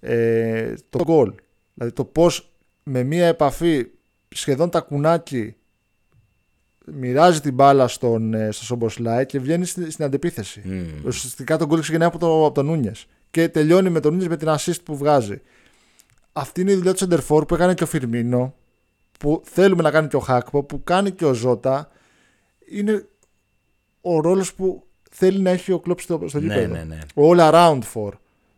Ε, 0.00 0.74
το 0.90 1.02
γκολ. 1.04 1.34
Δηλαδή 1.74 1.94
το 1.94 2.04
πώς 2.04 2.44
με 2.82 3.02
μία 3.02 3.26
επαφή 3.26 3.86
σχεδόν 4.28 4.70
τα 4.70 4.80
κουνάκι 4.80 5.54
μοιράζει 6.86 7.40
την 7.40 7.54
μπάλα 7.54 7.88
στον, 7.88 8.34
ε, 8.34 8.50
στο 8.52 8.64
Σομποσλάι 8.64 9.26
και 9.26 9.38
βγαίνει 9.38 9.64
στην, 9.64 9.90
στην 9.90 10.04
αντεπίθεση. 10.04 10.62
Μμμ. 10.64 11.04
Ουσιαστικά 11.06 11.56
τον 11.58 11.66
γκολ 11.68 11.80
ξεκινάει 11.80 12.08
από, 12.08 12.18
το, 12.18 12.44
από 12.46 12.54
τον 12.54 12.66
Νούνιες. 12.66 13.06
Και 13.30 13.48
τελειώνει 13.48 13.90
με 13.90 14.00
τον 14.00 14.10
Νούνιες 14.10 14.28
με 14.30 14.36
την 14.36 14.48
assist 14.48 14.82
που 14.84 14.96
βγάζει. 14.96 15.40
Αυτή 16.32 16.60
είναι 16.60 16.72
η 16.72 16.74
δουλειά 16.74 16.92
του 16.92 16.98
Σεντερφόρ 16.98 17.44
που 17.44 17.54
έκανε 17.54 17.74
και 17.74 17.82
ο 17.82 17.86
Φιρμίνο. 17.86 18.54
Που 19.18 19.42
θέλουμε 19.44 19.82
να 19.82 19.90
κάνει 19.90 20.08
και 20.08 20.16
ο 20.16 20.20
Χάκπο. 20.20 20.62
Που 20.62 20.84
κάνει 20.84 21.10
και 21.10 21.24
ο 21.24 21.32
Ζώτα. 21.32 21.90
Είναι 22.68 23.08
ο 24.00 24.20
ρόλος 24.20 24.54
που 24.54 24.84
θέλει 25.10 25.40
να 25.40 25.50
έχει 25.50 25.72
ο 25.72 25.78
Κλόπ 25.80 26.00
στο, 26.00 26.24
στο 26.26 26.40
Ναι, 26.40 26.46
γήπεδο. 26.54 26.74
ναι, 26.74 26.84
ναι. 26.84 26.98
Ο 27.14 27.30
all 27.30 27.38
around 27.52 27.80
for. 27.94 28.10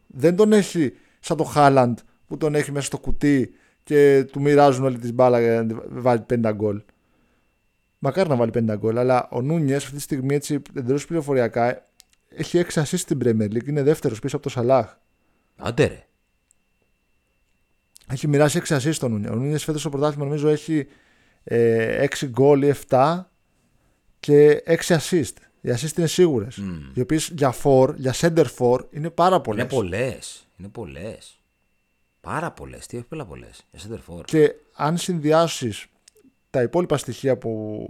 Δεν 0.06 0.36
τον 0.36 0.52
έχει 0.52 0.92
σαν 1.20 1.36
το 1.36 1.44
Χάλαντ 1.44 1.98
που 2.26 2.36
τον 2.36 2.54
έχει 2.54 2.72
μέσα 2.72 2.86
στο 2.86 2.98
κουτί 2.98 3.54
και 3.84 4.24
του 4.32 4.40
μοιράζουν 4.40 4.84
όλη 4.84 4.98
τη 4.98 5.12
μπάλα 5.12 5.40
για 5.40 5.62
να 5.62 5.82
βάλει 5.88 6.24
50 6.30 6.52
γκολ. 6.54 6.82
Μακάρι 7.98 8.28
να 8.28 8.36
βάλει 8.36 8.50
50 8.54 8.74
γκολ, 8.76 8.98
αλλά 8.98 9.28
ο 9.30 9.40
Νούνιες 9.40 9.84
αυτή 9.84 9.96
τη 9.96 10.02
στιγμή 10.02 10.34
έτσι 10.34 10.62
εντελώς 10.76 11.06
πληροφοριακά 11.06 11.86
έχει 12.28 12.64
6 12.72 12.82
assist 12.82 12.96
στην 12.96 13.18
Premier 13.24 13.52
League. 13.52 13.66
Είναι 13.66 13.82
δεύτερος 13.82 14.18
πίσω 14.18 14.36
από 14.36 14.44
το 14.44 14.50
Σαλάχ. 14.50 14.94
Άντε 15.56 15.86
ρε. 15.86 16.06
Έχει 18.08 18.28
μοιράσει 18.28 18.60
6 18.68 18.76
assist 18.76 18.94
τον 18.94 19.10
Νούνιες. 19.10 19.30
Ο 19.30 19.34
Νούνιες 19.34 19.64
φέτος 19.64 19.80
στο 19.80 19.90
πρωτάθλημα 19.90 20.24
νομίζω 20.24 20.48
έχει 20.48 20.86
ε, 21.44 22.06
6 22.20 22.26
γκολ 22.26 22.62
ή 22.62 22.74
7 22.88 23.20
και 24.20 24.62
6 24.66 24.76
assist. 24.76 25.32
Οι 25.60 25.70
assist 25.70 25.96
είναι 25.96 26.06
σίγουρες. 26.06 26.56
Μμ. 26.56 26.90
Οι 26.94 27.00
οποίες 27.00 27.32
για 27.36 27.54
4, 27.62 27.94
για 27.96 28.14
center 28.14 28.44
4 28.58 28.78
είναι 28.90 29.10
πάρα 29.10 29.40
πολλές. 29.40 29.62
Είναι 29.62 29.72
πολλές. 29.72 30.46
Είναι 30.56 30.68
πολλές. 30.68 31.41
Πάρα 32.22 32.50
πολλές. 32.50 32.86
Τι 32.86 32.96
όχι 32.96 33.06
πολλά 33.06 33.24
πολλές. 33.24 33.66
Για 33.70 33.80
center 33.88 34.12
forward. 34.12 34.24
Και 34.24 34.54
αν 34.74 34.96
συνδυάσεις 34.96 35.86
τα 36.50 36.62
υπόλοιπα 36.62 36.96
στοιχεία 36.96 37.38
που 37.38 37.86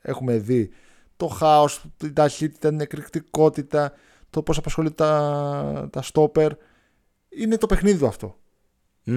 έχουμε 0.00 0.36
δει, 0.36 0.70
το 1.16 1.26
χάος, 1.26 1.84
την 1.96 2.14
ταχύτητα, 2.14 2.68
την 2.68 2.80
εκρηκτικότητα, 2.80 3.92
το 4.30 4.42
πώς 4.42 4.58
απασχολεί 4.58 4.92
τα, 4.92 5.88
τα 5.92 6.02
στόπερ, 6.02 6.52
είναι 7.28 7.56
το 7.56 7.66
παιχνίδι 7.66 7.98
του 7.98 8.06
αυτό. 8.06 8.38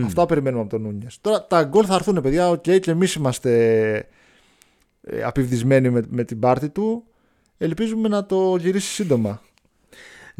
Αυτά 0.06 0.26
περιμένουμε 0.26 0.62
από 0.62 0.70
τον 0.70 0.82
Νούνιες. 0.82 1.18
Τώρα 1.22 1.48
τα 1.48 1.64
γκολ 1.64 1.84
θα 1.88 1.96
έρθουν, 1.96 2.22
παιδιά. 2.22 2.50
Okay, 2.50 2.63
okay, 2.68 2.80
και 2.80 2.92
εμείς 2.92 3.14
είμαστε 3.14 3.52
ε, 5.02 5.24
απηυδισμένοι 5.24 5.90
με, 5.90 6.02
με 6.10 6.24
την 6.24 6.40
πάρτη 6.40 6.70
του. 6.70 7.04
Ελπίζουμε 7.58 8.08
να 8.08 8.26
το 8.26 8.56
γυρίσει 8.56 8.94
σύντομα. 8.94 9.42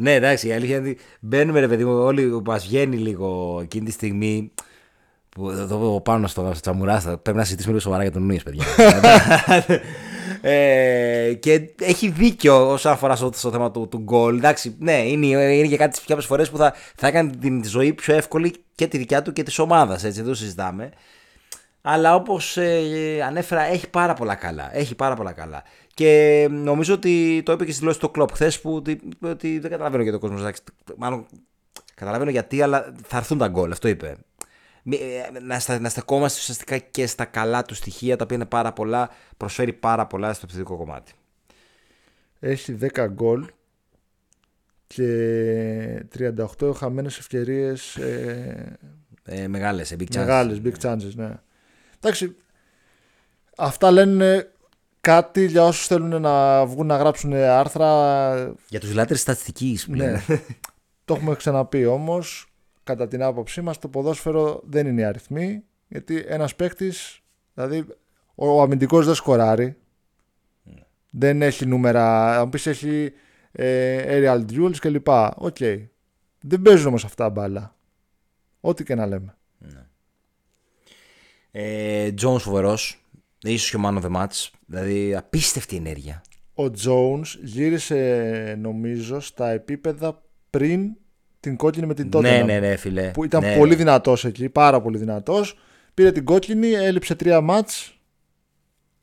Ναι, 0.00 0.14
εντάξει, 0.14 0.48
η 0.48 0.52
αλήθεια 0.52 0.76
είναι 0.76 0.88
ότι 0.88 0.98
μπαίνουμε, 1.20 1.60
ρε 1.60 1.68
παιδί 1.68 1.84
μου, 1.84 1.98
όλοι 1.98 2.42
μας 2.44 2.64
βγαίνει 2.64 2.96
λίγο 2.96 3.58
εκείνη 3.62 3.84
τη 3.84 3.92
στιγμή. 3.92 4.52
Που 5.28 5.50
εδώ 5.50 6.00
πάνω 6.00 6.26
στο, 6.26 6.42
στο 6.50 6.60
τσαμουράστα 6.60 7.18
πρέπει 7.18 7.38
να 7.38 7.44
συζητήσουμε 7.44 7.72
λίγο 7.72 7.84
σοβαρά 7.84 8.02
για 8.02 8.12
τον 8.12 8.20
Νούνιες, 8.20 8.42
παιδιά. 8.42 8.64
ε, 10.50 11.34
και 11.40 11.70
έχει 11.80 12.08
δίκιο 12.08 12.70
όσον 12.70 12.92
αφορά 12.92 13.16
στο, 13.16 13.30
στο 13.34 13.50
θέμα 13.50 13.70
του, 13.70 13.88
του 13.88 13.98
γκολ. 13.98 14.36
Εντάξει, 14.36 14.76
ναι, 14.78 14.98
είναι, 14.98 15.26
είναι 15.26 15.66
και 15.66 15.76
κάτι 15.76 16.00
κάποιε 16.06 16.26
φορές 16.26 16.50
που 16.50 16.56
θα, 16.56 16.74
θα 16.96 17.06
έκανε 17.06 17.30
την 17.40 17.64
ζωή 17.64 17.92
πιο 17.92 18.14
εύκολη 18.14 18.54
και 18.74 18.86
τη 18.86 18.98
δικιά 18.98 19.22
του 19.22 19.32
και 19.32 19.42
της 19.42 19.58
ομάδας. 19.58 20.04
Έτσι, 20.04 20.20
δεν 20.20 20.28
το 20.28 20.34
συζητάμε. 20.34 20.90
Αλλά 21.82 22.14
όπως 22.14 22.56
ε, 22.56 23.22
ανέφερα, 23.26 23.62
έχει 23.62 23.88
πάρα 23.88 24.14
πολλά 24.14 24.34
καλά. 24.34 24.76
Έχει 24.76 24.94
πάρα 24.94 25.14
πολλά 25.14 25.32
καλά. 25.32 25.62
Και 25.98 26.46
νομίζω 26.50 26.94
ότι 26.94 27.42
το 27.44 27.52
είπε 27.52 27.64
και 27.64 27.70
στη 27.70 27.80
δηλώση 27.80 27.98
του 27.98 28.10
κλοπ 28.10 28.32
χθες 28.32 28.60
που 28.60 28.74
ότι, 28.74 29.00
ότι 29.20 29.58
δεν 29.58 29.70
καταλαβαίνω 29.70 30.02
γιατί 30.02 30.16
ο 30.16 30.20
κόσμος. 30.20 30.50
Μάλλον 30.96 31.26
καταλαβαίνω 31.94 32.30
γιατί, 32.30 32.62
αλλά 32.62 32.94
θα 33.06 33.16
έρθουν 33.16 33.38
τα 33.38 33.48
γκολ. 33.48 33.72
Αυτό 33.72 33.88
είπε. 33.88 34.16
Ε, 34.90 35.40
να, 35.40 35.78
να 35.78 35.88
στεκόμαστε 35.88 36.38
ουσιαστικά 36.40 36.78
και 36.78 37.06
στα 37.06 37.24
καλά 37.24 37.62
του 37.62 37.74
στοιχεία, 37.74 38.16
τα 38.16 38.24
οποία 38.24 38.36
είναι 38.36 38.44
πάρα 38.44 38.72
πολλά, 38.72 39.10
προσφέρει 39.36 39.72
πάρα 39.72 40.06
πολλά 40.06 40.32
στο 40.32 40.42
επιθετικό 40.44 40.76
κομμάτι. 40.76 41.12
Έχει 42.40 42.78
10 42.94 43.06
γκολ 43.10 43.46
και 44.86 46.04
38 46.58 46.72
χαμένες 46.74 47.18
ευκαιρίες 47.18 47.96
ε, 47.96 48.78
ε, 49.24 49.48
μεγάλες, 49.48 49.94
big 49.98 50.02
chances. 50.02 50.16
Μεγάλες, 50.16 50.60
big 50.64 50.74
chances, 50.82 51.14
ναι. 51.14 51.34
Εντάξει, 52.00 52.36
αυτά 53.56 53.90
λένε 53.90 54.52
κάτι 55.08 55.46
για 55.46 55.64
όσους 55.64 55.86
θέλουν 55.86 56.20
να 56.20 56.66
βγουν 56.66 56.86
να 56.86 56.96
γράψουν 56.96 57.32
άρθρα. 57.32 58.54
Για 58.68 58.80
τους 58.80 58.94
λάτρες 58.94 59.20
στατιστικής. 59.20 59.86
Ναι. 59.88 60.24
το 61.04 61.14
έχουμε 61.14 61.34
ξαναπεί 61.34 61.86
όμως 61.86 62.52
κατά 62.84 63.08
την 63.08 63.22
άποψή 63.22 63.60
μας 63.60 63.78
το 63.78 63.88
ποδόσφαιρο 63.88 64.60
δεν 64.64 64.86
είναι 64.86 65.00
οι 65.00 65.04
αριθμοί 65.04 65.62
γιατί 65.88 66.24
ένας 66.26 66.54
παίκτης, 66.54 67.20
δηλαδή 67.54 67.86
ο 68.34 68.62
αμυντικός 68.62 69.06
δεν 69.06 69.14
σκοράρει 69.14 69.76
δεν 71.10 71.42
έχει 71.42 71.66
νούμερα 71.66 72.38
αν 72.40 72.50
πεις 72.50 72.66
έχει 72.66 73.12
ε, 73.52 74.04
aerial 74.08 74.44
duels 74.50 74.76
κλπ 74.76 75.08
okay 75.36 75.56
okay. 75.58 75.86
δεν 76.40 76.62
παίζουν 76.62 76.86
όμως 76.86 77.04
αυτά 77.04 77.30
μπάλα 77.30 77.76
ό,τι 78.60 78.84
και 78.84 78.94
να 78.94 79.06
λέμε 79.06 79.36
ναι. 79.58 79.86
ε, 81.50 82.14
Jones 82.20 82.38
φοβερός 82.38 83.07
ίσως 83.42 83.70
και 83.70 83.76
ο 83.76 83.80
man 83.84 84.02
of 84.02 84.02
the 84.02 84.16
match 84.16 84.48
δηλαδή 84.66 85.14
απίστευτη 85.14 85.76
ενέργεια 85.76 86.22
ο 86.58 86.64
Jones 86.84 87.26
γύρισε 87.42 88.56
νομίζω 88.60 89.20
στα 89.20 89.50
επίπεδα 89.50 90.22
πριν 90.50 90.96
την 91.40 91.56
κόκκινη 91.56 91.86
με 91.86 91.94
την 91.94 92.10
τότε. 92.10 92.30
Ναι, 92.30 92.42
ναι, 92.42 92.58
ναι, 92.58 92.76
φίλε. 92.76 93.10
Που 93.10 93.24
ήταν 93.24 93.42
ναι. 93.42 93.56
πολύ 93.56 93.74
δυνατός 93.74 94.24
εκεί, 94.24 94.48
πάρα 94.48 94.80
πολύ 94.80 94.98
δυνατός. 94.98 95.58
Πήρε 95.94 96.12
την 96.12 96.24
κόκκινη, 96.24 96.70
έλειψε 96.70 97.14
τρία 97.14 97.40
μάτς 97.40 97.98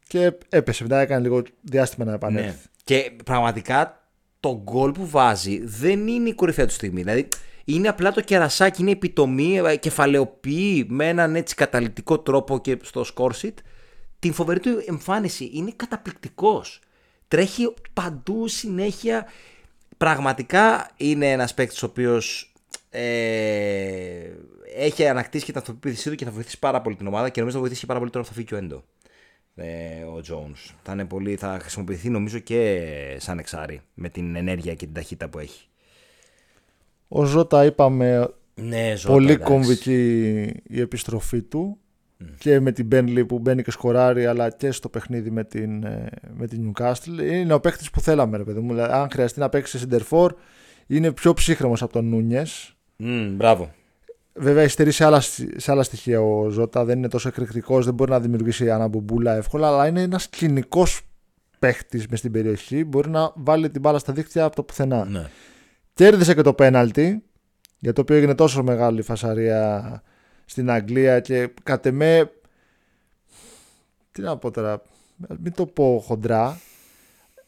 και 0.07 0.31
έπεσε. 0.49 0.83
Μετά 0.83 0.99
έκανε 0.99 1.21
λίγο 1.21 1.43
διάστημα 1.61 2.05
να 2.05 2.13
επανέλθει. 2.13 2.47
Ναι. 2.47 2.55
Και 2.83 3.11
πραγματικά 3.25 4.09
το 4.39 4.61
γκολ 4.63 4.91
που 4.91 5.07
βάζει 5.07 5.61
δεν 5.65 6.07
είναι 6.07 6.29
η 6.29 6.33
κορυφαία 6.33 6.65
του 6.65 6.73
στιγμή. 6.73 7.01
Δηλαδή 7.01 7.27
είναι 7.65 7.87
απλά 7.87 8.11
το 8.11 8.21
κερασάκι, 8.21 8.81
είναι 8.81 8.91
επιτομή, 8.91 9.61
ε, 9.65 9.75
κεφαλαιοποιεί 9.75 10.85
με 10.89 11.07
έναν 11.07 11.35
έτσι 11.35 11.55
καταλητικό 11.55 12.19
τρόπο 12.19 12.59
και 12.59 12.77
στο 12.81 13.05
score 13.15 13.31
την 14.25 14.33
φοβερή 14.33 14.59
του 14.59 14.83
εμφάνιση. 14.87 15.49
Είναι 15.53 15.73
καταπληκτικός. 15.75 16.79
Τρέχει 17.27 17.73
παντού 17.93 18.47
συνέχεια 18.47 19.25
πραγματικά 19.97 20.89
είναι 20.97 21.31
ένας 21.31 21.53
παίκτης 21.53 21.83
ο 21.83 21.85
οποίος 21.85 22.53
ε, 22.89 23.01
έχει 24.75 25.07
ανακτήσει 25.07 25.45
και 25.45 25.51
την 25.51 25.61
αυτοποίθησή 25.61 26.09
του 26.09 26.15
και 26.15 26.25
θα 26.25 26.31
βοηθήσει 26.31 26.59
πάρα 26.59 26.81
πολύ 26.81 26.95
την 26.95 27.07
ομάδα 27.07 27.29
και 27.29 27.39
νομίζω 27.39 27.57
θα 27.57 27.63
βοηθήσει 27.63 27.85
πάρα 27.85 27.99
πολύ 27.99 28.11
τώρα 28.11 28.25
που 28.25 28.31
θα 28.31 28.37
φύγει 28.37 28.53
ο 28.53 28.57
Έντο. 28.57 28.83
Ε, 29.55 30.03
ο 30.03 30.21
Jones. 30.29 30.73
Θα, 30.83 31.05
πολύ, 31.05 31.35
θα 31.35 31.57
χρησιμοποιηθεί 31.61 32.09
νομίζω 32.09 32.39
και 32.39 33.17
σαν 33.19 33.39
εξάρι 33.39 33.81
με 33.93 34.09
την 34.09 34.35
ενέργεια 34.35 34.73
και 34.73 34.85
την 34.85 34.93
ταχύτητα 34.93 35.29
που 35.29 35.39
έχει. 35.39 35.67
Ο 37.07 37.23
Ζώτα 37.23 37.65
είπαμε 37.65 38.29
ναι, 38.55 38.95
Ζώτα, 38.95 39.13
πολύ 39.13 39.31
εντάξει. 39.31 39.51
κομβική 39.51 40.41
η 40.67 40.79
επιστροφή 40.79 41.41
του 41.41 41.79
και 42.37 42.59
με 42.59 42.71
την 42.71 42.85
Μπένλι 42.85 43.25
που 43.25 43.39
μπαίνει 43.39 43.63
και 43.63 43.71
σκοράρει, 43.71 44.25
αλλά 44.25 44.49
και 44.49 44.71
στο 44.71 44.89
παιχνίδι 44.89 45.31
με 45.31 45.43
την, 45.43 45.83
ε, 45.83 46.09
με 46.33 46.47
την 46.47 46.71
Newcastle. 46.71 47.21
Είναι 47.31 47.53
ο 47.53 47.59
παίχτη 47.59 47.85
που 47.93 48.01
θέλαμε, 48.01 48.37
ρε 48.37 48.43
παιδί 48.43 48.59
μου. 48.59 48.73
Δηλαδή, 48.73 48.93
αν 48.93 49.09
χρειαστεί 49.11 49.39
να 49.39 49.49
παίξει 49.49 49.77
σε 49.77 49.87
Center 49.91 50.27
είναι 50.87 51.11
πιο 51.11 51.33
ψύχρεμος 51.33 51.81
από 51.81 51.93
τον 51.93 52.05
Νούνιες. 52.05 52.75
Mm, 52.99 53.33
μπράβο. 53.35 53.71
Βέβαια, 54.33 54.63
υστερεί 54.63 54.91
σε 54.91 55.05
άλλα, 55.05 55.21
σε 55.55 55.71
άλλα 55.71 55.83
στοιχεία 55.83 56.21
ο 56.21 56.49
Ζώτα. 56.49 56.85
Δεν 56.85 56.97
είναι 56.97 57.07
τόσο 57.07 57.27
εκρηκτικός, 57.27 57.85
δεν 57.85 57.93
μπορεί 57.93 58.11
να 58.11 58.19
δημιουργήσει 58.19 58.71
αναμπουμπούλα 58.71 59.35
εύκολα, 59.35 59.67
αλλά 59.67 59.87
είναι 59.87 60.01
ένας 60.01 60.27
κοινικός 60.27 61.01
παίχτη 61.59 62.05
μες 62.09 62.19
στην 62.19 62.31
περιοχή. 62.31 62.83
Μπορεί 62.83 63.09
να 63.09 63.31
βάλει 63.35 63.69
την 63.69 63.81
μπάλα 63.81 63.99
στα 63.99 64.13
δίχτυα 64.13 64.43
από 64.43 64.55
το 64.55 64.63
πουθενά. 64.63 65.05
Ναι. 65.05 65.29
Κέρδισε 65.93 66.33
και 66.33 66.41
το 66.41 66.53
πέναλτι, 66.53 67.23
για 67.79 67.93
το 67.93 68.01
οποίο 68.01 68.15
έγινε 68.15 68.35
τόσο 68.35 68.63
μεγάλη 68.63 69.01
φασαρία 69.01 70.01
στην 70.45 70.69
Αγγλία 70.69 71.19
και 71.19 71.49
κατ' 71.63 71.85
εμέ 71.85 72.31
τι 74.11 74.21
να 74.21 74.37
πω 74.37 74.51
τώρα 74.51 74.81
μην 75.39 75.53
το 75.53 75.65
πω 75.65 76.03
χοντρά 76.05 76.59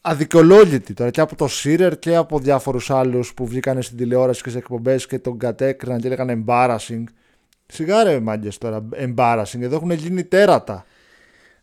αδικαιολόγητη 0.00 0.94
τώρα 0.94 1.10
και 1.10 1.20
από 1.20 1.36
το 1.36 1.48
Σίρερ 1.48 1.98
και 1.98 2.16
από 2.16 2.38
διάφορους 2.38 2.90
άλλους 2.90 3.34
που 3.34 3.46
βγήκαν 3.46 3.82
στην 3.82 3.96
τηλεόραση 3.96 4.42
και 4.42 4.50
σε 4.50 4.58
εκπομπές 4.58 5.06
και 5.06 5.18
τον 5.18 5.38
κατέκριναν 5.38 6.00
και 6.00 6.06
έλεγαν 6.06 6.44
embarrassing 6.46 7.04
σιγάρε 7.66 8.20
μάγκες 8.20 8.58
τώρα 8.58 8.88
embarrassing 8.92 9.60
εδώ 9.60 9.76
έχουν 9.76 9.90
γίνει 9.90 10.24
τέρατα 10.24 10.86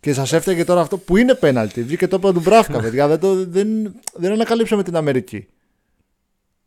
και 0.05 0.13
σας 0.13 0.33
έφταιγε 0.33 0.63
τώρα 0.63 0.81
αυτό 0.81 0.97
που 0.97 1.17
είναι 1.17 1.33
πέναλτι. 1.33 1.83
Βγήκε 1.83 2.07
το 2.07 2.19
του 2.19 2.39
Μπράφκα, 2.39 2.79
παιδιά. 2.81 3.07
Δεν, 3.07 3.19
το, 3.19 3.45
δεν, 3.45 3.95
δεν 4.13 4.31
ανακαλύψαμε 4.31 4.83
την 4.83 4.95
Αμερική. 4.95 5.47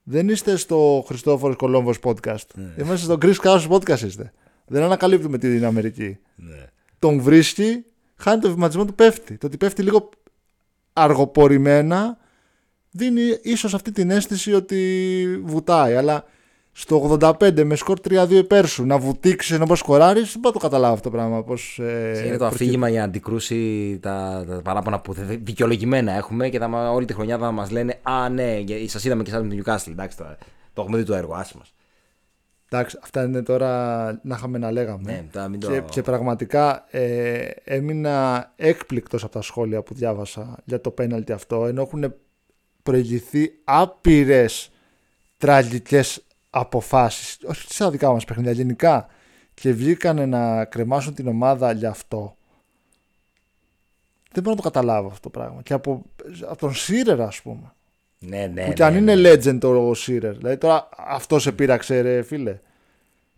Δεν 0.03 0.29
είστε 0.29 0.57
στο 0.57 1.05
Χριστόφορος 1.07 1.57
Κολόμβος 1.57 1.99
podcast. 2.03 2.47
Ναι. 2.55 2.75
Είμαστε 2.79 3.05
στο 3.05 3.19
Chris 3.23 3.35
House 3.35 3.69
podcast 3.69 4.01
είστε. 4.01 4.33
Δεν 4.69 4.83
ανακαλύπτουμε 4.83 5.39
την 5.39 5.65
Αμερική. 5.65 6.19
Ναι. 6.35 6.65
Τον 6.99 7.21
βρίσκει, 7.21 7.85
χάνει 8.17 8.41
το 8.41 8.51
βηματισμό 8.51 8.85
του, 8.85 8.95
πέφτει. 8.95 9.37
Το 9.37 9.47
ότι 9.47 9.57
πέφτει 9.57 9.83
λίγο 9.83 10.09
αργοπορημένα 10.93 12.19
δίνει 12.91 13.39
ίσως 13.43 13.75
αυτή 13.75 13.93
την 13.93 14.11
αίσθηση 14.11 14.53
ότι 14.53 15.43
βουτάει. 15.45 15.95
Αλλά 15.95 16.25
στο 16.73 17.19
85 17.21 17.65
με 17.65 17.75
σκορ 17.75 17.99
3-2 18.09 18.31
υπέρ 18.31 18.67
σου 18.67 18.87
να 18.87 18.99
βουτήξεις 18.99 19.51
ενώ 19.55 19.65
μπορείς 19.65 19.81
σκοράρεις, 19.81 20.33
δεν 20.33 20.41
μπορώ 20.41 20.55
να 20.55 20.61
το 20.61 20.67
καταλάβω 20.67 20.95
αυτό 20.95 21.11
το 21.11 21.17
πράγμα. 21.17 21.43
Πώς, 21.43 21.79
ε, 21.79 22.23
είναι 22.27 22.37
το 22.37 22.47
αφήγημα 22.47 22.89
για 22.89 22.99
να 22.99 23.05
αντικρούσει 23.05 23.99
τα, 24.03 24.45
τα 24.49 24.61
παράπονα 24.63 25.01
που 25.01 25.15
δικαιολογημένα 25.43 26.13
έχουμε 26.13 26.49
και 26.49 26.59
θα, 26.59 26.91
όλη 26.91 27.07
τη 27.07 27.13
χρονιά 27.13 27.39
θα 27.39 27.51
μας 27.51 27.71
λένε 27.71 27.99
Α, 28.03 28.29
ναι, 28.29 28.65
σας 28.87 29.05
είδαμε 29.05 29.23
και 29.23 29.31
εσάς 29.31 29.43
με 29.43 29.49
την 29.49 29.63
Newcastle. 29.63 29.91
Εντάξει, 29.91 30.17
το, 30.17 30.25
το 30.73 30.83
έχουμε 30.83 30.99
δει 30.99 31.05
το 31.05 31.15
έργο, 31.15 31.35
άσε 31.35 31.55
μας. 31.59 31.73
Εντάξει, 32.71 32.99
αυτά 33.03 33.23
είναι 33.25 33.43
τώρα 33.43 34.05
να 34.23 34.37
είχαμε 34.37 34.59
να 34.59 34.71
λέγαμε. 34.71 35.29
Ναι, 35.33 35.59
το... 35.59 35.81
και, 35.81 36.03
πραγματικά 36.03 36.85
ε, 36.91 37.51
έμεινα 37.65 38.53
έκπληκτος 38.57 39.23
από 39.23 39.33
τα 39.33 39.43
σχόλια 39.43 39.83
που 39.83 39.95
διάβασα 39.95 40.57
για 40.65 40.81
το 40.81 40.91
πέναλτι 40.91 41.33
αυτό, 41.33 41.67
ενώ 41.67 41.83
έχουν 41.83 42.15
προηγηθεί 42.83 43.51
άπειρες 43.65 44.71
τραγικές 45.39 46.27
αποφάσεις, 46.51 47.39
όχι 47.45 47.73
σε 47.73 47.91
δικά 47.91 48.13
μας 48.13 48.25
παιχνίδια, 48.25 48.53
γενικά, 48.53 49.07
και 49.55 49.73
βγήκανε 49.73 50.27
να 50.27 50.65
κρεμάσουν 50.65 51.15
την 51.15 51.29
ομάδα 51.29 51.73
για 51.73 51.91
αυτό. 51.91 52.37
Δεν 54.33 54.43
μπορώ 54.43 54.57
να 54.57 54.63
το 54.63 54.69
καταλάβω 54.69 55.09
αυτό 55.09 55.21
το 55.21 55.39
πράγμα. 55.39 55.63
Και 55.63 55.73
από, 55.73 56.03
από 56.43 56.57
τον 56.57 56.75
Σίρερα, 56.75 57.27
ας 57.27 57.43
πούμε. 57.43 57.73
Ναι, 58.19 58.51
ναι. 58.55 58.65
Που 58.65 58.73
κι 58.73 58.83
αν 58.83 58.93
ναι, 58.93 58.99
είναι 58.99 59.15
ναι. 59.15 59.33
legend 59.33 59.61
ο 59.63 59.95
Σίρερ. 59.95 60.37
Δηλαδή 60.37 60.57
τώρα 60.57 60.89
αυτός 60.97 61.43
σε 61.43 61.53
πείραξε, 61.53 62.01
ρε 62.01 62.23
φίλε. 62.23 62.59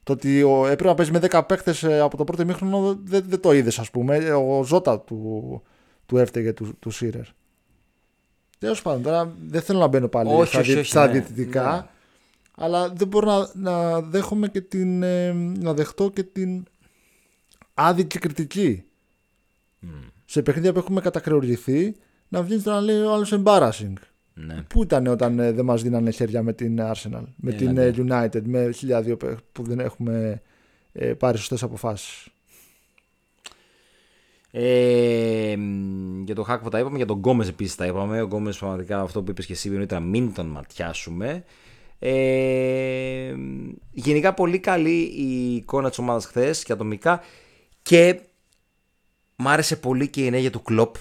Το 0.02 0.12
ότι 0.12 0.42
ο, 0.42 0.66
έπρεπε 0.66 0.88
να 0.88 0.94
παίζει 0.94 1.12
με 1.12 1.20
10 1.30 1.42
παίκτες 1.46 1.82
ε, 1.82 2.00
από 2.00 2.16
το 2.16 2.24
πρώτο 2.24 2.42
ημίχρονο 2.42 2.98
δεν, 3.04 3.24
δεν 3.26 3.40
το 3.40 3.52
είδες, 3.52 3.78
ας 3.78 3.90
πούμε. 3.90 4.16
Ο 4.32 4.64
Ζώτα 4.64 5.00
του, 5.00 5.62
του 6.06 6.18
έφταιγε 6.18 6.52
του, 6.52 6.78
του 6.78 6.90
Σίρερ. 6.90 7.26
Τέλος 8.58 8.82
πάντων, 8.82 9.02
τώρα 9.02 9.34
δεν 9.48 9.62
θέλω 9.62 9.78
να 9.78 9.86
μπαίνω 9.86 10.08
πάλι 10.08 10.32
όχι, 10.32 10.50
στα, 10.50 10.60
όχι, 10.60 10.82
στα 10.82 11.06
ναι, 11.06 11.12
διαιτητικά. 11.12 11.72
Ναι. 11.72 11.86
Αλλά 12.64 12.88
δεν 12.88 13.08
μπορώ 13.08 13.26
να, 13.26 13.48
να 13.54 14.00
δέχομαι 14.00 14.48
και 14.48 14.60
την. 14.60 15.02
Ε, 15.02 15.32
να 15.32 15.74
δεχτώ 15.74 16.10
και 16.10 16.22
την 16.22 16.64
άδικη 17.74 18.18
κριτική. 18.18 18.84
Mm. 19.82 19.86
Σε 20.24 20.42
παιχνίδια 20.42 20.72
που 20.72 20.78
έχουμε 20.78 21.00
κατακρεουργηθεί, 21.00 21.96
να 22.28 22.42
βγεις 22.42 22.64
να 22.64 22.80
λέει 22.80 23.00
ο 23.00 23.12
άλλος 23.12 23.34
embarrassing. 23.34 23.92
Ναι. 24.46 24.62
Πού 24.62 24.82
ήταν 24.82 25.06
όταν 25.06 25.38
ε, 25.38 25.52
δεν 25.52 25.64
μας 25.64 25.82
δίνανε 25.82 26.10
χέρια 26.10 26.42
με 26.42 26.52
την 26.52 26.78
Arsenal, 26.80 27.24
με 27.36 27.52
την 27.52 27.78
ε, 27.78 27.94
United, 27.96 28.42
με 28.44 28.70
χιλιάδιο 28.72 29.16
που 29.52 29.62
δεν 29.62 29.80
έχουμε 29.80 30.42
ε, 30.92 31.12
πάρει 31.12 31.36
σωστές 31.36 31.62
αποφάσεις. 31.62 32.28
Ε, 34.50 35.56
για 36.24 36.34
τον 36.34 36.44
Χάκφο 36.44 36.68
τα 36.68 36.78
είπαμε, 36.78 36.96
για 36.96 37.06
τον 37.06 37.16
Γκόμες 37.16 37.48
επίσης 37.48 37.74
τα 37.74 37.86
είπαμε. 37.86 38.22
Ο 38.22 38.24
Γκόμες 38.24 38.58
πραγματικά 38.58 39.00
αυτό 39.00 39.22
που 39.22 39.30
είπες 39.30 39.46
και 39.46 39.52
εσύ 39.52 39.82
ήταν 39.82 40.02
μην 40.02 40.34
τον 40.34 40.46
ματιάσουμε. 40.46 41.44
Ε, 41.98 43.34
γενικά 43.90 44.34
πολύ 44.34 44.58
καλή 44.58 45.00
η 45.00 45.54
εικόνα 45.54 45.88
της 45.88 45.98
ομάδας 45.98 46.26
χθες 46.26 46.62
και 46.62 46.72
ατομικά 46.72 47.20
και 47.82 48.20
μ' 49.36 49.48
άρεσε 49.48 49.76
πολύ 49.76 50.08
και 50.08 50.22
η 50.22 50.26
ενέργεια 50.26 50.50
του 50.50 50.62
Κλοπ. 50.62 50.96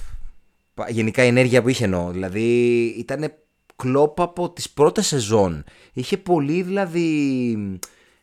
Γενικά 0.87 1.23
η 1.23 1.27
ενέργεια 1.27 1.61
που 1.61 1.69
είχε 1.69 1.83
εννοώ. 1.83 2.11
Δηλαδή 2.11 2.85
ήταν 2.97 3.33
Κλοπ 3.75 4.21
από 4.21 4.51
τις 4.51 4.69
πρώτες 4.69 5.07
σεζόν. 5.07 5.63
Είχε 5.93 6.17
πολύ 6.17 6.61
δηλαδή 6.61 7.79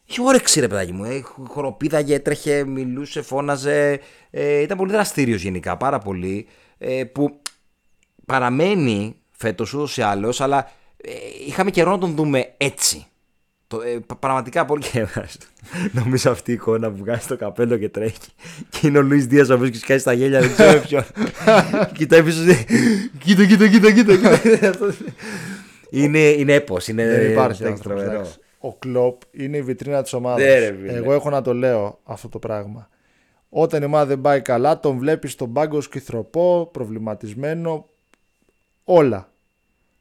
Είχε 0.07 0.22
όρεξη 0.22 0.61
ρε 0.61 0.68
παιδάκι 0.68 0.92
μου. 0.92 1.04
Ε, 1.04 1.22
χοροπίδαγε, 1.48 2.14
έτρεχε, 2.14 2.64
μιλούσε, 2.64 3.22
φώναζε. 3.22 4.00
Ε, 4.30 4.61
ήταν 4.61 4.76
πολύ 4.76 4.92
δραστήριος 4.92 5.42
γενικά, 5.42 5.76
πάρα 5.76 5.98
πολύ. 5.98 6.46
Ε, 6.78 7.04
που 7.04 7.40
παραμένει 8.26 9.16
φέτος 9.30 9.74
ούτως 9.74 9.96
ή 9.96 10.02
άλλως, 10.02 10.40
αλλά 10.40 10.70
ε, 10.96 11.12
είχαμε 11.46 11.70
καιρό 11.70 11.90
να 11.90 11.98
τον 11.98 12.14
δούμε 12.14 12.54
έτσι. 12.57 13.07
Το, 13.66 13.82
ε, 13.82 13.98
πραγματικά 14.18 14.64
πολύ 14.64 14.82
και 14.82 15.06
Νομίζω 15.92 16.30
αυτή 16.30 16.50
η 16.50 16.54
εικόνα 16.54 16.90
που 16.90 16.96
βγάζει 16.96 17.26
το 17.26 17.36
καπέλο 17.36 17.76
και 17.76 17.88
τρέχει. 17.88 18.18
Και 18.68 18.86
είναι 18.86 18.98
ο 18.98 19.02
Λουίς 19.02 19.26
Δίας 19.26 19.48
ο 19.48 19.54
οποίος 19.54 19.78
σκάει 19.78 19.98
στα 19.98 20.12
γέλια, 20.12 20.40
δεν 20.40 20.52
ξέρω 20.52 20.80
ποιον. 20.80 21.04
Κοιτάει 21.96 22.22
πίσω. 22.22 22.40
Κοίτα, 23.18 23.44
κοίτα, 23.44 23.68
κοίτα, 23.68 23.92
κοίτα. 23.92 24.72
είναι, 25.90 26.18
είναι 26.18 26.52
έπος. 26.52 26.88
Είναι 26.88 27.06
δεν 27.06 27.30
υπάρχει 27.30 27.62
ο 28.66 28.74
Κλοπ 28.74 29.20
είναι 29.30 29.56
η 29.56 29.62
βιτρίνα 29.62 30.02
της 30.02 30.12
ομάδας. 30.12 30.42
Ναι, 30.42 30.92
Εγώ 30.92 31.12
έχω 31.12 31.30
να 31.30 31.42
το 31.42 31.54
λέω 31.54 31.98
αυτό 32.04 32.28
το 32.28 32.38
πράγμα. 32.38 32.88
Όταν 33.48 33.82
η 33.82 33.84
ομάδα 33.84 34.06
δεν 34.06 34.20
πάει 34.20 34.42
καλά, 34.42 34.80
τον 34.80 34.98
βλέπεις 34.98 35.32
στον 35.32 35.52
πάγκο 35.52 35.80
σκυθροπό, 35.80 36.68
προβληματισμένο, 36.72 37.88
όλα. 38.84 39.32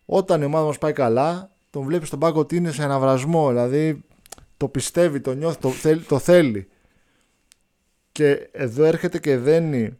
Όταν 0.05 0.41
η 0.41 0.45
ομάδα 0.45 0.65
μας 0.65 0.77
πάει 0.77 0.93
καλά, 0.93 1.54
τον 1.75 1.83
βλέπεις 1.83 2.07
στον 2.07 2.19
πάγκο 2.19 2.39
ότι 2.39 2.55
είναι 2.55 2.71
σε 2.71 2.83
αναβρασμό. 2.83 3.47
Δηλαδή 3.47 4.03
το 4.57 4.67
πιστεύει, 4.67 5.19
το 5.19 5.33
νιώθει, 5.33 5.57
το 5.57 5.69
θέλει. 5.69 6.01
Το 6.01 6.19
θέλει. 6.19 6.67
Και 8.11 8.49
εδώ 8.51 8.83
έρχεται 8.83 9.19
και 9.19 9.37
δένει 9.37 9.97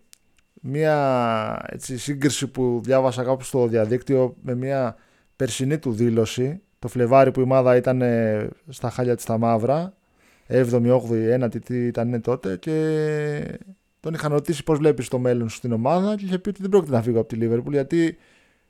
μια 0.54 1.66
έτσι, 1.70 1.98
σύγκριση 1.98 2.48
που 2.48 2.82
διάβασα 2.84 3.24
κάπου 3.24 3.44
στο 3.44 3.68
διαδίκτυο 3.68 4.36
με 4.42 4.56
μια 4.56 4.96
περσινή 5.36 5.78
του 5.78 5.92
δήλωση 5.92 6.62
το 6.80 6.88
Φλεβάρι 6.88 7.32
που 7.32 7.40
η 7.40 7.44
ομάδα 7.44 7.76
ήταν 7.76 8.02
ε, 8.02 8.50
στα 8.70 8.90
χάλια 8.90 9.16
της 9.16 9.26
τα 9.26 9.38
μαύρα 9.38 9.94
7η, 10.48 11.00
8η, 11.00 11.44
9η 11.44 11.62
τι 11.66 11.86
ήταν 11.86 12.22
τότε 12.22 12.58
και 12.58 13.60
τον 14.00 14.14
είχαν 14.14 14.32
ρωτήσει 14.32 14.64
πώς 14.64 14.78
βλέπεις 14.78 15.08
το 15.08 15.20
μέλλον 15.20 15.50
σου 15.50 15.56
στην 15.58 15.72
ομάδα 15.72 16.16
και 16.16 16.26
είχε 16.26 16.40
πει 16.40 16.50
ότι 16.50 16.62
δεν 16.62 16.70
πρόκειται 16.70 16.96
να 16.96 17.02
φύγω 17.02 17.20
από 17.20 17.28
τη 17.28 17.36
Λίβερπουλ 17.36 17.74
γιατί 17.74 18.18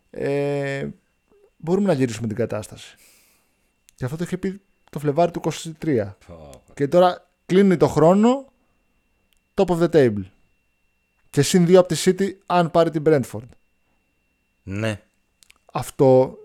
ε, 0.10 0.88
μπορούμε 1.66 1.88
να 1.88 1.94
γυρίσουμε 1.94 2.28
την 2.28 2.36
κατάσταση. 2.36 2.96
Και 3.96 4.06
αυτό 4.06 4.18
το 4.18 4.24
είχε 4.24 4.38
πει 4.38 4.62
το 4.92 5.00
Φλεβάρι 5.00 5.32
του 5.32 5.42
23. 5.82 6.14
Και 6.74 6.88
τώρα 6.88 7.30
κλείνει 7.46 7.78
το 7.78 7.88
χρόνο 7.88 8.46
top 9.54 9.66
of 9.66 9.80
the 9.80 9.90
table. 9.90 10.24
Και 11.30 11.42
συν 11.42 11.66
δύο 11.66 11.80
από 11.80 11.88
τη 11.88 12.04
City 12.06 12.30
αν 12.46 12.72
πάρει 12.72 12.90
την 12.90 13.04
Brentford. 13.06 13.50
Ναι. 14.64 15.02
Αυτό 15.72 16.38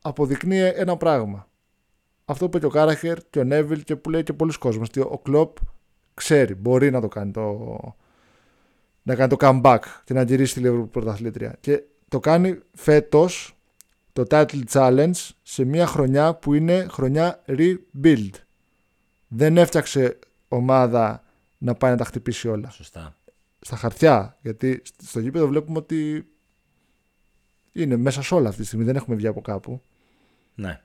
αποδεικνύει 0.00 0.72
ένα 0.74 0.96
πράγμα. 0.96 1.48
Αυτό 2.24 2.48
που 2.48 2.56
είπε 2.56 2.58
και 2.58 2.66
ο 2.66 2.78
Κάραχερ 2.78 3.18
και 3.30 3.38
ο 3.38 3.44
Νέβιλ 3.44 3.84
και 3.84 3.96
που 3.96 4.10
λέει 4.10 4.22
και 4.22 4.32
πολλοί 4.32 4.58
κόσμος. 4.58 4.88
Ότι 4.88 5.00
ο 5.00 5.20
Κλοπ 5.22 5.56
ξέρει, 6.14 6.54
μπορεί 6.54 6.90
να 6.90 7.00
το 7.00 7.08
κάνει 7.08 7.30
το, 7.30 7.78
να 9.02 9.14
κάνει 9.14 9.36
το 9.36 9.36
comeback 9.40 9.80
και 10.04 10.14
να 10.14 10.22
γυρίσει 10.22 10.54
τη 10.54 10.60
Liverpool 10.64 10.90
πρωταθλήτρια. 10.90 11.56
Και 11.60 11.82
το 12.08 12.20
κάνει 12.20 12.58
φέτος 12.72 13.53
το 14.14 14.24
title 14.30 14.62
challenge 14.72 15.28
σε 15.42 15.64
μια 15.64 15.86
χρονιά 15.86 16.34
που 16.34 16.54
είναι 16.54 16.86
χρονιά 16.90 17.42
rebuild. 17.46 18.30
Δεν 19.28 19.56
έφτιαξε 19.56 20.18
ομάδα 20.48 21.24
να 21.58 21.74
πάει 21.74 21.90
να 21.90 21.96
τα 21.96 22.04
χτυπήσει 22.04 22.48
όλα. 22.48 22.70
Σωστά. 22.70 23.16
Στα 23.60 23.76
χαρτιά. 23.76 24.38
Γιατί 24.40 24.82
στο 25.02 25.20
γήπεδο 25.20 25.48
βλέπουμε 25.48 25.78
ότι 25.78 26.26
είναι 27.72 27.96
μέσα 27.96 28.22
σε 28.22 28.34
όλα 28.34 28.48
αυτή 28.48 28.60
τη 28.60 28.66
στιγμή. 28.66 28.84
Δεν 28.84 28.96
έχουμε 28.96 29.16
βγει 29.16 29.26
από 29.26 29.40
κάπου. 29.40 29.80
Ναι. 30.54 30.80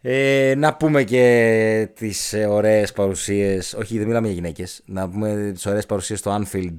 Ε, 0.00 0.54
να 0.56 0.76
πούμε 0.76 1.04
και 1.04 1.88
τις 1.94 2.32
ε, 2.32 2.46
ωραίες 2.46 2.92
παρουσίες, 2.92 3.74
όχι 3.74 3.98
δεν 3.98 4.06
μιλάμε 4.06 4.26
για 4.26 4.34
γυναίκες, 4.34 4.82
να 4.84 5.10
πούμε 5.10 5.50
τις 5.54 5.66
ωραίες 5.66 5.86
παρουσίες 5.86 6.18
στο 6.18 6.40
Anfield 6.42 6.76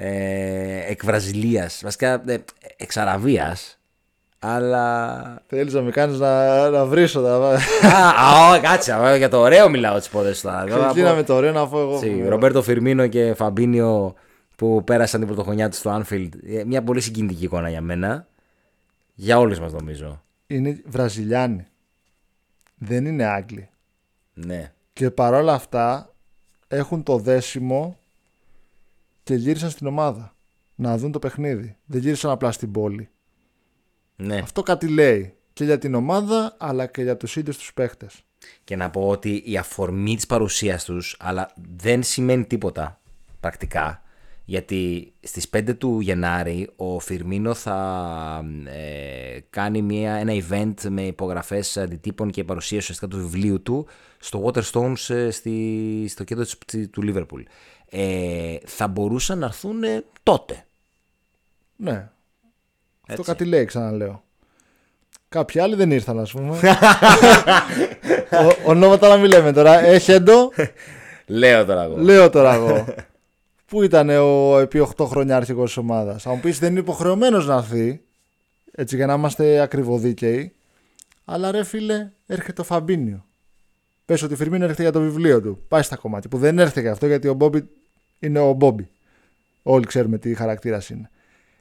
ε, 0.00 0.90
εκ 0.90 1.04
Βραζιλίας, 1.04 1.80
βασικά 1.82 2.22
ε, 2.26 2.44
εξ 2.76 2.96
Αραβίας, 2.96 3.78
αλλά... 4.38 5.42
Θέλεις 5.46 5.72
να 5.72 5.80
με 5.80 5.90
κάνεις 5.90 6.18
να, 6.18 6.68
να 6.70 6.84
βρίσω 6.84 7.22
τα... 7.22 7.60
Α, 8.52 8.60
κάτσε, 8.60 9.14
για 9.16 9.28
το 9.28 9.38
ωραίο 9.38 9.68
μιλάω 9.68 9.98
τις 9.98 10.08
πόδες 10.08 10.40
τώρα. 10.40 11.14
με 11.14 11.22
το 11.22 11.34
ωραίο 11.34 11.52
να 11.52 11.68
πω 11.68 11.80
εγώ. 11.80 12.00
Ρομπέρτο 12.28 12.62
Φιρμίνο 12.62 13.06
και 13.06 13.34
Φαμπίνιο 13.34 14.14
που 14.56 14.84
πέρασαν 14.84 15.20
την 15.20 15.28
πρωτοχρονιά 15.28 15.68
τους 15.68 15.78
στο 15.78 16.02
Anfield. 16.02 16.28
Ε, 16.46 16.64
μια 16.64 16.82
πολύ 16.82 17.00
συγκινητική 17.00 17.44
εικόνα 17.44 17.68
για 17.68 17.80
μένα. 17.80 18.26
Για 19.14 19.38
όλους 19.38 19.60
μας 19.60 19.72
νομίζω. 19.72 20.22
Είναι 20.46 20.82
Βραζιλιάνοι. 20.86 21.66
Δεν 22.74 23.06
είναι 23.06 23.24
Άγγλοι. 23.24 23.68
Ναι. 24.34 24.72
Και 24.92 25.10
παρόλα 25.10 25.52
αυτά 25.52 26.14
έχουν 26.68 27.02
το 27.02 27.18
δέσιμο 27.18 27.98
και 29.28 29.34
γύρισαν 29.34 29.70
στην 29.70 29.86
ομάδα 29.86 30.36
να 30.74 30.98
δουν 30.98 31.12
το 31.12 31.18
παιχνίδι. 31.18 31.76
Δεν 31.84 32.00
γύρισαν 32.00 32.30
απλά 32.30 32.52
στην 32.52 32.72
πόλη. 32.72 33.08
Ναι. 34.16 34.36
Αυτό 34.36 34.62
κάτι 34.62 34.88
λέει 34.88 35.34
και 35.52 35.64
για 35.64 35.78
την 35.78 35.94
ομάδα 35.94 36.56
αλλά 36.58 36.86
και 36.86 37.02
για 37.02 37.16
τους 37.16 37.36
ίδιους 37.36 37.56
τους 37.56 37.72
παίχτες. 37.74 38.22
Και 38.64 38.76
να 38.76 38.90
πω 38.90 39.08
ότι 39.08 39.42
η 39.46 39.56
αφορμή 39.56 40.14
της 40.14 40.26
παρουσίας 40.26 40.84
τους 40.84 41.16
αλλά 41.18 41.52
δεν 41.76 42.02
σημαίνει 42.02 42.44
τίποτα 42.44 43.00
πρακτικά 43.40 44.02
γιατί 44.48 45.12
στις 45.20 45.48
5 45.56 45.76
του 45.78 46.00
Γενάρη 46.00 46.70
ο 46.76 46.98
Φιρμίνο 46.98 47.54
θα 47.54 48.44
ε, 48.64 49.38
κάνει 49.50 49.82
μια, 49.82 50.12
ένα 50.12 50.32
event 50.32 50.88
με 50.88 51.02
υπογραφές 51.02 51.76
αντιτύπων 51.76 52.30
και 52.30 52.44
παρουσίαση 52.44 52.82
ουσιαστικά 52.82 53.08
του 53.08 53.16
βιβλίου 53.16 53.62
του 53.62 53.86
στο 54.18 54.44
Waterstones 54.44 55.14
ε, 55.14 55.30
στη, 55.30 56.06
στο 56.08 56.24
κέντρο 56.24 56.44
του 56.90 57.02
Λίβερπουλ. 57.02 57.42
Ε, 57.90 58.56
θα 58.66 58.88
μπορούσαν 58.88 59.38
να 59.38 59.46
έρθουν 59.46 59.82
τότε. 60.22 60.64
Ναι. 61.76 62.08
Αυτό 63.08 63.22
κάτι 63.22 63.44
λέει 63.44 63.64
ξαναλέω. 63.64 64.22
Κάποιοι 65.28 65.60
άλλοι 65.60 65.74
δεν 65.74 65.90
ήρθαν, 65.90 66.18
ας 66.18 66.30
πούμε. 66.32 66.58
ο, 68.44 68.70
ονόματα 68.70 69.08
να 69.08 69.16
μην 69.16 69.30
λέμε 69.30 69.52
τώρα. 69.52 69.78
Έχει 69.80 70.12
έντο. 70.12 70.52
Λέω 71.26 71.64
τώρα 71.64 71.82
εγώ. 71.82 71.96
Λέω 71.96 72.30
τώρα 72.30 72.54
εγώ. 72.54 72.84
Πού 73.66 73.82
ήταν 73.82 74.08
ο 74.08 74.58
επί 74.58 74.88
8 74.96 75.06
χρόνια 75.06 75.36
αρχηγός 75.36 75.66
της 75.66 75.76
ομάδας; 75.76 76.26
Αν 76.26 76.32
μου 76.34 76.40
πεις 76.40 76.58
δεν 76.58 76.70
είναι 76.70 76.80
υποχρεωμένος 76.80 77.46
να 77.46 77.54
έρθει, 77.54 78.00
έτσι 78.72 78.96
για 78.96 79.06
να 79.06 79.14
είμαστε 79.14 79.60
ακριβοδίκαιοι. 79.60 80.52
Αλλά 81.24 81.50
ρε 81.50 81.64
φίλε, 81.64 82.10
έρχεται 82.26 82.60
ο 82.60 82.64
Φαμπίνιο. 82.64 83.24
Πες 84.08 84.22
ότι 84.22 84.32
η 84.32 84.36
Φιρμίνο 84.36 84.64
έρχεται 84.64 84.82
για 84.82 84.92
το 84.92 85.00
βιβλίο 85.00 85.42
του. 85.42 85.64
Πάει 85.68 85.82
στα 85.82 85.96
κομμάτια. 85.96 86.30
Που 86.30 86.38
δεν 86.38 86.58
έρχεται 86.58 86.80
για 86.80 86.92
αυτό 86.92 87.06
γιατί 87.06 87.28
ο 87.28 87.34
Μπόμπι 87.34 87.68
είναι 88.18 88.38
ο 88.38 88.52
Μπόμπι. 88.52 88.88
Όλοι 89.62 89.86
ξέρουμε 89.86 90.18
τι 90.18 90.34
χαρακτήρας 90.34 90.88
είναι. 90.88 91.10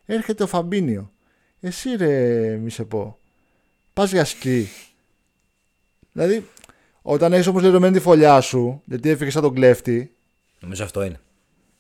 Έρχεται 0.06 0.44
ο 0.44 0.48
Φαμπίνιο. 0.48 1.12
Εσύ 1.60 1.96
ρε, 1.96 2.58
μη 2.58 2.70
σε 2.70 2.84
πω. 2.84 3.18
Πας 3.94 4.12
για 4.12 4.26
σκι. 4.26 4.68
Δηλαδή, 6.12 6.46
όταν 7.02 7.34
έχεις 7.34 7.48
όμως 7.48 7.62
λερωμένη 7.62 7.94
τη 7.94 8.00
φωλιά 8.00 8.42
σου, 8.42 8.82
γιατί 8.86 9.10
έφυγες 9.10 9.34
σαν 9.34 9.42
τον 9.42 9.54
κλέφτη. 9.54 10.16
Νομίζω 10.60 10.84
αυτό 10.84 11.04
είναι. 11.04 11.20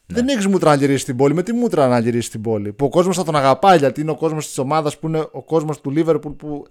Ναι. 0.05 0.15
Δεν 0.15 0.27
έχεις 0.27 0.47
μούτρα 0.47 0.69
να 0.69 0.75
γυρίσεις 0.75 1.03
την 1.03 1.15
πόλη. 1.15 1.33
Με 1.33 1.43
τι 1.43 1.53
μούτρα 1.53 1.87
να 1.87 1.99
γυρίσεις 1.99 2.29
την 2.29 2.41
πόλη. 2.41 2.73
Που 2.73 2.85
ο 2.85 2.89
κόσμος 2.89 3.15
θα 3.15 3.23
τον 3.23 3.35
αγαπάει 3.35 3.77
γιατί 3.77 4.01
είναι 4.01 4.11
ο 4.11 4.15
κόσμος 4.15 4.47
της 4.47 4.57
ομάδας 4.57 4.99
που 4.99 5.07
είναι 5.07 5.27
ο 5.31 5.43
κόσμος 5.43 5.81
του 5.81 5.89
Λίβερπουλ 5.89 6.31
που 6.31 6.65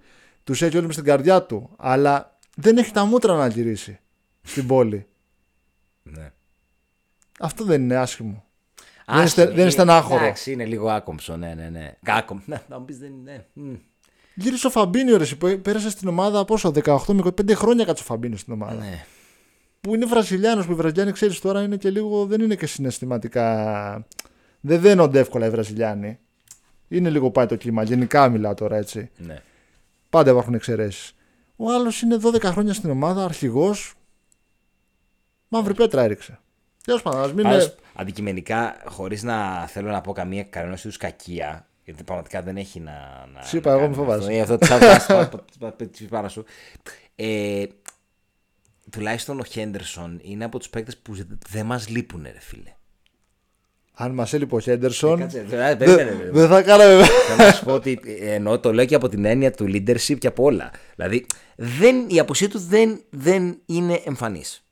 τους 0.44 0.62
έχει 0.62 0.76
όλοι 0.76 0.86
μες 0.86 0.94
στην 0.94 1.06
καρδιά 1.06 1.42
του. 1.42 1.70
Αλλά 1.76 2.35
δεν 2.58 2.76
έχει 2.76 2.90
τα 2.92 3.04
μούτρα 3.04 3.36
να 3.36 3.46
γυρίσει 3.46 4.00
στην 4.42 4.66
πόλη. 4.66 5.06
Ναι. 6.02 6.32
Αυτό 7.40 7.64
δεν 7.64 7.82
είναι 7.82 7.96
άσχημο. 7.96 8.44
Άσχημο 9.06 9.44
δεν, 9.44 9.52
είναι, 9.52 9.62
είναι 9.62 9.70
στενάχωρο. 9.70 10.24
Εντάξει, 10.24 10.52
είναι 10.52 10.64
λίγο 10.64 10.88
άκομψο, 10.88 11.36
ναι, 11.36 11.54
ναι, 11.54 11.68
ναι. 11.68 11.96
Άκομ, 12.06 12.40
ναι, 12.44 12.62
να 12.68 12.80
πεις 12.80 12.98
δεν 12.98 13.12
είναι. 13.12 13.46
Γύρισε 14.34 14.66
ο 14.66 14.70
Φαμπίνιο, 14.70 15.16
ρε, 15.16 15.24
που 15.24 15.60
πέρασε 15.62 15.90
στην 15.90 16.08
ομάδα 16.08 16.44
πόσο, 16.44 16.72
18 16.84 16.98
με 17.06 17.22
25 17.24 17.52
χρόνια 17.54 17.84
κάτσε 17.84 18.02
ο 18.02 18.06
Φαμπίνιος 18.06 18.40
στην 18.40 18.52
ομάδα. 18.52 18.74
Ναι 18.74 19.04
που 19.86 19.94
είναι 19.94 20.06
Βραζιλιάνος, 20.06 20.66
που 20.66 20.72
οι 20.72 20.74
Βραζιλιάνοι 20.74 21.12
ξέρεις 21.12 21.40
τώρα 21.40 21.62
είναι 21.62 21.76
και 21.76 21.90
λίγο, 21.90 22.26
δεν 22.26 22.40
είναι 22.40 22.54
και 22.54 22.66
συναισθηματικά. 22.66 24.06
Δεν 24.60 24.80
δένονται 24.80 25.18
εύκολα 25.18 25.46
οι 25.46 25.50
Βραζιλιάνοι. 25.50 26.18
Είναι 26.88 27.10
λίγο 27.10 27.30
πάει 27.30 27.46
το 27.46 27.56
κύμα. 27.56 27.82
Γενικά 27.82 28.28
μιλάω 28.28 28.54
τώρα 28.54 28.76
έτσι. 28.76 29.10
Ναι. 29.16 29.42
Πάντα 30.10 30.30
υπάρχουν 30.30 30.54
εξαιρέσεις. 30.54 31.15
Ο 31.56 31.72
άλλος 31.72 32.02
είναι 32.02 32.18
12 32.22 32.42
χρόνια 32.42 32.74
στην 32.74 32.90
ομάδα, 32.90 33.24
αρχηγός. 33.24 33.94
Μαύρη 35.48 35.74
πέτρα 35.74 36.02
έριξε. 36.02 36.40
Τέλος 36.84 37.02
πάντων, 37.02 37.20
ας 37.20 37.32
μην. 37.32 37.44
Πάντως, 37.44 37.74
αντικειμενικά, 37.94 38.76
χωρίς 38.84 39.22
να 39.22 39.66
θέλω 39.66 39.90
να 39.90 40.00
πω 40.00 40.12
καμία 40.12 40.42
κανένα 40.42 40.76
είδους 40.78 40.96
κακία, 40.96 41.68
γιατί 41.84 42.02
πραγματικά 42.02 42.42
δεν 42.42 42.56
έχει 42.56 42.80
να. 42.80 43.26
να 43.32 43.42
Σου 43.42 43.56
είπα, 43.56 43.70
να 43.70 43.76
εγώ 43.76 43.84
κάνει 43.84 43.96
μη 43.96 44.04
φοβάσαι. 44.04 44.40
Αυτό, 44.40 44.74
Ε, 44.76 44.90
αυτό 44.90 45.44
το 45.58 45.74
θα 45.78 46.08
πάνω 46.08 46.28
σου. 46.28 46.44
Ε, 47.14 47.64
τουλάχιστον 48.90 49.40
ο 49.40 49.44
Χέντερσον 49.44 50.20
είναι 50.22 50.44
από 50.44 50.58
τους 50.58 50.70
παίκτες 50.70 50.96
που 50.98 51.14
δεν 51.48 51.66
μας 51.66 51.88
λείπουν, 51.88 52.22
ρε 52.22 52.40
φίλε. 52.40 52.75
Αν 53.98 54.12
μας 54.12 54.32
έλειπε 54.32 54.54
ο 54.54 54.60
Χέντερσον. 54.60 55.18
Κάτσε, 55.18 55.38
ε, 55.50 55.74
περίμενε, 55.74 56.10
Δεν 56.10 56.18
ρε. 56.22 56.30
δεν 56.30 56.48
θα 56.48 56.62
κάναμε. 56.62 57.04
Θέλω 57.04 57.48
να 57.48 57.52
σου 57.52 57.64
πω 57.64 57.72
ότι 57.72 58.00
ε, 58.20 58.34
εννοώ 58.34 58.58
το 58.58 58.72
λέω 58.72 58.84
και 58.84 58.94
από 58.94 59.08
την 59.08 59.24
έννοια 59.24 59.50
του 59.50 59.64
leadership 59.64 60.18
και 60.18 60.26
από 60.26 60.42
όλα. 60.42 60.70
Δηλαδή, 60.96 61.26
δεν, 61.56 61.96
η 62.08 62.18
απουσία 62.18 62.48
του 62.48 62.58
δεν, 62.58 63.00
δεν 63.10 63.58
είναι 63.66 64.00
εμφανής. 64.04 64.64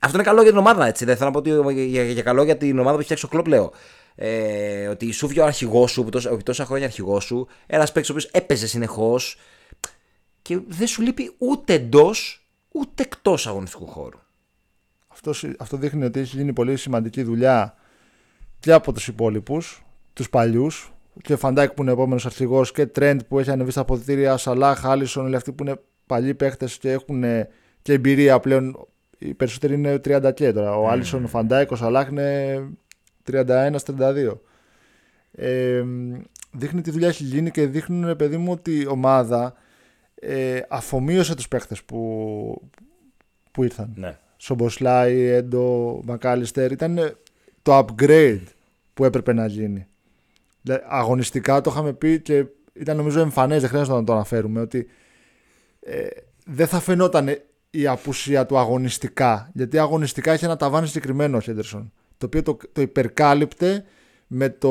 Αυτό 0.00 0.16
είναι 0.16 0.26
καλό 0.26 0.42
για 0.42 0.50
την 0.50 0.58
ομάδα, 0.60 0.86
έτσι. 0.86 1.04
Δεν 1.04 1.16
θέλω 1.16 1.30
να 1.30 1.40
πω 1.42 1.68
ότι 1.68 1.84
για, 1.86 2.02
για 2.04 2.22
καλό 2.22 2.42
για 2.42 2.56
την 2.56 2.70
ομάδα 2.78 2.90
που 2.90 2.96
έχει 2.96 3.04
φτιάξει 3.04 3.24
ο 3.24 3.28
κλοπ, 3.28 3.46
λέω. 3.46 3.72
Ε, 4.14 4.86
ότι 4.88 5.12
σου 5.12 5.26
βγει 5.26 5.40
ο 5.40 5.44
αρχηγός 5.44 5.90
σου, 5.90 6.04
που 6.04 6.08
τόσα, 6.10 6.30
επί 6.30 6.42
τόσα 6.42 6.64
χρόνια 6.64 6.84
αρχηγός 6.86 7.24
σου, 7.24 7.48
ένας 7.66 7.92
παίκτης 7.92 8.10
ο 8.10 8.12
οποίος 8.12 8.30
έπαιζε 8.32 8.66
συνεχώς 8.66 9.38
και 10.42 10.58
δεν 10.68 10.86
σου 10.86 11.02
λείπει 11.02 11.34
ούτε 11.38 11.72
εντός 11.74 12.46
ούτε 12.72 13.02
εκτός 13.02 13.46
αγωνιστικού 13.46 13.86
χώρου. 13.86 14.18
αυτό, 15.08 15.32
συ- 15.32 15.54
αυτό 15.58 15.76
δείχνει 15.76 16.04
ότι 16.04 16.20
έχει 16.20 16.36
γίνει 16.36 16.52
πολύ 16.52 16.76
σημαντική 16.76 17.22
δουλειά 17.22 17.74
και 18.60 18.72
από 18.72 18.92
τους 18.92 19.08
υπόλοιπους, 19.08 19.86
τους 20.12 20.30
παλιούς. 20.30 20.90
Και 21.22 21.36
Φαντάκ 21.36 21.72
που 21.72 21.82
είναι 21.82 21.92
επόμενος 21.92 22.26
αρχηγός 22.26 22.72
και 22.72 22.86
Τρέντ 22.86 23.20
που 23.28 23.38
έχει 23.38 23.50
ανεβεί 23.50 23.70
στα 23.70 23.80
αποδητήρια, 23.80 24.36
Σαλάχ, 24.36 24.84
Άλισον, 24.84 25.24
όλοι 25.24 25.36
αυτοί 25.36 25.52
που 25.52 25.64
είναι 25.64 25.76
παλιοί 26.06 26.34
παίχτες 26.34 26.78
και 26.78 26.90
έχουν 26.90 27.24
ε, 27.24 27.48
και 27.82 27.92
εμπειρία 27.92 28.40
πλέον. 28.40 28.86
Οι 29.18 29.34
περισσότεροι 29.34 29.74
είναι 29.74 29.94
30 29.94 30.30
και 30.34 30.52
τώρα. 30.52 30.76
Ο 30.76 30.88
Άλισον, 30.88 31.24
ο 31.24 31.26
Φαντάκ, 31.26 31.70
ο 31.70 31.76
Σαλάχ 31.76 32.08
είναι 32.08 32.68
31-32. 33.32 34.38
Ε, 35.32 35.82
δείχνει 36.52 36.80
τι 36.80 36.90
δουλειά 36.90 37.08
έχει 37.08 37.24
γίνει 37.24 37.50
και 37.50 37.66
δείχνουν, 37.66 38.06
ρε 38.06 38.14
παιδί 38.14 38.36
μου, 38.36 38.52
ότι 38.52 38.80
η 38.80 38.86
ομάδα 38.86 39.54
ε, 40.14 40.60
αφομοίωσε 40.68 41.34
τους 41.34 41.48
παίχτες 41.48 41.82
που, 41.82 42.70
που 43.50 43.64
ήρθαν. 43.64 43.92
Ναι. 43.94 44.18
Σομποσλάι, 44.36 45.20
Έντο, 45.20 46.00
Μακάλιστερ. 46.04 46.72
Ήταν 46.72 47.16
το 47.66 47.78
upgrade 47.78 48.42
που 48.94 49.04
έπρεπε 49.04 49.32
να 49.32 49.46
γίνει. 49.46 49.86
Δηλαδή, 50.62 50.84
αγωνιστικά 50.88 51.60
το 51.60 51.70
είχαμε 51.70 51.92
πει 51.92 52.20
και 52.20 52.44
ήταν 52.72 52.96
νομίζω 52.96 53.20
εμφανές, 53.20 53.60
δεν 53.60 53.68
χρειάζεται 53.68 53.96
να 53.96 54.04
το 54.04 54.12
αναφέρουμε, 54.12 54.60
ότι 54.60 54.86
ε, 55.80 56.06
δεν 56.44 56.66
θα 56.66 56.80
φαινόταν 56.80 57.28
η 57.70 57.86
απουσία 57.86 58.46
του 58.46 58.58
αγωνιστικά. 58.58 59.50
Γιατί 59.54 59.78
αγωνιστικά 59.78 60.34
είχε 60.34 60.44
ένα 60.44 60.56
ταβάνι 60.56 60.86
συγκεκριμένο 60.86 61.36
ο 61.36 61.40
Χέντερσον. 61.40 61.92
Το 62.18 62.26
οποίο 62.26 62.42
το, 62.42 62.56
το 62.72 62.80
υπερκάλυπτε 62.80 63.84
με 64.26 64.48
το, 64.48 64.70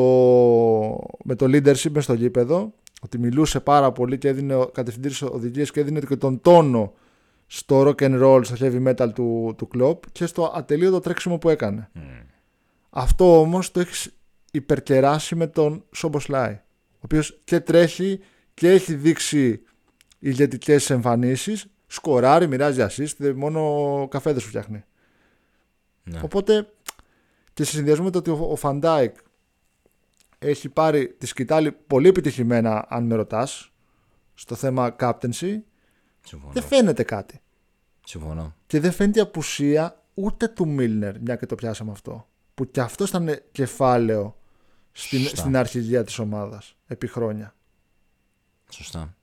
με 1.23 1.35
το 1.35 1.45
leadership 1.45 1.89
μες 1.91 2.03
στο 2.03 2.13
γήπεδο. 2.13 2.73
Ότι 3.01 3.17
μιλούσε 3.17 3.59
πάρα 3.59 3.91
πολύ 3.91 4.17
και 4.17 4.27
έδινε 4.27 4.67
κατευθυντήρες 4.71 5.21
οδηγίες 5.21 5.71
και 5.71 5.79
έδινε 5.79 5.99
και 5.99 6.15
τον 6.15 6.41
τόνο 6.41 6.93
στο 7.47 7.81
rock 7.81 8.01
and 8.01 8.23
roll, 8.23 8.41
στο 8.45 8.55
heavy 8.59 8.87
metal 8.87 9.09
του, 9.13 9.53
του 9.57 9.67
club 9.75 9.97
και 10.11 10.25
στο 10.25 10.53
ατελείωτο 10.55 10.99
τρέξιμο 10.99 11.37
που 11.37 11.49
έκανε. 11.49 11.89
Αυτό 12.97 13.39
όμως 13.39 13.71
το 13.71 13.79
έχεις 13.79 14.15
υπερκεράσει 14.51 15.35
με 15.35 15.47
τον 15.47 15.85
Σομποσλάι, 15.91 16.53
ο 16.91 16.99
οποίος 17.01 17.39
και 17.43 17.59
τρέχει 17.59 18.19
και 18.53 18.69
έχει 18.71 18.93
δείξει 18.95 19.61
ηγετικές 20.19 20.89
εμφανίσεις, 20.89 21.65
σκοράρει, 21.87 22.47
μοιράζει 22.47 22.85
assist, 22.89 23.15
δεν- 23.17 23.35
μόνο 23.35 24.07
καφέδες 24.11 24.41
σου 24.41 24.47
φτιάχνει. 24.47 24.83
Ναι. 26.03 26.19
Οπότε 26.23 26.69
και 27.53 27.63
σε 27.63 27.71
συνδυασμό 27.71 28.03
με 28.03 28.11
το 28.11 28.17
ότι 28.17 28.29
ο, 28.29 28.47
ο 28.51 28.55
Φαν 28.55 28.82
Ντάικ 28.82 29.15
έχει 30.39 30.69
πάρει 30.69 31.07
τη 31.17 31.25
σκυτάλη 31.25 31.71
πολύ 31.71 32.07
επιτυχημένα, 32.07 32.85
αν 32.89 33.05
με 33.05 33.15
ρωτάς, 33.15 33.71
στο 34.33 34.55
θέμα 34.55 34.95
captaincy, 34.99 35.57
Συμφωνώ. 36.25 36.53
δεν 36.53 36.63
φαίνεται 36.63 37.03
κάτι. 37.03 37.41
Συμφωνώ. 38.05 38.55
Και 38.67 38.79
δεν 38.79 38.91
φαίνεται 38.91 39.19
η 39.19 39.21
απουσία 39.21 40.03
ούτε 40.13 40.47
του 40.47 40.67
Μίλνερ, 40.67 41.19
μια 41.21 41.35
και 41.35 41.45
το 41.45 41.55
πιάσαμε 41.55 41.91
αυτό. 41.91 42.27
Που 42.55 42.71
και 42.71 42.81
αυτό 42.81 43.03
ήταν 43.07 43.39
κεφάλαιο 43.51 44.35
στην, 44.91 45.19
Σωστά. 45.19 45.35
στην 45.37 45.57
αρχηγία 45.57 46.03
της 46.03 46.19
ομάδας 46.19 46.75
επί 46.87 47.07
χρόνια. 47.07 47.53
Σωστά. 48.69 49.13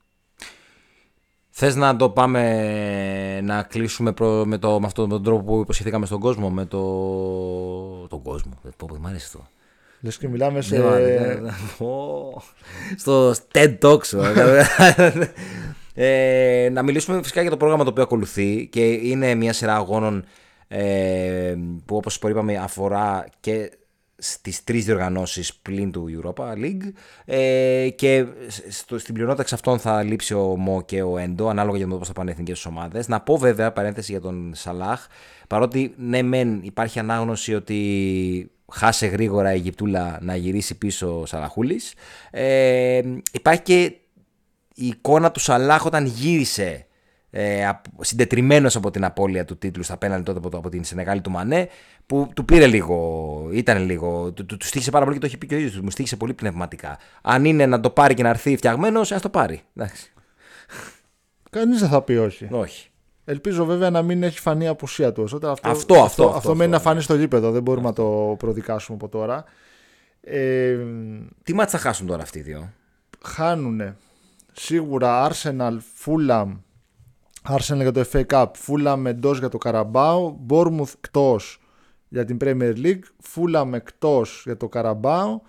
Θες 1.50 1.74
να 1.74 1.96
το 1.96 2.10
πάμε 2.10 3.40
να 3.40 3.62
κλείσουμε 3.62 4.12
προ- 4.12 4.44
με, 4.46 4.58
το, 4.58 4.80
με 4.80 4.86
αυτόν 4.86 5.08
τον 5.08 5.22
τρόπο 5.22 5.42
που 5.42 5.60
υποσχεθήκαμε 5.60 6.06
στον 6.06 6.20
κόσμο, 6.20 6.50
με 6.50 6.64
το... 6.66 6.78
τον 8.08 8.22
κόσμο. 8.22 8.52
Δεν 8.62 8.72
πω, 8.76 8.88
μ' 9.00 9.06
αρέσει 9.06 9.24
αυτό. 9.26 9.46
Λες 10.00 10.18
και 10.18 10.28
μιλάμε 10.28 10.60
σε... 10.60 10.78
Ναι, 10.78 10.84
μάλλον, 10.84 11.42
ναι. 11.42 11.86
Ω, 11.86 12.42
Στο 12.96 13.30
TED 13.52 13.78
Talk 13.78 14.04
σου. 14.06 14.20
ε, 15.94 16.68
να 16.72 16.82
μιλήσουμε 16.82 17.22
φυσικά 17.22 17.40
για 17.40 17.50
το 17.50 17.56
πρόγραμμα 17.56 17.84
το 17.84 17.90
οποίο 17.90 18.02
ακολουθεί 18.02 18.66
και 18.72 18.92
είναι 18.92 19.34
μια 19.34 19.52
σειρά 19.52 19.74
αγώνων 19.74 20.24
ε, 20.74 21.54
που 21.84 21.96
όπως 21.96 22.16
είπαμε 22.16 22.56
αφορά 22.56 23.26
και 23.40 23.72
στις 24.16 24.64
τρεις 24.64 24.84
διοργανώσεις 24.84 25.54
πλην 25.54 25.92
του 25.92 26.06
Europa 26.22 26.44
League 26.44 26.92
ε, 27.24 27.88
και 27.88 28.26
στο, 28.68 28.98
στην 28.98 29.14
πλειονότητα 29.14 29.42
εξ 29.42 29.52
αυτών 29.52 29.78
θα 29.78 30.02
λείψει 30.02 30.34
ο 30.34 30.56
Μο 30.56 30.82
και 30.82 31.02
ο 31.02 31.18
Έντο 31.18 31.48
ανάλογα 31.48 31.76
για 31.76 31.86
το 31.88 31.96
πώς 31.96 32.06
θα 32.06 32.12
πάνε 32.12 32.30
οι 32.30 32.32
εθνικές 32.32 32.66
ομάδες. 32.66 33.08
Να 33.08 33.20
πω 33.20 33.36
βέβαια 33.36 33.72
παρένθεση 33.72 34.12
για 34.12 34.20
τον 34.20 34.52
Σαλάχ 34.54 35.06
παρότι 35.48 35.94
ναι 35.96 36.22
μεν 36.22 36.60
υπάρχει 36.62 36.98
ανάγνωση 36.98 37.54
ότι 37.54 38.50
χάσε 38.72 39.06
γρήγορα 39.06 39.52
η 39.52 39.54
Αιγυπτούλα 39.54 40.18
να 40.22 40.36
γυρίσει 40.36 40.78
πίσω 40.78 41.20
ο 41.20 41.26
Σαλαχούλης 41.26 41.94
ε, 42.30 43.00
υπάρχει 43.32 43.62
και 43.62 43.96
η 44.74 44.86
εικόνα 44.86 45.30
του 45.30 45.40
Σαλάχ 45.40 45.84
όταν 45.84 46.06
γύρισε 46.06 46.86
ε, 47.34 47.66
απ- 47.66 47.84
συντετριμένος 48.04 48.76
από 48.76 48.90
την 48.90 49.04
απώλεια 49.04 49.44
του 49.44 49.58
τίτλου 49.58 49.82
στα 49.82 49.96
πέναλτι 49.96 50.24
τότε 50.24 50.38
από, 50.38 50.48
το- 50.48 50.56
από 50.56 50.68
την 50.68 50.84
Σενεγάλη 50.84 51.20
του 51.20 51.30
Μανέ 51.30 51.68
που 52.06 52.30
του 52.34 52.44
πήρε 52.44 52.66
λίγο, 52.66 53.48
ήταν 53.52 53.84
λίγο, 53.84 54.32
του, 54.32 54.46
του, 54.46 54.56
του 54.56 54.66
στήχησε 54.66 54.90
πάρα 54.90 55.04
πολύ 55.04 55.16
και 55.16 55.20
το 55.22 55.26
έχει 55.26 55.38
πει 55.38 55.46
και 55.46 55.54
ο 55.54 55.58
ίδιος 55.58 55.72
του, 55.72 55.82
μου 55.82 55.90
στήχησε 55.90 56.16
πολύ 56.16 56.34
πνευματικά. 56.34 56.98
Αν 57.22 57.44
είναι 57.44 57.66
να 57.66 57.80
το 57.80 57.90
πάρει 57.90 58.14
και 58.14 58.22
να 58.22 58.28
έρθει 58.28 58.56
φτιαγμένος, 58.56 59.12
ας 59.12 59.20
το 59.22 59.28
πάρει. 59.28 59.62
Εντάξει. 59.76 60.12
Κανείς 61.50 61.80
δεν 61.80 61.88
θα 61.88 62.02
πει 62.02 62.12
όχι. 62.12 62.48
Όχι. 62.50 62.88
Ελπίζω 63.24 63.64
βέβαια 63.64 63.90
να 63.90 64.02
μην 64.02 64.22
έχει 64.22 64.38
φανεί 64.40 64.64
η 64.64 64.68
απουσία 64.68 65.12
του. 65.12 65.22
Οπότε 65.26 65.50
αυτό, 65.50 65.68
Αυτό, 65.70 65.94
αυτό, 65.94 66.04
αυτό, 66.24 66.36
αυτό, 66.36 66.54
μένει 66.54 66.74
αυτό, 66.74 66.84
να 66.84 66.90
φανεί 66.92 67.02
στο 67.02 67.14
γήπεδο. 67.14 67.50
Δεν 67.50 67.62
μπορούμε 67.62 67.86
να 67.86 67.92
το 67.92 68.34
προδικάσουμε 68.38 68.98
από 69.00 69.08
τώρα. 69.08 69.44
Ε, 70.20 70.76
Τι 71.42 71.54
μάτς 71.54 71.72
θα 71.72 71.78
χάσουν 71.78 72.06
τώρα 72.06 72.22
αυτοί 72.22 72.38
οι 72.38 72.42
δύο; 72.42 72.72
χάνουνε 73.24 73.96
σίγουρα 74.52 75.30
Arsenal, 75.30 75.76
Fulham 76.04 76.46
Arsenal 77.48 77.76
για 77.80 77.92
το 77.92 78.04
FA 78.12 78.22
Cup 78.26 78.46
Fulham 78.66 79.04
εντός 79.06 79.38
για 79.38 79.48
το 79.48 79.58
Carabao 79.64 80.34
Bournemouth 80.48 80.92
εκτός 80.96 81.60
για 82.08 82.24
την 82.24 82.36
Premier 82.40 82.74
League 82.76 83.02
Fulham 83.34 83.72
εκτός 83.72 84.42
για 84.44 84.56
το 84.56 84.68
Carabao 84.72 85.40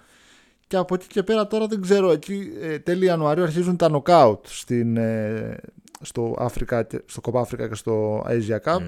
και 0.67 0.75
από 0.75 0.93
εκεί 0.93 1.07
και 1.07 1.23
πέρα 1.23 1.47
τώρα 1.47 1.67
δεν 1.67 1.81
ξέρω 1.81 2.11
εκεί 2.11 2.51
ε, 2.61 2.79
τέλη 2.79 3.05
Ιανουαρίου 3.05 3.43
αρχίζουν 3.43 3.77
τα 3.77 3.89
knockout 3.91 4.39
στην, 4.43 4.97
ε, 4.97 5.57
στο, 6.01 6.35
Africa, 6.39 6.81
στο 7.05 7.21
Copa 7.23 7.41
Africa 7.41 7.67
και 7.69 7.75
στο 7.75 8.23
Asia 8.27 8.71
Cup 8.71 8.81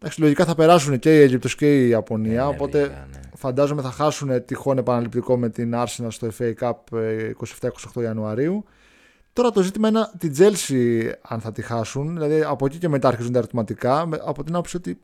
Εντάξει, 0.00 0.20
λογικά 0.20 0.44
θα 0.44 0.54
περάσουν 0.54 0.98
και 0.98 1.16
η 1.16 1.20
Αίγυπτος 1.20 1.54
και 1.54 1.84
η 1.84 1.88
Ιαπωνία 1.88 2.42
Ναι, 2.42 2.48
οπότε 2.48 2.80
λίγα, 2.80 3.06
ναι. 3.12 3.20
φαντάζομαι 3.34 3.82
θα 3.82 3.90
χάσουν 3.90 4.44
τυχόν 4.44 4.78
επαναληπτικό 4.78 5.36
με 5.36 5.48
την 5.48 5.72
Arsenal 5.74 6.06
στο 6.08 6.28
FA 6.38 6.52
Cup 6.60 6.98
ε, 6.98 7.30
27-28 7.96 8.02
Ιανουαρίου. 8.02 8.64
Τώρα 9.32 9.50
το 9.50 9.62
ζήτημα 9.62 9.88
είναι 9.88 10.08
την 10.18 10.34
Chelsea 10.38 11.10
αν 11.22 11.40
θα 11.40 11.52
τη 11.52 11.62
χάσουν. 11.62 12.12
Δηλαδή 12.12 12.42
από 12.42 12.66
εκεί 12.66 12.78
και 12.78 12.88
μετά 12.88 13.08
αρχίζουν 13.08 13.32
τα 13.32 13.38
ερωτηματικά. 13.38 14.06
με- 14.06 14.18
Από 14.24 14.44
την 14.44 14.54
άποψη 14.54 14.76
ότι 14.76 14.98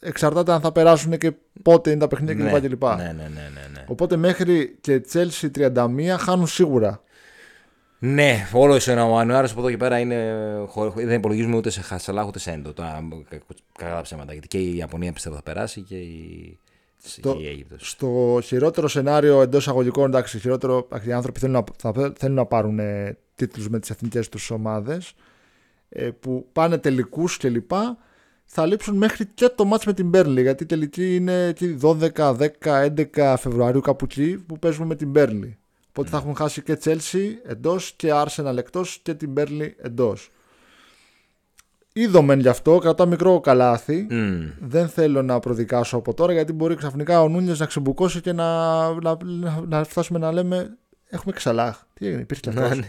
εξαρτάται 0.00 0.52
αν 0.52 0.60
θα 0.60 0.72
περάσουν 0.72 1.18
και 1.18 1.32
πότε 1.62 1.90
είναι 1.90 1.98
τα 2.00 2.08
παιχνίδια 2.08 2.44
ναι, 2.44 2.50
κλπ. 2.60 2.68
κλπ. 2.68 2.84
ναι, 2.84 2.94
ναι, 2.96 3.12
ναι, 3.12 3.28
ναι, 3.28 3.68
ναι. 3.72 3.84
Οπότε 3.86 4.16
μέχρι 4.16 4.78
και 4.80 5.02
Chelsea 5.12 5.50
31 5.74 6.16
χάνουν 6.18 6.46
σίγουρα. 6.46 7.02
Ναι, 8.02 8.48
όλο 8.52 8.72
ο 8.74 8.78
Ιανουάριο 8.90 9.38
από 9.50 9.60
εδώ 9.60 9.70
και 9.70 9.76
πέρα 9.76 9.98
είναι, 9.98 10.34
χω- 10.68 10.90
δεν 10.94 11.10
υπολογίζουμε 11.10 11.56
ούτε 11.56 11.70
σε 11.70 11.80
Χασαλάχ 11.80 12.26
ούτε 12.26 12.38
σε 12.38 12.50
Έντο. 12.50 12.72
Τώρα, 12.72 13.08
κακά 13.78 13.94
τα 13.94 14.00
ψέματα. 14.02 14.32
Γιατί 14.32 14.48
και 14.48 14.58
η 14.58 14.76
Ιαπωνία 14.76 15.12
πιστεύω 15.12 15.34
θα 15.36 15.42
περάσει 15.42 15.80
και 15.80 15.96
η, 15.96 16.58
Στο- 17.04 17.34
και 17.34 17.42
η 17.42 17.46
Αίγυπτος. 17.48 17.90
Στο 17.90 18.38
χειρότερο 18.42 18.88
σενάριο 18.88 19.42
εντός 19.42 19.68
αγωγικών, 19.68 20.04
εντάξει, 20.08 20.38
χειρότερο, 20.38 20.84
εντάξει, 20.86 21.08
οι 21.08 21.12
άνθρωποι 21.12 21.40
θέλουν 21.40 21.54
να, 21.54 21.92
θα 21.92 22.12
θέλουν 22.18 22.36
να 22.36 22.44
πάρουν 22.46 22.78
ε, 22.78 23.16
τίτλους 23.46 23.68
με 23.68 23.78
τις 23.78 23.90
εθνικές 23.90 24.28
τους 24.28 24.50
ομάδες 24.50 25.14
ε, 25.88 26.10
που 26.20 26.46
πάνε 26.52 26.78
τελικούς 26.78 27.36
κλπ. 27.36 27.70
Θα 28.44 28.66
λείψουν 28.66 28.96
μέχρι 28.96 29.26
και 29.26 29.48
το 29.48 29.64
μάτς 29.64 29.86
με 29.86 29.92
την 29.92 30.08
Μπέρλι 30.08 30.42
γιατί 30.42 30.62
η 30.62 30.66
τελική 30.66 31.14
είναι 31.14 31.46
εκεί 31.46 31.78
12, 31.82 32.08
10, 32.12 32.46
11 33.14 33.34
Φεβρουαρίου 33.38 33.80
κάπου 33.80 34.04
εκεί 34.04 34.36
που 34.36 34.58
παίζουμε 34.58 34.86
με 34.86 34.94
την 34.94 35.10
Μπέρλι. 35.10 35.58
Οπότε 35.88 36.08
θα 36.08 36.16
έχουν 36.16 36.34
χάσει 36.34 36.62
και 36.62 36.78
Chelsea 36.84 37.32
εντός 37.46 37.92
και 37.96 38.10
Arsenal 38.12 38.56
εκτός 38.56 39.00
και 39.02 39.14
την 39.14 39.30
Μπέρλι 39.30 39.76
εντός. 39.78 40.30
είδομεν 41.92 42.40
γι' 42.40 42.48
αυτό, 42.48 42.78
κρατάω 42.78 43.06
μικρό 43.06 43.40
καλάθι. 43.40 44.06
Μμ. 44.10 44.50
Δεν 44.60 44.88
θέλω 44.88 45.22
να 45.22 45.40
προδικάσω 45.40 45.96
από 45.96 46.14
τώρα 46.14 46.32
γιατί 46.32 46.52
μπορεί 46.52 46.74
ξαφνικά 46.74 47.22
ο 47.22 47.28
Νούνιες 47.28 47.58
να 47.58 47.66
ξεμπουκώσει 47.66 48.20
και 48.20 48.32
να, 48.32 48.88
να, 48.92 49.16
να, 49.24 49.64
να 49.66 49.84
φτάσουμε 49.84 50.18
να 50.18 50.32
λέμε 50.32 50.78
Έχουμε 51.10 51.32
και 51.32 51.40
Σαλάχ. 51.40 51.82
Τι 51.94 52.06
έγινε, 52.06 52.20
υπήρχε 52.20 52.50
και 52.50 52.58
αυτός. 52.58 52.86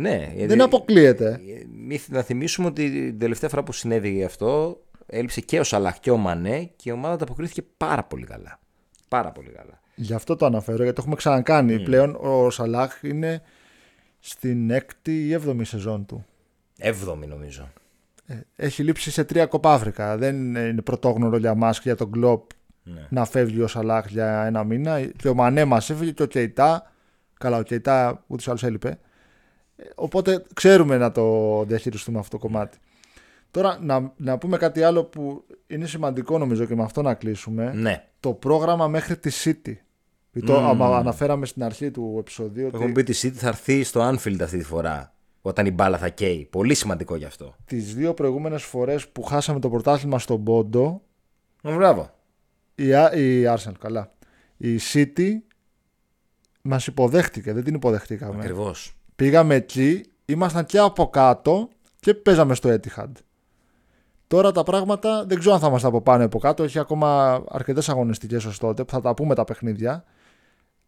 Ναι. 0.00 0.08
Ναι, 0.10 0.24
γιατί- 0.32 0.46
Δεν 0.46 0.60
αποκλείεται. 0.60 1.28
Ε, 1.32 1.64
μη- 1.86 2.00
Να 2.08 2.22
θυμίσουμε 2.22 2.66
ότι 2.66 2.90
την 2.90 3.18
τελευταία 3.18 3.48
φορά 3.50 3.62
που 3.62 3.72
συνέβη 3.72 4.24
αυτό 4.24 4.80
έλειψε 5.06 5.40
και 5.40 5.60
ο 5.60 5.64
Σαλάχ 5.64 5.98
και 5.98 6.10
ο 6.10 6.16
Μανέ 6.16 6.70
και 6.76 6.88
η 6.90 6.92
ομάδα 6.92 7.14
ανταποκρίθηκε 7.14 7.62
πάρα 7.76 8.04
πολύ 8.04 8.26
καλά. 8.26 8.58
Πάρα 9.08 9.30
πολύ 9.32 9.48
καλά. 9.48 9.80
Γι' 9.94 10.14
αυτό 10.14 10.36
το 10.36 10.46
αναφέρω, 10.46 10.76
γιατί 10.76 10.92
το 10.94 11.00
έχουμε 11.00 11.16
ξανακάνει. 11.16 11.80
Πλέον 11.80 12.16
ο 12.20 12.50
Σαλάχ 12.50 13.02
είναι 13.02 13.42
στην 14.18 14.70
έκτη 14.70 15.26
ή 15.26 15.32
έβδομη 15.32 15.64
σεζόν 15.64 16.06
του. 16.06 16.24
Έβδομη 16.78 17.26
νομίζω. 17.26 17.68
Ε, 18.26 18.34
Έχει 18.56 18.82
λείψει 18.82 19.10
σε 19.10 19.24
τρία 19.24 19.46
κοπάφρικα. 19.46 20.16
Δεν 20.16 20.36
είναι 20.54 20.82
πρωτόγνωρο 20.82 21.36
για 21.36 21.54
μας 21.54 21.76
και 21.76 21.82
για 21.84 21.96
τον 21.96 22.10
Κλόπ 22.10 22.50
Ναι. 22.82 23.06
να 23.10 23.24
φεύγει 23.24 23.60
ο 23.60 23.66
Σαλάχ 23.66 24.06
για 24.08 24.44
ένα 24.44 24.64
μήνα. 24.64 25.00
Και 25.04 25.28
ο 25.28 25.34
Μανέ 25.34 25.64
μας 25.64 25.90
έφυγε 25.90 26.10
και 26.10 26.22
ο 26.22 26.26
Κεϊτά. 26.26 26.92
Καλά, 27.38 27.56
ο 27.58 27.62
Κεϊτά 27.62 28.24
ούτως 28.26 28.46
ή 28.46 28.48
άλλως 28.50 28.62
έλειπε. 28.62 28.98
Ε, 29.82 29.88
Οπότε 29.94 30.44
ξέρουμε 30.54 30.96
να 30.96 31.12
το 31.12 31.64
διαχειριστούμε 31.64 32.18
αυτό 32.18 32.38
το 32.38 32.46
κομμάτι. 32.46 32.78
Τώρα 33.50 33.78
να, 33.82 34.12
να 34.16 34.38
πούμε 34.38 34.56
κάτι 34.56 34.82
άλλο 34.82 35.04
που 35.04 35.44
είναι 35.66 35.86
σημαντικό 35.86 36.38
νομίζω 36.38 36.64
και 36.64 36.74
με 36.74 36.82
αυτό 36.82 37.02
να 37.02 37.14
κλείσουμε. 37.14 37.72
Ναι. 37.74 38.04
Το 38.20 38.32
πρόγραμμα 38.32 38.88
μέχρι 38.88 39.16
τη 39.16 39.30
City. 39.44 39.72
Το 40.46 40.58
άμα 40.58 40.96
αναφέραμε 40.98 41.46
στην 41.46 41.62
αρχή 41.62 41.90
του 41.90 42.16
επεισοδίου 42.18 42.66
Έχουμε 42.66 42.84
ότι 42.84 42.92
πει 42.92 43.00
ότι 43.00 43.12
η 43.26 43.30
City 43.30 43.34
θα 43.34 43.48
έρθει 43.48 43.82
στο 43.82 44.08
Anfield 44.08 44.40
αυτή 44.40 44.58
τη 44.58 44.64
φορά. 44.64 45.14
Όταν 45.42 45.66
η 45.66 45.70
μπάλα 45.70 45.98
θα 45.98 46.08
καίει. 46.08 46.48
Πολύ 46.50 46.74
σημαντικό 46.74 47.16
γι' 47.16 47.24
αυτό. 47.24 47.54
τις 47.64 47.94
δύο 47.94 48.14
προηγούμενες 48.14 48.62
φορές 48.62 49.08
που 49.08 49.22
χάσαμε 49.22 49.60
το 49.60 49.68
πρωτάθλημα 49.70 50.18
στον 50.18 50.44
Πόντο 50.44 51.02
Ε, 51.62 51.74
Μπράβο. 51.74 52.10
η, 52.74 52.94
Α- 52.94 53.12
η 53.14 53.44
Arsenal 53.46 53.74
καλά 53.80 54.12
η 54.56 54.78
City 54.92 55.30
μας 56.62 56.86
υποδέχτηκε 56.86 57.52
δεν 57.52 57.64
την 57.64 57.74
υποδεχτήκαμε 57.74 58.38
Ακριβώς. 58.38 58.94
Πήγαμε 59.20 59.54
εκεί 59.54 60.04
ήμασταν 60.24 60.64
και 60.66 60.78
από 60.78 61.08
κάτω 61.08 61.68
και 62.00 62.14
παίζαμε 62.14 62.54
στο 62.54 62.70
Etihad. 62.74 63.12
Τώρα 64.26 64.52
τα 64.52 64.62
πράγματα 64.62 65.24
δεν 65.24 65.38
ξέρω 65.38 65.54
αν 65.54 65.60
θα 65.60 65.66
είμαστε 65.66 65.88
από 65.88 66.00
πάνω 66.02 66.22
ή 66.22 66.24
από 66.24 66.38
κάτω 66.38 66.62
έχει 66.62 66.78
ακόμα 66.78 67.42
αρκετές 67.48 67.88
αγωνιστικές 67.88 68.44
ως 68.44 68.58
τότε 68.58 68.84
που 68.84 68.92
θα 68.92 69.00
τα 69.00 69.14
πούμε 69.14 69.34
τα 69.34 69.44
παιχνίδια. 69.44 70.04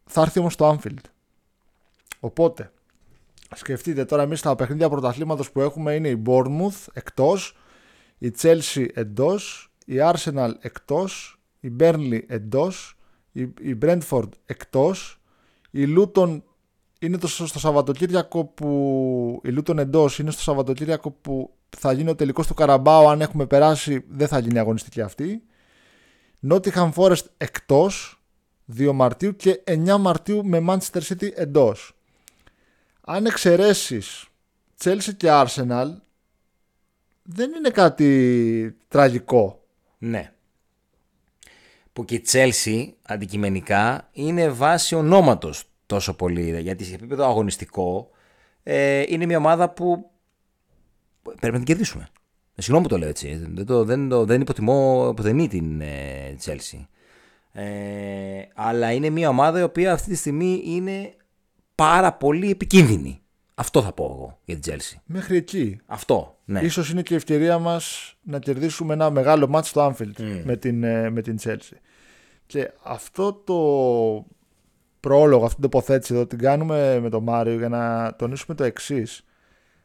Θα 0.05 0.20
έρθει 0.20 0.39
όμως 0.39 0.57
το 0.57 0.70
Anfield. 0.70 1.05
Οπότε 2.20 2.72
σκεφτείτε 3.55 4.05
τώρα 4.05 4.22
εμείς 4.22 4.41
τα 4.41 4.55
παιχνίδια 4.55 4.89
πρωταθλήματος 4.89 5.51
που 5.51 5.61
έχουμε 5.61 5.95
είναι 5.95 6.09
η 6.09 6.22
Bournemouth 6.26 6.87
εκτός 6.93 7.57
η 8.18 8.33
Chelsea 8.43 8.87
εντός 8.95 9.72
η 9.87 9.95
Arsenal 10.01 10.51
εκτός 10.61 11.41
η 11.61 11.72
Burnley 11.80 12.20
εντός 12.26 12.99
η, 13.33 13.41
η 13.43 13.78
Brentford 13.83 14.28
εκτός 14.47 15.20
η 15.70 15.85
Luton 15.97 16.41
είναι 17.03 17.19
το, 17.19 17.27
στο 17.27 17.59
Σαββατοκύριακο 17.59 18.45
που 18.45 19.41
η 19.45 19.55
Luton 19.57 19.79
εντός 19.79 20.19
είναι 20.19 20.31
στο 20.31 20.43
Σαββατοκύριακο 20.43 21.11
που 21.11 21.55
θα 21.79 21.93
γίνει 21.93 22.11
ο 22.11 22.15
τελικός 22.15 22.47
του 22.47 22.55
Καραμπάου 22.55 23.09
αν 23.09 23.21
έχουμε 23.21 23.47
περάσει 23.47 24.05
δεν 24.09 24.29
θα 24.29 24.39
γίνει 24.39 24.59
αγωνιστική 24.59 25.01
αυτή 25.01 25.43
Nottingham 26.49 26.93
Forest 26.93 27.25
εκτός 27.37 28.23
2 28.79 28.93
Μαρτίου 28.93 29.37
και 29.37 29.63
9 29.67 29.97
Μαρτίου 29.99 30.47
με 30.47 30.65
Manchester 30.69 31.01
City 31.01 31.29
εντός 31.35 31.97
αν 33.01 33.27
εξαιρέσεις 33.27 34.27
Chelsea 34.85 35.15
και 35.17 35.29
Arsenal 35.31 35.87
δεν 37.23 37.53
είναι 37.53 37.71
κάτι 37.71 38.77
τραγικό. 38.89 39.65
Ναι. 39.99 40.33
Που 41.93 42.05
και 42.05 42.15
η 42.15 42.25
Chelsea 42.33 42.89
αντικειμενικά 43.03 44.09
είναι 44.13 44.49
βάση 44.49 44.95
ονόματος 44.95 45.72
τόσο 45.93 46.14
πολύ. 46.14 46.61
Γιατί 46.61 46.84
σε 46.84 46.95
επίπεδο 46.95 47.24
αγωνιστικό 47.24 48.11
ε, 48.62 49.03
είναι 49.07 49.26
μια 49.26 49.36
ομάδα 49.36 49.70
που 49.70 50.11
πρέπει 51.22 51.53
να 51.53 51.57
την 51.57 51.64
κερδίσουμε. 51.64 52.09
Ε, 52.55 52.62
Συγγνώμη 52.62 52.82
που 52.86 52.93
το 52.93 52.99
λέω 52.99 53.09
έτσι. 53.09 53.36
Δεν, 53.55 53.66
το, 53.66 53.84
δεν, 53.84 54.09
το, 54.09 54.24
δεν 54.24 54.40
υποτιμώ 54.40 55.12
ποτέ 55.16 55.47
την 55.47 55.80
ε, 55.80 56.36
Chelsea. 56.45 56.86
Ε, 57.53 57.64
αλλά 58.55 58.93
είναι 58.93 59.11
μια 59.11 59.28
ομάδα 59.28 59.61
η 59.61 59.62
οποία 59.62 59.93
αυτή 59.93 60.11
τη 60.11 60.16
στιγμή 60.16 60.62
είναι 60.64 61.14
πάρα 61.74 62.12
πολύ 62.12 62.51
επικίνδυνη. 62.51 63.20
Αυτό 63.55 63.82
θα 63.82 63.93
πω 63.93 64.05
εγώ 64.05 64.38
για 64.45 64.59
την 64.59 64.72
Chelsea. 64.72 64.97
Μέχρι 65.05 65.36
εκεί. 65.36 65.80
Αυτό, 65.86 66.38
ναι. 66.45 66.61
Ίσως 66.61 66.90
είναι 66.90 67.03
και 67.03 67.14
η 67.14 67.16
ευκαιρία 67.16 67.59
μας 67.59 68.14
να 68.22 68.38
κερδίσουμε 68.38 68.95
ένα 68.95 69.11
μεγάλο 69.11 69.49
μάτς 69.49 69.68
στο 69.68 69.86
Anfield 69.86 70.43
με, 70.45 70.57
την, 70.57 70.84
ε, 70.84 71.11
με 71.11 71.22
την 71.22 71.38
Chelsea. 71.43 71.76
Και 72.47 72.70
αυτό 72.82 73.32
το 73.32 73.57
πρόλογο, 75.03 75.45
αυτή 75.45 75.61
την 75.61 75.71
τοποθέτηση 75.71 76.15
εδώ 76.15 76.27
την 76.27 76.39
κάνουμε 76.39 76.99
με 77.01 77.09
τον 77.09 77.23
Μάριο 77.23 77.55
για 77.55 77.69
να 77.69 78.15
τονίσουμε 78.17 78.55
το 78.55 78.65
εξής. 78.65 79.25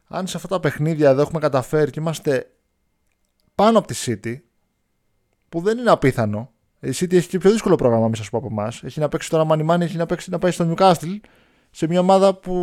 Αν 0.07 0.28
σε 0.28 0.38
αυτά 0.38 0.47
τα 0.49 0.59
παιχνίδια 0.59 1.09
εδώ 1.09 1.22
έχουμε 1.22 1.39
καταφέρει 1.39 1.91
και 1.91 1.99
είμαστε 1.99 2.51
πάνω 3.55 3.78
από 3.78 3.88
τη 3.88 3.95
City, 4.05 4.36
που 5.49 5.61
δεν 5.61 5.78
είναι 5.78 5.89
απίθανο. 5.91 6.51
Η 6.80 6.89
City 6.89 7.13
έχει 7.13 7.28
και 7.28 7.38
πιο 7.38 7.51
δύσκολο 7.51 7.76
πρόγραμμα, 7.76 8.05
μην 8.05 8.15
σας 8.15 8.30
πω 8.30 8.38
από 8.38 8.47
εμάς. 8.51 8.84
Έχει 8.84 8.99
να 8.99 9.07
παίξει 9.07 9.30
τώρα 9.30 9.43
Μανιμάνι, 9.43 9.84
έχει 9.84 9.97
να, 9.97 10.05
παίξει, 10.05 10.30
να 10.30 10.39
πάει 10.39 10.51
στο 10.51 10.74
Newcastle 10.74 11.20
σε 11.72 11.88
μια 11.88 11.99
ομάδα 11.99 12.36
που 12.36 12.53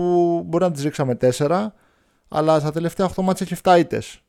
μπορεί 0.47 0.65
να 0.65 0.71
τη 0.71 0.83
ρίξαμε 0.83 1.17
4, 1.21 1.67
αλλά 2.29 2.61
στα 2.61 2.73
τελευταία 2.73 3.11
8 3.17 3.23
μάτια 3.23 3.47
έχει 3.51 3.61
7 3.65 3.77
ήττες. 3.79 4.21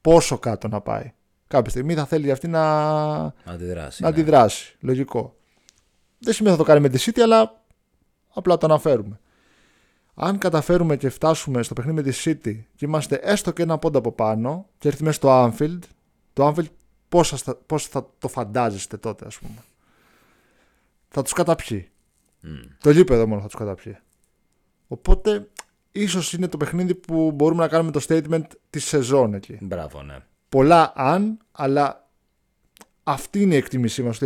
Πόσο 0.00 0.38
κάτω 0.38 0.68
να 0.68 0.80
πάει. 0.80 1.12
Κάποια 1.46 1.70
στιγμή 1.70 1.94
θα 1.94 2.04
θέλει 2.04 2.30
αυτή 2.30 2.48
να, 2.48 2.60
Να 3.22 3.32
αντιδράσει. 3.44 4.02
να 4.02 4.08
ναι. 4.08 4.14
αντιδράσει. 4.14 4.76
Λογικό. 4.80 5.36
Δεν 6.22 6.34
σημαίνει 6.34 6.56
θα 6.56 6.62
το 6.62 6.68
κάνει 6.68 6.80
με 6.80 6.88
τη 6.88 7.04
City, 7.06 7.20
αλλά 7.20 7.62
απλά 8.34 8.58
το 8.58 8.66
αναφέρουμε. 8.66 9.20
Αν 10.14 10.38
καταφέρουμε 10.38 10.96
και 10.96 11.08
φτάσουμε 11.08 11.62
στο 11.62 11.74
παιχνίδι 11.74 12.02
με 12.02 12.10
τη 12.10 12.22
City 12.24 12.60
και 12.74 12.84
είμαστε 12.84 13.14
έστω 13.22 13.50
και 13.52 13.62
ένα 13.62 13.78
πόντο 13.78 13.98
από 13.98 14.12
πάνω 14.12 14.66
και 14.78 14.88
έρθει 14.88 15.02
μέσα 15.02 15.16
στο 15.16 15.44
Anfield, 15.44 15.78
το 16.32 16.48
Anfield 16.48 16.66
πώς, 17.08 17.28
θα, 17.28 17.36
στα- 17.36 17.54
πώς 17.54 17.86
θα 17.86 18.10
το 18.18 18.28
φαντάζεστε 18.28 18.96
τότε, 18.96 19.26
ας 19.26 19.38
πούμε. 19.38 19.54
Θα 21.08 21.22
τους 21.22 21.32
καταπιεί. 21.32 21.90
Το 22.80 22.90
γήπεδο 22.90 23.26
μόνο 23.26 23.40
θα 23.40 23.46
τους 23.46 23.56
καταπιεί. 23.56 23.96
Οπότε, 24.88 25.48
ίσως 25.92 26.32
είναι 26.32 26.48
το 26.48 26.56
παιχνίδι 26.56 26.94
που 26.94 27.32
μπορούμε 27.32 27.62
να 27.62 27.68
κάνουμε 27.68 27.90
το 27.90 28.00
statement 28.08 28.42
της 28.70 28.84
σεζόν 28.84 29.34
εκεί 29.34 29.58
Μπράβο, 29.60 30.02
ναι. 30.02 30.16
πολλά 30.48 30.92
αν, 30.96 31.38
αλλά 31.52 32.08
αυτή 33.02 33.40
είναι 33.42 33.54
η 33.54 33.56
εκτίμησή 33.56 34.02
μας. 34.02 34.18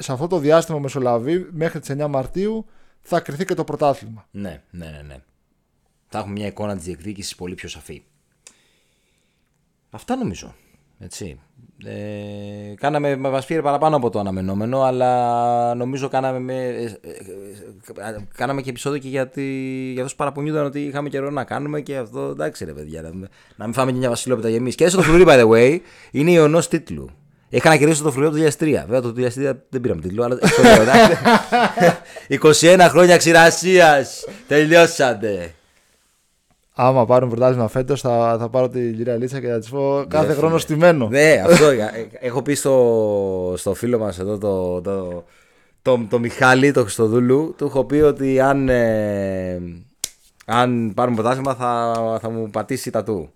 Ότι 0.00 0.08
Σε 0.08 0.12
αυτό 0.12 0.26
το 0.26 0.38
διάστημα 0.38 0.78
μεσολαβεί 0.78 1.48
μέχρι 1.50 1.80
τις 1.80 1.90
9 1.98 2.06
Μαρτίου 2.06 2.66
θα 3.00 3.20
κρυθεί 3.20 3.44
και 3.44 3.54
το 3.54 3.64
πρωτάθλημα. 3.64 4.26
Ναι, 4.30 4.62
ναι, 4.70 4.86
ναι, 4.86 5.02
ναι. 5.06 5.16
Θα 6.08 6.18
έχουμε 6.18 6.32
μια 6.32 6.46
εικόνα 6.46 6.76
της 6.76 6.84
διεκδίκησης 6.84 7.34
πολύ 7.34 7.54
πιο 7.54 7.68
σαφή. 7.68 8.02
Αυτά 9.90 10.16
νομίζω. 10.16 10.54
Έτσι. 10.98 11.40
Ε, 11.84 12.74
κάναμε, 12.74 13.16
μας 13.16 13.46
πήρε 13.46 13.62
παραπάνω 13.62 13.96
από 13.96 14.10
το 14.10 14.18
αναμενόμενο, 14.18 14.82
αλλά 14.82 15.74
νομίζω 15.74 16.08
κάναμε, 16.08 16.38
με, 16.38 16.54
ε, 16.54 16.82
ε, 16.82 17.10
ε, 18.08 18.26
κάναμε 18.34 18.62
και 18.62 18.70
επεισόδιο 18.70 18.98
και 18.98 19.08
για, 19.08 19.28
τη, 19.28 19.42
για 19.90 19.96
αυτούς 19.96 20.10
που 20.10 20.18
παραπονιούνταν 20.18 20.64
ότι 20.64 20.80
είχαμε 20.80 21.08
καιρό 21.08 21.30
να 21.30 21.44
κάνουμε 21.44 21.80
και 21.80 21.96
αυτό 21.96 22.20
εντάξει 22.20 22.64
ρε 22.64 22.72
παιδιά, 22.72 23.02
να, 23.02 23.10
να 23.56 23.64
μην 23.64 23.72
φάμε 23.72 23.92
και 23.92 23.98
μια 23.98 24.08
βασιλόπιτα 24.08 24.48
για 24.48 24.56
εμείς. 24.56 24.74
Και 24.74 24.84
έστω 24.84 24.96
το 24.96 25.02
φρουρί 25.02 25.24
by 25.26 25.40
the 25.40 25.48
way 25.48 25.78
είναι 26.10 26.30
ιονός 26.30 26.68
τίτλου. 26.68 27.10
Είχα 27.52 27.68
ανακοινώσει 27.68 28.02
το 28.02 28.10
φρουρί 28.10 28.26
από 28.26 28.36
το 28.36 28.42
2003. 28.42 28.84
Βέβαια 28.88 29.00
το 29.00 29.14
2003 29.16 29.56
δεν 29.68 29.80
πήραμε 29.80 30.00
τίτλο, 30.00 30.24
αλλά 30.24 30.38
το 30.38 30.46
λέω, 30.62 30.82
εντάξει. 30.82 31.16
21 32.76 32.86
χρόνια 32.90 33.16
ξηρασίας. 33.16 34.24
Τελειώσατε. 34.48 35.54
Άμα 36.74 37.06
πάρουν 37.06 37.28
πρωτάθλημα 37.28 37.68
φέτος, 37.68 38.00
θα, 38.00 38.36
θα 38.38 38.48
πάρω 38.48 38.68
τη 38.68 38.92
κυρία 38.92 39.16
Λίτσα 39.16 39.40
και 39.40 39.46
θα 39.48 39.58
της 39.58 39.68
πω 39.68 40.04
κάθε 40.08 40.26
Ναι, 40.26 40.32
χρόνο 40.34 40.48
φίλε. 40.48 40.60
στημένο. 40.60 41.08
Ναι, 41.08 41.42
αυτό. 41.46 41.64
ε, 41.70 41.88
Έχω 42.20 42.42
πει 42.42 42.54
στο, 42.54 43.54
στο 43.56 43.74
φίλο 43.74 43.98
μας 43.98 44.18
εδώ, 44.18 44.38
το, 44.38 44.80
το, 44.80 45.24
το, 45.82 46.06
το 46.10 46.18
Μιχάλη, 46.18 46.72
το 46.72 46.82
Χριστοδούλου, 46.82 47.54
του 47.58 47.64
έχω 47.64 47.84
πει 47.84 47.96
ότι 47.96 48.40
αν, 48.40 48.68
ε, 48.68 49.60
αν 50.46 50.92
πάρουμε 50.94 51.16
πρωτάθλημα 51.16 51.54
θα, 51.54 51.92
θα 52.20 52.30
μου 52.30 52.50
πατήσει 52.50 52.90
τα 52.90 53.02
του. 53.04 53.32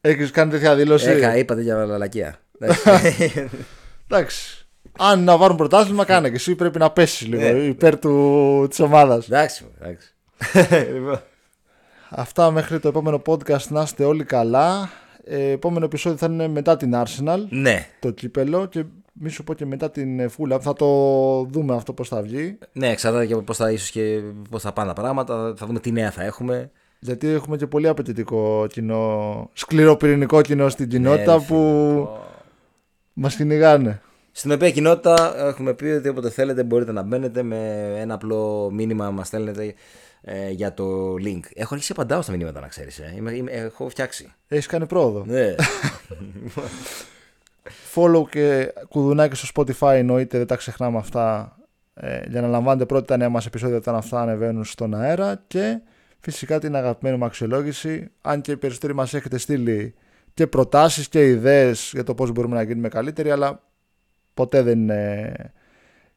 Έχεις 0.00 0.30
κάνει 0.30 0.50
τέτοια 0.50 0.74
δήλωση; 0.74 1.10
Έκα, 1.10 1.36
είπατε 1.36 1.62
για 1.62 1.74
λαλακία. 1.86 2.38
Εντάξει. 2.58 3.48
Εντάξει. 4.08 4.66
Αν 4.98 5.24
να 5.24 5.38
πάρουν 5.38 5.56
πρωτάθλημα, 5.56 6.04
κάνε 6.04 6.28
και 6.28 6.34
εσύ 6.34 6.54
πρέπει 6.54 6.78
να 6.78 6.90
πέσεις 6.90 7.26
λίγο 7.26 7.42
Ναι. 7.42 7.48
υπέρ 7.48 7.98
του, 7.98 8.66
της 8.70 8.80
ομάδας. 8.80 9.24
Εντάξει. 9.26 9.66
εντάξει. 9.80 10.14
Λοιπόν. 10.94 11.20
Αυτά 12.10 12.50
μέχρι 12.50 12.78
το 12.80 12.88
επόμενο 12.88 13.22
podcast 13.26 13.66
να 13.68 13.82
είστε 13.82 14.04
όλοι 14.04 14.24
καλά. 14.24 14.90
Ε, 15.24 15.50
επόμενο 15.50 15.84
επεισόδιο 15.84 16.18
θα 16.18 16.26
είναι 16.26 16.48
μετά 16.48 16.76
την 16.76 16.92
Arsenal. 16.94 17.38
ναι, 17.48 17.86
το 18.00 18.10
κύπελο 18.10 18.66
και 18.66 18.84
μη 19.12 19.28
σου 19.30 19.44
πω 19.44 19.54
και 19.54 19.66
μετά 19.66 19.90
την 19.90 20.30
φούλα. 20.30 20.58
Θα 20.60 20.72
το 20.72 20.86
δούμε 21.50 21.74
αυτό 21.74 21.92
πώς 21.92 22.08
θα 22.08 22.22
βγει. 22.22 22.58
ναι, 22.72 22.88
εξαρτάται 22.90 23.26
και 23.26 23.36
πώς 23.36 23.56
θα, 23.56 23.70
ίσως 23.70 23.90
και 23.90 24.20
πώς 24.50 24.62
θα 24.62 24.72
πάνε 24.72 24.88
τα 24.88 25.00
πράγματα. 25.00 25.54
Θα 25.56 25.66
δούμε 25.66 25.80
τι 25.80 25.90
νέα 25.92 26.10
θα 26.10 26.22
έχουμε. 26.24 26.70
Γιατί 27.00 27.28
έχουμε 27.28 27.56
και 27.56 27.66
πολύ 27.66 27.88
απαιτητικό 27.88 28.66
κοινό, 28.68 29.50
σκληροπυρηνικό 29.52 30.40
κοινό 30.42 30.68
στην 30.68 30.88
κοινότητα 30.88 31.32
Ναι, 31.32 31.38
ρε, 31.40 31.44
που 31.48 32.08
φίλε. 33.18 33.26
μας 33.26 33.36
κυνηγάνε. 33.36 34.00
Στην 34.32 34.52
οποία 34.52 34.70
κοινότητα 34.70 35.34
έχουμε 35.46 35.74
πει 35.74 35.84
ότι 35.84 36.08
όποτε 36.08 36.30
θέλετε 36.30 36.62
μπορείτε 36.62 36.92
να 36.92 37.02
μπαίνετε 37.02 37.42
με 37.42 37.92
ένα 37.98 38.14
απλό 38.14 38.70
μήνυμα 38.72 39.10
μας 39.10 39.26
στέλνετε 39.26 39.74
ε, 40.20 40.50
για 40.50 40.74
το 40.74 41.14
link. 41.14 41.40
Έχω 41.54 41.74
αρχίσει 41.74 41.92
να 41.96 42.02
απαντάω 42.02 42.22
στα 42.22 42.32
μηνύματα 42.32 42.60
να 42.60 42.68
ξέρεις. 42.68 42.98
Ε. 42.98 43.14
Είμαι, 43.16 43.32
είμαι- 43.32 43.52
έχω 43.52 43.88
φτιάξει. 43.88 44.32
Έχεις 44.48 44.66
κάνει 44.66 44.86
πρόοδο. 44.86 45.24
Ναι. 45.26 45.54
Follow 47.94 48.22
και 48.30 48.72
κουδουνάκι 48.88 49.36
στο 49.36 49.48
Spotify 49.54 49.92
εννοείται, 49.94 50.38
δεν 50.38 50.46
τα 50.46 50.56
ξεχνάμε 50.56 50.98
αυτά 50.98 51.56
ε, 51.94 52.20
για 52.28 52.40
να 52.40 52.48
λαμβάνετε 52.48 52.86
πρώτα 52.86 53.04
τα 53.04 53.16
νέα 53.16 53.28
μας 53.28 53.46
επεισόδια 53.46 53.76
όταν 53.76 53.94
αυτά 53.94 54.20
ανεβαίνουν 54.20 54.64
στον 54.64 54.94
αέρα 54.94 55.42
και 55.46 55.80
φυσικά 56.20 56.58
την 56.58 56.76
αγαπημένη 56.76 57.16
μου 57.16 57.24
αξιολόγηση 57.24 58.10
αν 58.22 58.40
και 58.40 58.50
οι 58.52 58.56
περισσότεροι 58.56 58.94
μας 58.94 59.14
έχετε 59.14 59.38
στείλει 59.38 59.94
και 60.38 60.46
προτάσεις 60.46 61.08
και 61.08 61.26
ιδέες 61.26 61.90
για 61.92 62.04
το 62.04 62.14
πώς 62.14 62.30
μπορούμε 62.30 62.56
να 62.56 62.62
γίνουμε 62.62 62.88
καλύτεροι 62.88 63.30
αλλά 63.30 63.62
ποτέ 64.34 64.62
δεν 64.62 64.78
είναι 64.78 65.32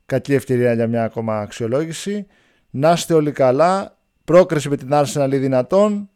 κακή 0.06 0.34
ευκαιρία 0.34 0.74
για 0.74 0.88
μια 0.88 1.04
ακόμα 1.04 1.40
αξιολόγηση 1.40 2.28
να 2.70 2.92
είστε 2.92 3.14
όλοι 3.14 3.32
καλά 3.32 3.98
πρόκριση 4.26 4.70
με 4.70 4.78
την 4.78 4.90
Arsenal 4.92 5.30
ή 5.32 5.38
δυνατόν 5.38 6.10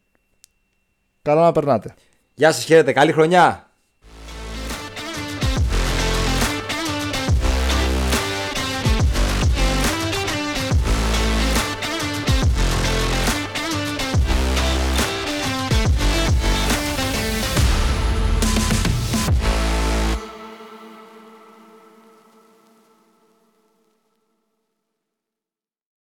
καλά 1.22 1.42
να 1.42 1.52
περνάτε 1.52 1.94
Γεια 2.34 2.52
σας, 2.52 2.64
χαίρετε. 2.64 2.92
Καλή 2.94 3.12
χρονιά. 3.12 3.65